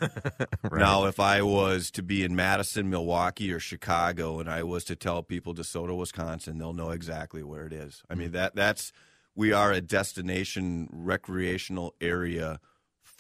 Now, 0.71 1.05
if 1.05 1.19
I 1.19 1.41
was 1.41 1.91
to 1.91 2.03
be 2.03 2.23
in 2.23 2.35
Madison, 2.35 2.89
Milwaukee, 2.89 3.51
or 3.51 3.59
Chicago, 3.59 4.39
and 4.39 4.49
I 4.49 4.63
was 4.63 4.83
to 4.85 4.95
tell 4.95 5.21
people 5.21 5.53
DeSoto, 5.53 5.97
Wisconsin, 5.97 6.57
they'll 6.57 6.73
know 6.73 6.89
exactly 6.91 7.43
where 7.43 7.65
it 7.65 7.73
is. 7.73 8.03
I 8.09 8.15
mean 8.15 8.31
that 8.31 8.55
that's 8.55 8.91
we 9.35 9.51
are 9.53 9.71
a 9.71 9.81
destination 9.81 10.89
recreational 10.91 11.95
area 12.01 12.59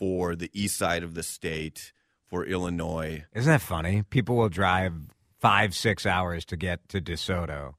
for 0.03 0.35
the 0.35 0.51
east 0.51 0.77
side 0.77 1.01
of 1.01 1.13
the 1.13 1.23
state 1.23 1.93
for 2.27 2.45
Illinois. 2.45 3.23
Isn't 3.33 3.49
that 3.49 3.61
funny? 3.61 4.03
People 4.03 4.35
will 4.35 4.49
drive 4.49 4.91
five, 5.39 5.73
six 5.73 6.05
hours 6.05 6.43
to 6.43 6.57
get 6.57 6.89
to 6.89 6.99
DeSoto, 6.99 7.75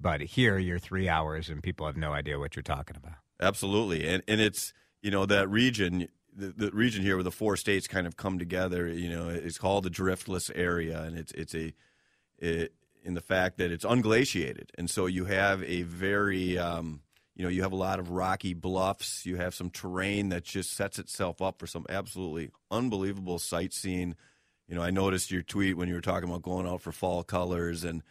but 0.00 0.20
here 0.20 0.58
you're 0.58 0.80
three 0.80 1.08
hours 1.08 1.48
and 1.48 1.62
people 1.62 1.86
have 1.86 1.96
no 1.96 2.12
idea 2.12 2.40
what 2.40 2.56
you're 2.56 2.64
talking 2.64 2.96
about. 2.96 3.18
Absolutely, 3.40 4.04
and 4.04 4.24
and 4.26 4.40
it's 4.40 4.72
you 5.00 5.12
know 5.12 5.26
that 5.26 5.48
region, 5.48 6.08
the, 6.36 6.48
the 6.48 6.70
region 6.72 7.04
here 7.04 7.14
where 7.14 7.22
the 7.22 7.30
four 7.30 7.56
states 7.56 7.86
kind 7.86 8.08
of 8.08 8.16
come 8.16 8.36
together. 8.36 8.88
You 8.88 9.10
know, 9.10 9.28
it's 9.28 9.58
called 9.58 9.84
the 9.84 9.90
driftless 9.90 10.50
area, 10.56 11.02
and 11.02 11.16
it's 11.16 11.30
it's 11.32 11.54
a 11.54 11.72
it, 12.38 12.72
in 13.04 13.14
the 13.14 13.20
fact 13.20 13.58
that 13.58 13.70
it's 13.70 13.84
unglaciated, 13.84 14.70
and 14.76 14.90
so 14.90 15.06
you 15.06 15.26
have 15.26 15.62
a 15.62 15.82
very 15.82 16.58
um, 16.58 17.02
you 17.34 17.42
know 17.42 17.48
you 17.48 17.62
have 17.62 17.72
a 17.72 17.76
lot 17.76 17.98
of 17.98 18.10
rocky 18.10 18.54
bluffs. 18.54 19.26
You 19.26 19.36
have 19.36 19.54
some 19.54 19.70
terrain 19.70 20.28
that 20.30 20.44
just 20.44 20.72
sets 20.72 20.98
itself 20.98 21.42
up 21.42 21.58
for 21.58 21.66
some 21.66 21.84
absolutely 21.88 22.50
unbelievable 22.70 23.38
sightseeing. 23.38 24.14
You 24.68 24.74
know, 24.76 24.82
I 24.82 24.90
noticed 24.90 25.30
your 25.30 25.42
tweet 25.42 25.76
when 25.76 25.88
you 25.88 25.94
were 25.94 26.00
talking 26.00 26.28
about 26.28 26.42
going 26.42 26.66
out 26.66 26.80
for 26.80 26.92
fall 26.92 27.22
colors, 27.22 27.84
and 27.84 28.02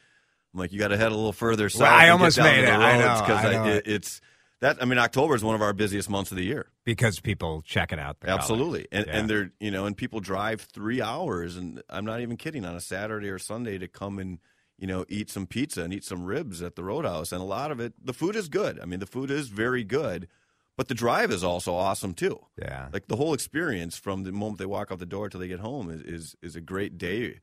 I'm 0.53 0.59
like, 0.59 0.71
you 0.71 0.77
got 0.79 0.89
to 0.89 0.97
head 0.97 1.11
a 1.11 1.15
little 1.15 1.33
further 1.33 1.67
south. 1.69 1.87
I 1.87 2.09
almost 2.09 2.37
made 2.37 2.63
it. 2.63 2.69
I 2.69 2.97
know, 2.97 3.25
'cause 3.25 3.45
I 3.45 3.53
know. 3.53 3.65
it, 3.67 3.87
it's 3.87 4.21
that. 4.59 4.77
I 4.81 4.85
mean, 4.85 4.99
October 4.99 5.33
is 5.35 5.43
one 5.43 5.55
of 5.55 5.61
our 5.63 5.73
busiest 5.73 6.09
months 6.11 6.31
of 6.31 6.37
the 6.37 6.43
year. 6.45 6.67
because 6.85 7.19
people 7.21 7.61
check 7.63 7.91
it 7.93 7.97
out. 7.99 8.19
the 8.19 8.27
colors. 8.27 8.39
Absolutely, 8.41 8.87
and 8.91 9.05
Yeah. 9.07 9.17
and 9.17 9.29
they're 9.29 9.51
you 9.59 9.71
know, 9.71 9.85
and 9.85 9.95
people 9.97 10.19
drive 10.19 10.61
three 10.61 11.01
hours, 11.01 11.55
and 11.57 11.81
I'm 11.89 12.05
not 12.05 12.19
even 12.21 12.37
kidding, 12.37 12.65
on 12.65 12.75
a 12.75 12.81
Saturday 12.81 13.29
or 13.29 13.39
Sunday 13.39 13.77
to 13.79 13.87
come 13.87 14.19
and 14.19 14.37
you 14.83 14.87
know 14.87 15.05
eat 15.07 15.29
some 15.29 15.47
pizza 15.47 15.81
and 15.81 15.93
eat 15.93 16.03
some 16.03 16.25
ribs 16.25 16.61
at 16.61 16.75
the 16.75 16.83
Roadhouse, 16.83 17.31
and 17.31 17.39
a 17.39 17.45
lot 17.45 17.71
of 17.71 17.79
it, 17.79 17.93
the 18.03 18.11
food 18.11 18.35
is 18.35 18.49
good. 18.49 18.81
I 18.81 18.85
mean, 18.85 18.99
the 18.99 19.05
food 19.05 19.31
is 19.31 19.47
very 19.47 19.85
good, 19.85 20.27
but 20.75 20.89
the 20.89 20.93
drive 20.93 21.31
is 21.31 21.41
also 21.41 21.73
awesome 21.73 22.13
too. 22.13 22.37
yeah. 22.61 22.89
Like 22.91 23.07
the 23.07 23.15
whole 23.15 23.33
experience 23.33 23.97
from 23.97 24.23
the 24.23 24.33
moment 24.33 24.59
they 24.59 24.65
walk 24.65 24.91
out 24.91 24.99
the 24.99 25.05
door 25.05 25.29
till 25.29 25.39
they 25.39 25.47
get 25.47 25.61
home 25.61 25.89
is 25.89 26.01
is, 26.01 26.35
is 26.41 26.57
a 26.57 26.61
great 26.61 26.97
day, 26.97 27.39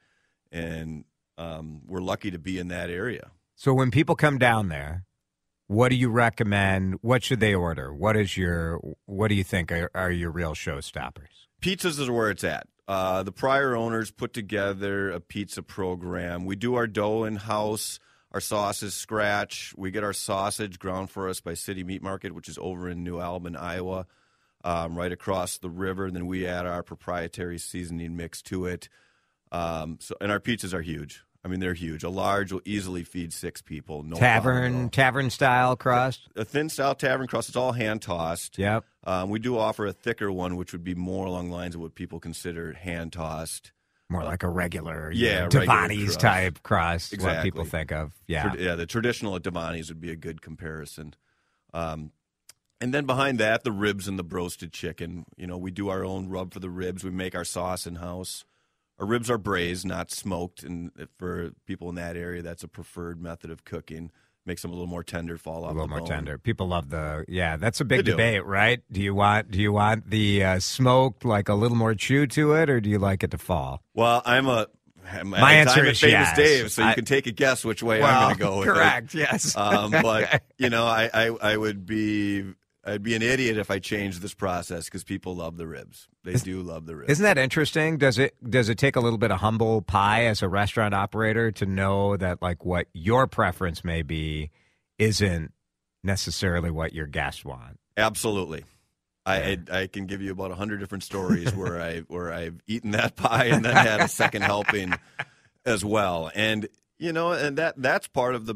and 0.53 1.07
um, 1.39 1.81
we're 1.87 2.03
lucky 2.03 2.31
to 2.31 2.39
be 2.39 2.59
in 2.59 2.69
that 2.69 2.91
area. 2.91 3.31
So 3.55 3.73
when 3.73 3.91
people 3.91 4.17
come 4.17 4.37
down 4.37 4.69
there, 4.69 5.07
what 5.67 5.89
do 5.89 5.95
you 5.97 6.11
recommend? 6.11 6.97
What 7.01 7.25
should 7.25 7.41
they 7.41 7.55
order? 7.55 7.95
What 7.95 8.19
is 8.19 8.37
your? 8.37 8.83
What 9.07 9.29
do 9.29 9.35
you 9.35 9.45
think 9.45 9.73
are, 9.73 9.91
are 9.95 10.11
your 10.11 10.31
real 10.31 10.53
showstoppers? 10.53 11.49
pizzas 11.63 11.99
is 12.01 12.11
where 12.11 12.31
it's 12.31 12.45
at. 12.45 12.67
Uh, 12.91 13.23
the 13.23 13.31
prior 13.31 13.77
owners 13.77 14.11
put 14.11 14.33
together 14.33 15.13
a 15.13 15.21
pizza 15.21 15.63
program. 15.63 16.45
We 16.45 16.57
do 16.57 16.75
our 16.75 16.89
dough 16.89 17.23
in 17.23 17.37
house. 17.37 18.01
Our 18.33 18.41
sauce 18.41 18.83
is 18.83 18.95
scratch. 18.95 19.73
We 19.77 19.93
get 19.93 20.03
our 20.03 20.13
sausage 20.13 20.81
ground 20.81 21.09
for 21.09 21.29
us 21.29 21.41
by 21.41 21.55
City 21.55 21.85
Meat 21.85 22.03
Market, 22.03 22.35
which 22.35 22.49
is 22.49 22.59
over 22.61 22.89
in 22.89 23.05
New 23.05 23.21
Albin, 23.21 23.55
Iowa, 23.55 24.09
um, 24.65 24.99
right 24.99 25.13
across 25.13 25.59
the 25.59 25.71
river. 25.71 26.07
And 26.07 26.17
then 26.17 26.27
we 26.27 26.49
add 26.49 26.67
our 26.67 26.83
proprietary 26.83 27.59
seasoning 27.59 28.17
mix 28.17 28.43
to 28.43 28.67
it. 28.67 28.89
Um, 29.53 29.99
so, 30.01 30.17
and 30.21 30.33
our 30.33 30.41
pizzas 30.41 30.75
are 30.75 30.83
huge. 30.83 31.23
I 31.43 31.49
mean, 31.49 31.61
they're 31.61 31.73
huge. 31.75 32.05
A 32.05 32.11
large 32.11 32.53
will 32.53 32.61
easily 32.67 33.03
feed 33.03 33.33
six 33.33 33.63
people. 33.63 34.03
No. 34.03 34.17
Tavern, 34.17 34.91
tavern 34.91 35.31
style 35.31 35.75
crust. 35.75 36.29
a 36.37 36.45
thin 36.45 36.69
style 36.69 36.95
tavern 36.95 37.27
crust. 37.29 37.49
It's 37.49 37.57
all 37.57 37.73
hand 37.73 38.03
tossed. 38.03 38.59
Yep. 38.59 38.85
Um, 39.05 39.31
we 39.31 39.39
do 39.39 39.57
offer 39.57 39.87
a 39.87 39.93
thicker 39.93 40.31
one, 40.31 40.57
which 40.57 40.73
would 40.73 40.85
be 40.85 40.95
more 40.95 41.25
along 41.27 41.49
the 41.49 41.55
lines 41.57 41.75
of 41.75 41.81
what 41.81 41.95
people 41.95 42.21
consider 42.21 42.75
hand 42.75 43.15
tossed. 43.15 43.73
More 44.11 44.25
like 44.25 44.43
a 44.43 44.49
regular, 44.49 45.11
Yeah, 45.13 45.47
Davanni's 45.47 46.17
type 46.17 46.63
crust. 46.65 47.13
What 47.13 47.15
Exactly. 47.15 47.51
people 47.51 47.65
think 47.65 47.93
of, 47.93 48.13
yeah. 48.27 48.53
Yeah, 48.59 48.75
the 48.75 48.85
traditional 48.85 49.37
at 49.37 49.43
Davanni's 49.43 49.89
would 49.89 50.01
be 50.01 50.11
a 50.11 50.17
good 50.17 50.43
comparison. 50.43 51.15
Um, 51.73 52.11
and 52.81 52.93
then 52.93 53.07
behind 53.07 53.39
that, 53.39 53.63
the 53.63 53.71
ribs 53.73 54.09
and 54.09 54.19
the 54.19 54.25
broasted 54.25 54.73
chicken. 54.73 55.25
You 55.37 55.47
know, 55.47 55.57
we 55.57 55.71
do 55.71 55.89
our 55.91 56.05
own 56.05 56.29
rub 56.29 56.53
for 56.53 56.59
the 56.61 56.71
ribs. 56.71 57.05
We 57.05 57.11
make 57.11 57.35
our 57.37 57.45
sauce 57.45 57.87
in 57.87 57.95
house. 57.97 58.45
Our 59.01 59.07
ribs 59.07 59.31
are 59.31 59.39
braised, 59.39 59.87
not 59.87 60.11
smoked, 60.11 60.63
and 60.63 60.91
for 61.19 61.53
people 61.67 61.89
in 61.89 61.95
that 61.97 62.17
area, 62.17 62.43
that's 62.43 62.63
a 62.63 62.69
preferred 62.69 63.21
method 63.21 63.51
of 63.51 63.65
cooking. 63.65 64.11
Makes 64.47 64.63
them 64.63 64.71
a 64.71 64.75
little 64.75 64.87
more 64.87 65.03
tender, 65.03 65.37
fall 65.39 65.65
off 65.65 65.71
the 65.71 65.75
bone. 65.75 65.77
a 65.77 65.81
little 65.83 65.89
more 65.89 65.99
bone. 66.01 66.09
tender. 66.09 66.39
People 66.39 66.69
love 66.69 66.89
the 66.91 67.25
yeah. 67.29 67.57
That's 67.57 67.81
a 67.81 67.85
big 67.85 68.05
debate, 68.05 68.45
right? 68.45 68.81
Do 68.93 69.01
you 69.03 69.15
want 69.15 69.51
do 69.51 69.61
you 69.61 69.73
want 69.73 70.09
the 70.11 70.45
uh, 70.45 70.59
smoked 70.61 71.25
like 71.25 71.49
a 71.49 71.55
little 71.55 71.77
more 71.77 71.95
chew 71.95 72.27
to 72.29 72.55
it, 72.55 72.69
or 72.71 72.81
do 72.81 72.89
you 72.91 72.99
like 72.99 73.23
it 73.23 73.31
to 73.33 73.39
fall? 73.39 73.83
Well, 73.95 74.23
I'm 74.25 74.47
a 74.47 74.67
I'm, 75.11 75.29
My 75.31 75.55
answer 75.55 75.85
is 75.85 76.01
famous 76.01 76.13
yes. 76.13 76.37
Dave, 76.37 76.71
so 76.73 76.83
you 76.83 76.89
I- 76.89 76.95
can 76.95 77.05
take 77.05 77.27
a 77.27 77.33
guess 77.33 77.65
which 77.65 77.83
way 77.83 78.03
I'm 78.03 78.23
going 78.25 78.35
to 78.37 78.41
go 78.41 78.59
with 78.61 78.69
it. 78.69 78.73
correct. 78.75 79.15
Yes. 79.15 79.57
Um, 79.57 79.91
but 79.91 80.43
you 80.59 80.71
know, 80.71 80.85
I, 80.85 81.11
I, 81.13 81.27
I 81.53 81.57
would 81.57 81.85
be 81.87 82.45
I'd 82.85 83.03
be 83.03 83.15
an 83.15 83.23
idiot 83.23 83.59
if 83.59 83.71
I 83.71 83.79
changed 83.79 84.23
this 84.23 84.33
process 84.33 84.87
because 84.87 85.05
people 85.05 85.37
love 85.37 85.59
the 85.59 85.67
ribs. 85.67 86.09
They 86.25 86.35
do 86.35 86.63
love 86.63 86.87
the 86.87 86.97
ribs. 86.97 87.13
Isn't 87.13 87.25
that 87.25 87.37
interesting? 87.37 87.99
Does 87.99 88.19
it 88.19 88.35
does 88.49 88.69
it 88.69 88.79
take 88.79 88.97
a 88.97 89.01
little 89.01 89.19
bit 89.19 89.31
of 89.31 89.41
humble 89.41 89.83
pie 89.83 90.25
as 90.25 90.43
a 90.43 90.49
restaurant 90.49 90.95
operator 90.95 91.53
to 91.53 91.67
know 91.67 92.17
that 92.17 92.41
like 92.41 92.65
what 92.65 92.87
your 92.95 93.27
preference 93.27 93.85
may 93.85 94.03
be 94.03 94.51
isn't 94.99 95.53
necessarily 96.03 96.71
what 96.71 96.95
your 96.95 97.07
guests 97.07 97.45
want? 97.45 97.79
Absolutely. 97.97 98.65
I, 99.27 99.59
I 99.71 99.81
I 99.81 99.87
can 99.87 100.07
give 100.07 100.23
you 100.23 100.33
about 100.33 100.51
a 100.51 100.55
hundred 100.55 100.79
different 100.79 101.05
stories 101.05 101.55
where 101.55 101.81
I 101.81 102.01
where 102.01 102.33
I've 102.33 102.61
eaten 102.67 102.93
that 102.93 103.15
pie 103.15 103.47
and 103.47 103.63
then 103.63 103.77
had 103.77 104.01
a 104.01 104.09
second 104.09 104.43
helping 104.43 104.95
as 105.67 105.85
well. 105.85 106.31
And 106.35 106.67
you 106.99 107.13
know, 107.13 107.33
and 107.33 107.59
that 107.59 107.75
that's 107.77 108.09
part 108.09 108.35
of 108.35 108.47
the 108.47 108.55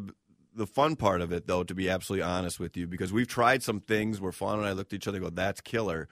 the 0.55 0.67
fun 0.67 0.97
part 0.97 1.21
of 1.21 1.33
it 1.33 1.47
though, 1.47 1.65
to 1.65 1.75
be 1.75 1.89
absolutely 1.89 2.23
honest 2.23 2.61
with 2.61 2.77
you, 2.77 2.87
because 2.87 3.13
we've 3.13 3.29
tried 3.29 3.63
some 3.63 3.81
things 3.81 4.21
where 4.21 4.33
Fawn 4.33 4.59
and 4.59 4.69
I 4.69 4.73
looked 4.73 4.93
at 4.93 4.97
each 4.97 5.09
other 5.09 5.19
and 5.19 5.27
go, 5.27 5.31
That's 5.31 5.61
killer 5.61 6.09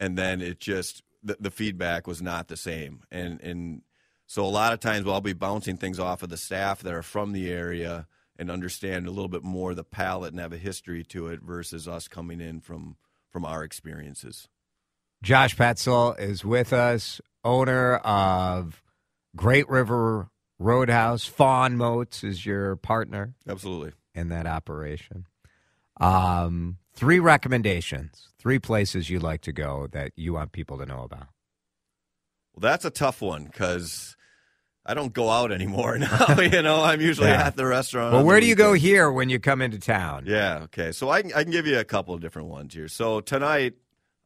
and 0.00 0.18
then 0.18 0.40
it 0.40 0.60
just 0.60 1.02
the, 1.22 1.36
the 1.40 1.50
feedback 1.50 2.06
was 2.06 2.20
not 2.20 2.48
the 2.48 2.56
same. 2.56 3.02
And 3.10 3.40
and 3.40 3.82
so 4.26 4.44
a 4.44 4.48
lot 4.48 4.72
of 4.72 4.80
times 4.80 5.06
I'll 5.06 5.20
be 5.20 5.32
bouncing 5.32 5.76
things 5.76 5.98
off 5.98 6.22
of 6.22 6.30
the 6.30 6.36
staff 6.36 6.80
that 6.82 6.92
are 6.92 7.02
from 7.02 7.32
the 7.32 7.50
area 7.50 8.06
and 8.36 8.50
understand 8.50 9.06
a 9.06 9.10
little 9.10 9.28
bit 9.28 9.44
more 9.44 9.74
the 9.74 9.84
palate 9.84 10.32
and 10.32 10.40
have 10.40 10.52
a 10.52 10.58
history 10.58 11.04
to 11.04 11.28
it 11.28 11.40
versus 11.42 11.86
us 11.86 12.08
coming 12.08 12.40
in 12.40 12.60
from 12.60 12.96
from 13.30 13.44
our 13.44 13.64
experiences. 13.64 14.48
Josh 15.22 15.56
Petzel 15.56 16.18
is 16.18 16.44
with 16.44 16.72
us, 16.72 17.20
owner 17.42 17.96
of 17.96 18.82
Great 19.34 19.68
River 19.68 20.28
Roadhouse. 20.58 21.26
Fawn 21.26 21.76
Moats 21.76 22.22
is 22.24 22.44
your 22.46 22.76
partner 22.76 23.34
Absolutely. 23.48 23.92
in 24.14 24.28
that 24.28 24.46
operation. 24.46 25.26
Um, 26.00 26.78
three 26.94 27.20
recommendations, 27.20 28.28
three 28.38 28.58
places 28.58 29.10
you 29.10 29.18
like 29.20 29.42
to 29.42 29.52
go 29.52 29.86
that 29.92 30.12
you 30.16 30.32
want 30.34 30.52
people 30.52 30.78
to 30.78 30.86
know 30.86 31.02
about. 31.02 31.28
Well, 32.54 32.60
that's 32.60 32.84
a 32.84 32.90
tough 32.90 33.20
one 33.20 33.44
because 33.44 34.16
I 34.86 34.94
don't 34.94 35.12
go 35.12 35.28
out 35.30 35.50
anymore 35.52 35.98
now. 35.98 36.36
you 36.40 36.62
know, 36.62 36.82
I'm 36.82 37.00
usually 37.00 37.28
Yeah. 37.28 37.46
at 37.46 37.56
the 37.56 37.66
restaurant. 37.66 38.12
Well, 38.14 38.24
where 38.24 38.40
do 38.40 38.46
you 38.46 38.54
go 38.54 38.72
here 38.72 39.10
when 39.10 39.28
you 39.28 39.38
come 39.40 39.60
into 39.62 39.78
town? 39.78 40.24
Yeah. 40.26 40.60
Okay. 40.64 40.92
So 40.92 41.10
I 41.10 41.22
can, 41.22 41.32
I 41.32 41.42
can 41.42 41.52
give 41.52 41.66
you 41.66 41.78
a 41.78 41.84
couple 41.84 42.14
of 42.14 42.20
different 42.20 42.48
ones 42.48 42.74
here. 42.74 42.88
So 42.88 43.20
tonight, 43.20 43.74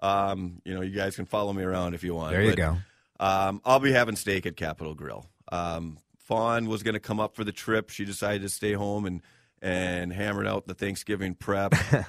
um, 0.01 0.61
you 0.65 0.75
know, 0.75 0.81
you 0.83 0.95
guys 0.95 1.17
can 1.17 1.27
follow 1.27 1.53
me 1.53 1.63
around 1.63 1.95
if 1.95 2.05
you 2.05 2.15
want. 2.15 2.33
There 2.33 2.43
you 2.43 2.51
but, 2.51 2.57
go. 2.57 2.77
Um, 3.21 3.61
I'll 3.65 3.81
be 3.81 3.93
having 3.93 4.15
steak 4.17 4.47
at 4.47 4.57
Capital 4.57 4.95
Grille. 4.95 5.27
Um, 5.51 5.99
Fawn 6.29 6.67
was 6.67 6.83
going 6.85 6.95
to 6.95 7.01
come 7.01 7.19
up 7.19 7.35
for 7.35 7.43
the 7.43 7.53
trip. 7.53 7.91
She 7.91 8.05
decided 8.05 8.43
to 8.43 8.49
stay 8.49 8.75
home 8.75 9.05
and 9.07 9.23
and 9.61 10.13
hammered 10.13 10.47
out 10.47 10.69
the 10.69 10.75
Thanksgiving 10.75 11.35
prep. 11.35 11.75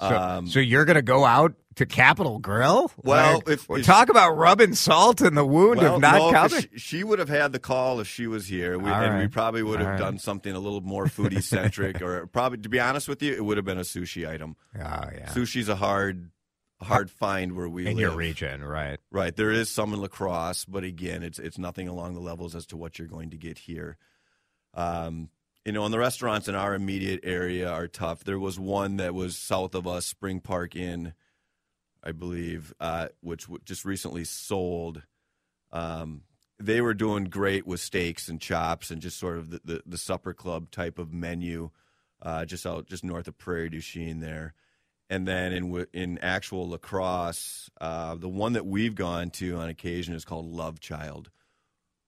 So, 0.00 0.08
um, 0.16 0.48
so 0.48 0.58
you're 0.58 0.84
going 0.84 0.96
to 0.96 1.02
go 1.02 1.24
out 1.24 1.54
to 1.76 1.86
Capital 1.86 2.40
Grille? 2.40 2.90
Well, 3.04 3.34
Like, 3.36 3.48
if- 3.48 3.70
if- 3.70 3.86
talk 3.86 4.08
about 4.08 4.32
rubbing 4.36 4.74
salt 4.74 5.20
in 5.20 5.34
the 5.36 5.46
wound 5.46 5.78
well, 5.78 5.94
of 5.94 6.00
not 6.00 6.16
no, 6.18 6.32
coming. 6.32 6.60
she, 6.72 6.78
she 6.78 7.04
would 7.04 7.20
have 7.20 7.28
had 7.28 7.52
the 7.52 7.60
call 7.60 8.00
if 8.00 8.08
she 8.08 8.26
was 8.26 8.48
here, 8.48 8.76
we, 8.80 8.90
All 8.90 9.00
and 9.00 9.20
we 9.20 9.28
probably 9.28 9.62
would 9.62 9.78
have 9.78 9.86
All 9.86 9.92
right. 9.92 10.00
done 10.00 10.18
something 10.18 10.52
a 10.52 10.58
little 10.58 10.80
more 10.80 11.06
foodie 11.06 11.40
centric, 11.42 12.02
or 12.02 12.26
probably, 12.26 12.58
to 12.58 12.68
be 12.68 12.80
honest 12.80 13.06
with 13.06 13.22
you, 13.22 13.32
it 13.32 13.44
would 13.44 13.58
have 13.58 13.66
been 13.66 13.78
a 13.78 13.82
sushi 13.82 14.28
item. 14.28 14.56
Oh 14.74 14.80
yeah, 14.80 15.28
Sushi's 15.28 15.68
a 15.68 15.76
hard, 15.76 16.30
hard 16.82 17.10
find 17.10 17.56
where 17.56 17.68
we 17.68 17.86
in 17.86 17.96
live. 17.96 18.00
your 18.00 18.16
region, 18.16 18.62
right? 18.64 18.98
Right. 19.10 19.34
There 19.34 19.50
is 19.50 19.70
some 19.70 19.92
in 19.94 20.00
La 20.00 20.08
Crosse, 20.08 20.64
but 20.64 20.84
again, 20.84 21.22
it's 21.22 21.38
it's 21.38 21.58
nothing 21.58 21.88
along 21.88 22.14
the 22.14 22.20
levels 22.20 22.54
as 22.54 22.66
to 22.66 22.76
what 22.76 22.98
you're 22.98 23.08
going 23.08 23.30
to 23.30 23.36
get 23.36 23.58
here. 23.58 23.96
Um, 24.74 25.30
you 25.64 25.72
know, 25.72 25.84
and 25.84 25.94
the 25.94 25.98
restaurants 25.98 26.48
in 26.48 26.54
our 26.54 26.74
immediate 26.74 27.20
area 27.22 27.70
are 27.70 27.86
tough. 27.86 28.24
There 28.24 28.38
was 28.38 28.58
one 28.58 28.96
that 28.96 29.14
was 29.14 29.36
south 29.36 29.74
of 29.74 29.86
us, 29.86 30.06
Spring 30.06 30.40
Park 30.40 30.74
Inn, 30.74 31.14
I 32.02 32.12
believe, 32.12 32.74
uh, 32.80 33.08
which 33.20 33.44
w- 33.44 33.60
just 33.64 33.84
recently 33.84 34.24
sold. 34.24 35.02
Um, 35.70 36.22
they 36.58 36.80
were 36.80 36.94
doing 36.94 37.24
great 37.24 37.66
with 37.66 37.80
steaks 37.80 38.28
and 38.28 38.40
chops 38.40 38.90
and 38.90 39.00
just 39.00 39.18
sort 39.18 39.38
of 39.38 39.50
the, 39.50 39.60
the, 39.64 39.82
the 39.86 39.98
supper 39.98 40.32
club 40.32 40.70
type 40.70 40.98
of 40.98 41.12
menu, 41.12 41.70
uh, 42.20 42.44
just 42.44 42.66
out 42.66 42.86
just 42.86 43.04
north 43.04 43.28
of 43.28 43.38
Prairie 43.38 43.68
du 43.68 43.80
Chien 43.80 44.20
there. 44.20 44.54
And 45.12 45.28
then 45.28 45.52
in 45.52 45.86
in 45.92 46.18
actual 46.18 46.70
La 46.70 46.78
Crosse, 46.78 47.68
uh, 47.80 48.14
the 48.14 48.30
one 48.30 48.54
that 48.54 48.64
we've 48.64 48.94
gone 48.94 49.28
to 49.32 49.56
on 49.56 49.68
occasion 49.68 50.14
is 50.14 50.24
called 50.24 50.46
Love 50.46 50.80
Child. 50.80 51.30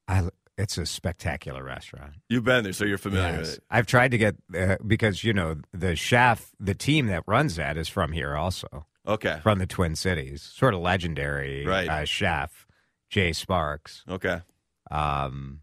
I, 0.08 0.28
it's 0.56 0.78
a 0.78 0.86
spectacular 0.86 1.62
restaurant. 1.62 2.14
You've 2.30 2.44
been 2.44 2.64
there, 2.64 2.72
so 2.72 2.86
you're 2.86 2.96
familiar 2.96 3.40
with 3.40 3.54
it. 3.58 3.64
I've 3.70 3.86
tried 3.86 4.12
to 4.12 4.18
get 4.18 4.36
uh, 4.56 4.76
because 4.86 5.22
you 5.22 5.34
know 5.34 5.56
the 5.72 5.96
chef, 5.96 6.52
the 6.58 6.74
team 6.74 7.08
that 7.08 7.24
runs 7.26 7.56
that 7.56 7.76
is 7.76 7.88
from 7.90 8.12
here, 8.12 8.36
also 8.36 8.86
Okay. 9.06 9.38
from 9.42 9.58
the 9.58 9.66
Twin 9.66 9.96
Cities. 9.96 10.40
Sort 10.40 10.72
of 10.72 10.80
legendary 10.80 11.66
Right. 11.66 11.88
uh, 11.90 12.04
chef 12.06 12.66
Jay 13.10 13.34
Sparks. 13.34 14.02
Okay. 14.08 14.40
Um, 14.90 15.60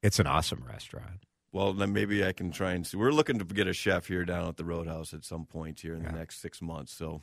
it's 0.00 0.20
an 0.20 0.28
awesome 0.28 0.62
restaurant. 0.64 1.24
Well, 1.54 1.72
then 1.72 1.92
maybe 1.92 2.24
I 2.26 2.32
can 2.32 2.50
try 2.50 2.72
and 2.72 2.84
see. 2.84 2.96
We're 2.96 3.12
looking 3.12 3.38
to 3.38 3.44
get 3.44 3.68
a 3.68 3.72
chef 3.72 4.08
here 4.08 4.24
down 4.24 4.48
at 4.48 4.56
the 4.56 4.64
Roadhouse 4.64 5.14
at 5.14 5.24
some 5.24 5.46
point 5.46 5.78
here 5.80 5.94
in 5.94 6.02
Yeah. 6.02 6.10
the 6.10 6.18
next 6.18 6.40
six 6.42 6.60
months. 6.60 6.92
So 6.92 7.22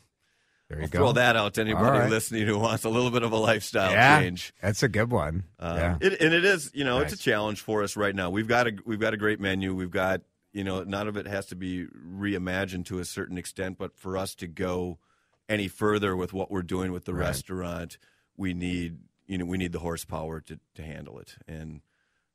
There 0.70 0.78
you 0.78 0.84
I'll 0.84 0.90
go. 0.90 1.00
throw 1.00 1.12
that 1.12 1.36
out 1.36 1.56
to 1.56 1.62
anybody 1.62 2.00
right. 2.00 2.10
listening 2.10 2.48
who 2.48 2.58
wants 2.58 2.86
a 2.86 2.90
little 2.90 3.12
bit 3.12 3.24
of 3.24 3.34
a 3.34 3.38
lifestyle 3.38 3.92
yeah, 3.92 4.22
change. 4.22 4.54
that's 4.62 4.84
a 4.84 4.88
good 4.88 5.12
one. 5.12 5.44
Um, 5.60 5.78
yeah. 5.78 5.98
it, 6.00 6.22
and 6.22 6.34
it 6.34 6.46
is, 6.46 6.72
you 6.74 6.86
know, 6.86 7.00
it's 7.00 7.12
a 7.12 7.18
challenge 7.18 7.60
for 7.60 7.84
us 7.84 7.98
right 7.98 8.16
now. 8.16 8.30
We've 8.30 8.48
got 8.48 8.68
a 8.68 8.72
we've 8.86 9.02
got 9.02 9.14
a 9.14 9.18
great 9.18 9.42
menu. 9.42 9.76
We've 9.76 9.92
got, 9.92 10.22
you 10.54 10.64
know, 10.64 10.82
none 10.84 11.10
of 11.10 11.18
it 11.18 11.28
has 11.28 11.48
to 11.48 11.56
be 11.58 11.88
reimagined 11.88 12.86
to 12.86 13.00
a 13.00 13.06
certain 13.06 13.38
extent, 13.38 13.78
but 13.78 13.98
for 13.98 14.16
us 14.16 14.34
to 14.36 14.48
go 14.48 14.98
any 15.50 15.68
further 15.68 16.16
with 16.16 16.32
what 16.32 16.50
we're 16.50 16.62
doing 16.62 16.94
with 16.94 17.04
the 17.04 17.14
Right. 17.14 17.26
restaurant, 17.28 17.98
we 18.38 18.54
need, 18.54 19.00
you 19.28 19.38
know, 19.38 19.44
we 19.46 19.58
need 19.58 19.74
the 19.74 19.80
horsepower 19.80 20.40
to 20.40 20.58
to 20.76 20.84
handle 20.84 21.20
it, 21.20 21.36
and 21.50 21.82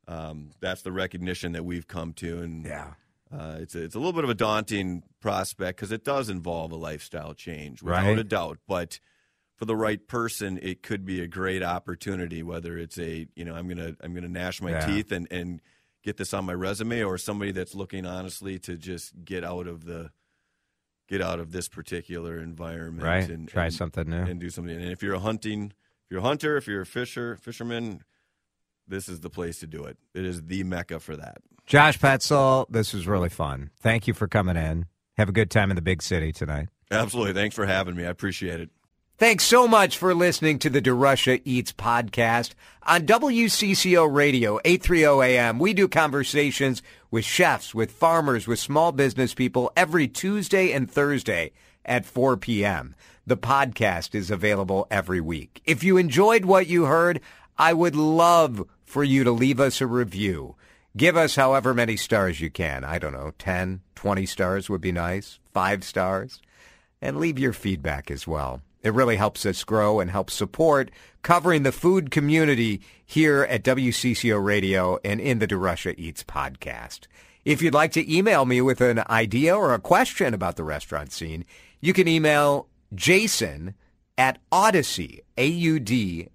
um, 0.07 0.51
that's 0.59 0.81
the 0.83 0.91
recognition 0.91 1.51
that 1.53 1.65
we've 1.65 1.87
come 1.87 2.13
to. 2.13 2.39
And 2.39 2.65
yeah. 2.65 2.93
uh, 3.31 3.57
it's 3.59 3.75
a, 3.75 3.83
it's 3.83 3.95
a 3.95 3.99
little 3.99 4.13
bit 4.13 4.23
of 4.23 4.29
a 4.29 4.33
daunting 4.35 5.03
prospect 5.19 5.77
because 5.77 5.91
it 5.91 6.03
does 6.03 6.29
involve 6.29 6.71
a 6.71 6.75
lifestyle 6.77 7.33
change, 7.33 7.81
without 7.81 8.03
Right. 8.05 8.17
a 8.19 8.23
doubt. 8.23 8.59
But 8.67 8.99
for 9.55 9.65
the 9.65 9.75
right 9.75 10.07
person, 10.07 10.59
it 10.61 10.83
could 10.83 11.05
be 11.05 11.21
a 11.21 11.27
great 11.27 11.63
opportunity. 11.63 12.43
Whether 12.43 12.77
it's 12.77 12.97
a 12.99 13.27
you 13.35 13.43
know 13.43 13.55
I'm 13.55 13.67
gonna 13.67 13.95
I'm 14.01 14.13
gonna 14.13 14.27
gnash 14.29 14.61
my 14.61 14.71
Yeah. 14.71 14.85
teeth 14.85 15.11
and 15.11 15.27
and 15.31 15.61
get 16.03 16.15
this 16.17 16.33
on 16.33 16.45
my 16.45 16.53
resume, 16.53 17.03
or 17.03 17.17
somebody 17.17 17.51
that's 17.51 17.75
looking 17.75 18.05
honestly 18.05 18.59
to 18.59 18.77
just 18.77 19.25
get 19.25 19.43
out 19.43 19.67
of 19.67 19.83
the 19.85 20.11
get 21.09 21.21
out 21.21 21.39
of 21.39 21.51
this 21.51 21.67
particular 21.67 22.37
environment, 22.37 23.03
Right. 23.03 23.29
And 23.29 23.47
Try 23.47 23.65
and, 23.65 23.73
something 23.73 24.09
new. 24.09 24.17
and 24.23 24.39
do 24.39 24.49
something. 24.49 24.75
And 24.75 24.91
if 24.91 25.01
you're 25.01 25.15
a 25.15 25.19
hunting, 25.19 25.73
if 26.05 26.11
you're 26.11 26.19
a 26.19 26.23
hunter, 26.23 26.55
if 26.57 26.67
you're 26.67 26.81
a 26.81 26.85
fisher 26.85 27.35
fisherman, 27.37 28.03
this 28.87 29.09
is 29.09 29.19
the 29.21 29.29
place 29.29 29.59
to 29.59 29.67
do 29.67 29.83
it. 29.83 29.97
It 30.13 30.25
is 30.25 30.43
the 30.43 30.63
mecca 30.63 30.99
for 30.99 31.15
that. 31.17 31.37
Josh 31.65 31.99
Petzel, 31.99 32.65
this 32.69 32.93
was 32.93 33.07
really 33.07 33.29
fun. 33.29 33.71
Thank 33.81 34.07
you 34.07 34.13
for 34.13 34.27
coming 34.27 34.55
in. 34.55 34.85
Have 35.17 35.29
a 35.29 35.33
good 35.33 35.51
time 35.51 35.69
in 35.69 35.75
the 35.75 35.81
big 35.81 36.01
city 36.01 36.31
tonight. 36.31 36.69
Absolutely. 36.89 37.33
Thanks 37.33 37.55
for 37.55 37.65
having 37.65 37.95
me. 37.95 38.05
I 38.05 38.09
appreciate 38.09 38.61
it. 38.61 38.69
Thanks 39.17 39.45
so 39.45 39.67
much 39.67 39.97
for 39.97 40.13
listening 40.13 40.59
to 40.59 40.69
the 40.69 40.79
DeRusha 40.81 41.41
Eats 41.43 41.73
podcast 41.73 42.53
on 42.83 43.01
WCCO 43.01 44.13
Radio, 44.13 44.59
830 44.63 45.33
AM. 45.33 45.57
We 45.57 45.73
do 45.73 45.87
conversations 45.87 46.83
with 47.09 47.25
chefs, 47.25 47.73
with 47.73 47.91
farmers, 47.91 48.45
with 48.45 48.59
small 48.59 48.91
business 48.91 49.33
people 49.33 49.71
every 49.75 50.07
Tuesday 50.07 50.71
and 50.71 50.89
Thursday 50.89 51.51
at 51.83 52.05
4 52.05 52.37
p.m. 52.37 52.93
The 53.25 53.37
podcast 53.37 54.13
is 54.13 54.29
available 54.29 54.85
every 54.91 55.19
week. 55.19 55.61
If 55.65 55.83
you 55.83 55.97
enjoyed 55.97 56.45
what 56.45 56.67
you 56.67 56.85
heard, 56.85 57.19
I 57.57 57.73
would 57.73 57.95
love 57.95 58.63
for 58.87 59.03
you 59.03 59.23
to 59.23 59.31
leave 59.31 59.59
us 59.59 59.81
a 59.81 59.85
review. 59.85 60.55
Give 60.95 61.15
us 61.15 61.35
however 61.35 61.73
many 61.75 61.97
stars 61.97 62.41
you 62.41 62.49
can. 62.49 62.83
I 62.83 62.97
don't 62.97 63.13
know, 63.13 63.33
10, 63.37 63.81
20 63.93 64.25
stars 64.25 64.69
would 64.69 64.81
be 64.81 64.91
nice, 64.91 65.37
5 65.53 65.83
stars 65.83 66.41
and 67.01 67.17
leave 67.17 67.37
your 67.37 67.53
feedback 67.53 68.09
as 68.09 68.25
well. 68.25 68.61
It 68.81 68.93
really 68.93 69.17
helps 69.17 69.45
us 69.45 69.63
grow 69.63 69.99
and 69.99 70.09
helps 70.09 70.33
support 70.33 70.89
covering 71.21 71.63
the 71.63 71.71
food 71.71 72.09
community 72.09 72.81
here 73.05 73.43
at 73.43 73.63
WCCO 73.63 74.43
Radio 74.43 74.97
and 75.03 75.19
in 75.19 75.39
the 75.39 75.47
DeRusha 75.47 75.93
Eats 75.97 76.23
podcast. 76.23 77.07
If 77.43 77.61
you'd 77.61 77.73
like 77.73 77.91
to 77.93 78.11
email 78.11 78.45
me 78.45 78.61
with 78.61 78.81
an 78.81 79.03
idea 79.09 79.55
or 79.55 79.73
a 79.73 79.79
question 79.79 80.33
about 80.33 80.55
the 80.55 80.63
restaurant 80.63 81.11
scene, 81.11 81.43
you 81.81 81.93
can 81.93 82.07
email 82.07 82.67
jason 82.95 83.75
at 84.17 84.39
Audacy, 84.51 85.19
A-U-D-A-C-Y 85.37 86.27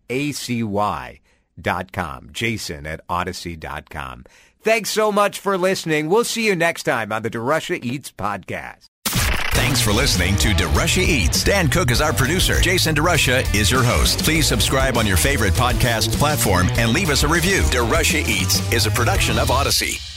dot 1.63 1.93
com. 1.93 2.29
Jason 2.33 2.87
at 2.87 3.07
Audacy 3.09 3.59
dot 3.59 3.89
com. 3.89 4.25
Thanks 4.63 4.91
so 4.91 5.11
much 5.11 5.39
for 5.39 5.59
listening. 5.59 6.09
We'll 6.09 6.25
see 6.25 6.47
you 6.47 6.55
next 6.55 6.85
time 6.85 7.13
on 7.13 7.23
the 7.23 7.31
DeRusha 7.31 7.83
Eats 7.85 8.13
podcast. 8.13 8.87
Thanks 9.55 9.81
for 9.81 9.93
listening 9.93 10.37
to 10.37 10.49
DeRusha 10.49 11.03
Eats. 11.03 11.45
Dan 11.45 11.69
Cook 11.69 11.91
is 11.91 12.01
our 12.01 12.13
producer. 12.13 12.61
Jason 12.61 12.95
DeRusha 12.95 13.55
is 13.55 13.71
your 13.71 13.83
host. 13.83 14.25
Please 14.25 14.47
subscribe 14.47 14.97
on 14.97 15.07
your 15.07 15.17
favorite 15.17 15.55
podcast 15.55 16.17
platform 16.19 16.69
and 16.73 16.93
leave 16.93 17.11
us 17.11 17.23
a 17.23 17.29
review. 17.29 17.63
DeRusha 17.63 18.27
Eats 18.27 18.73
is 18.73 18.87
a 18.87 18.91
production 18.91 19.39
of 19.39 19.49
Audacy. 19.49 20.12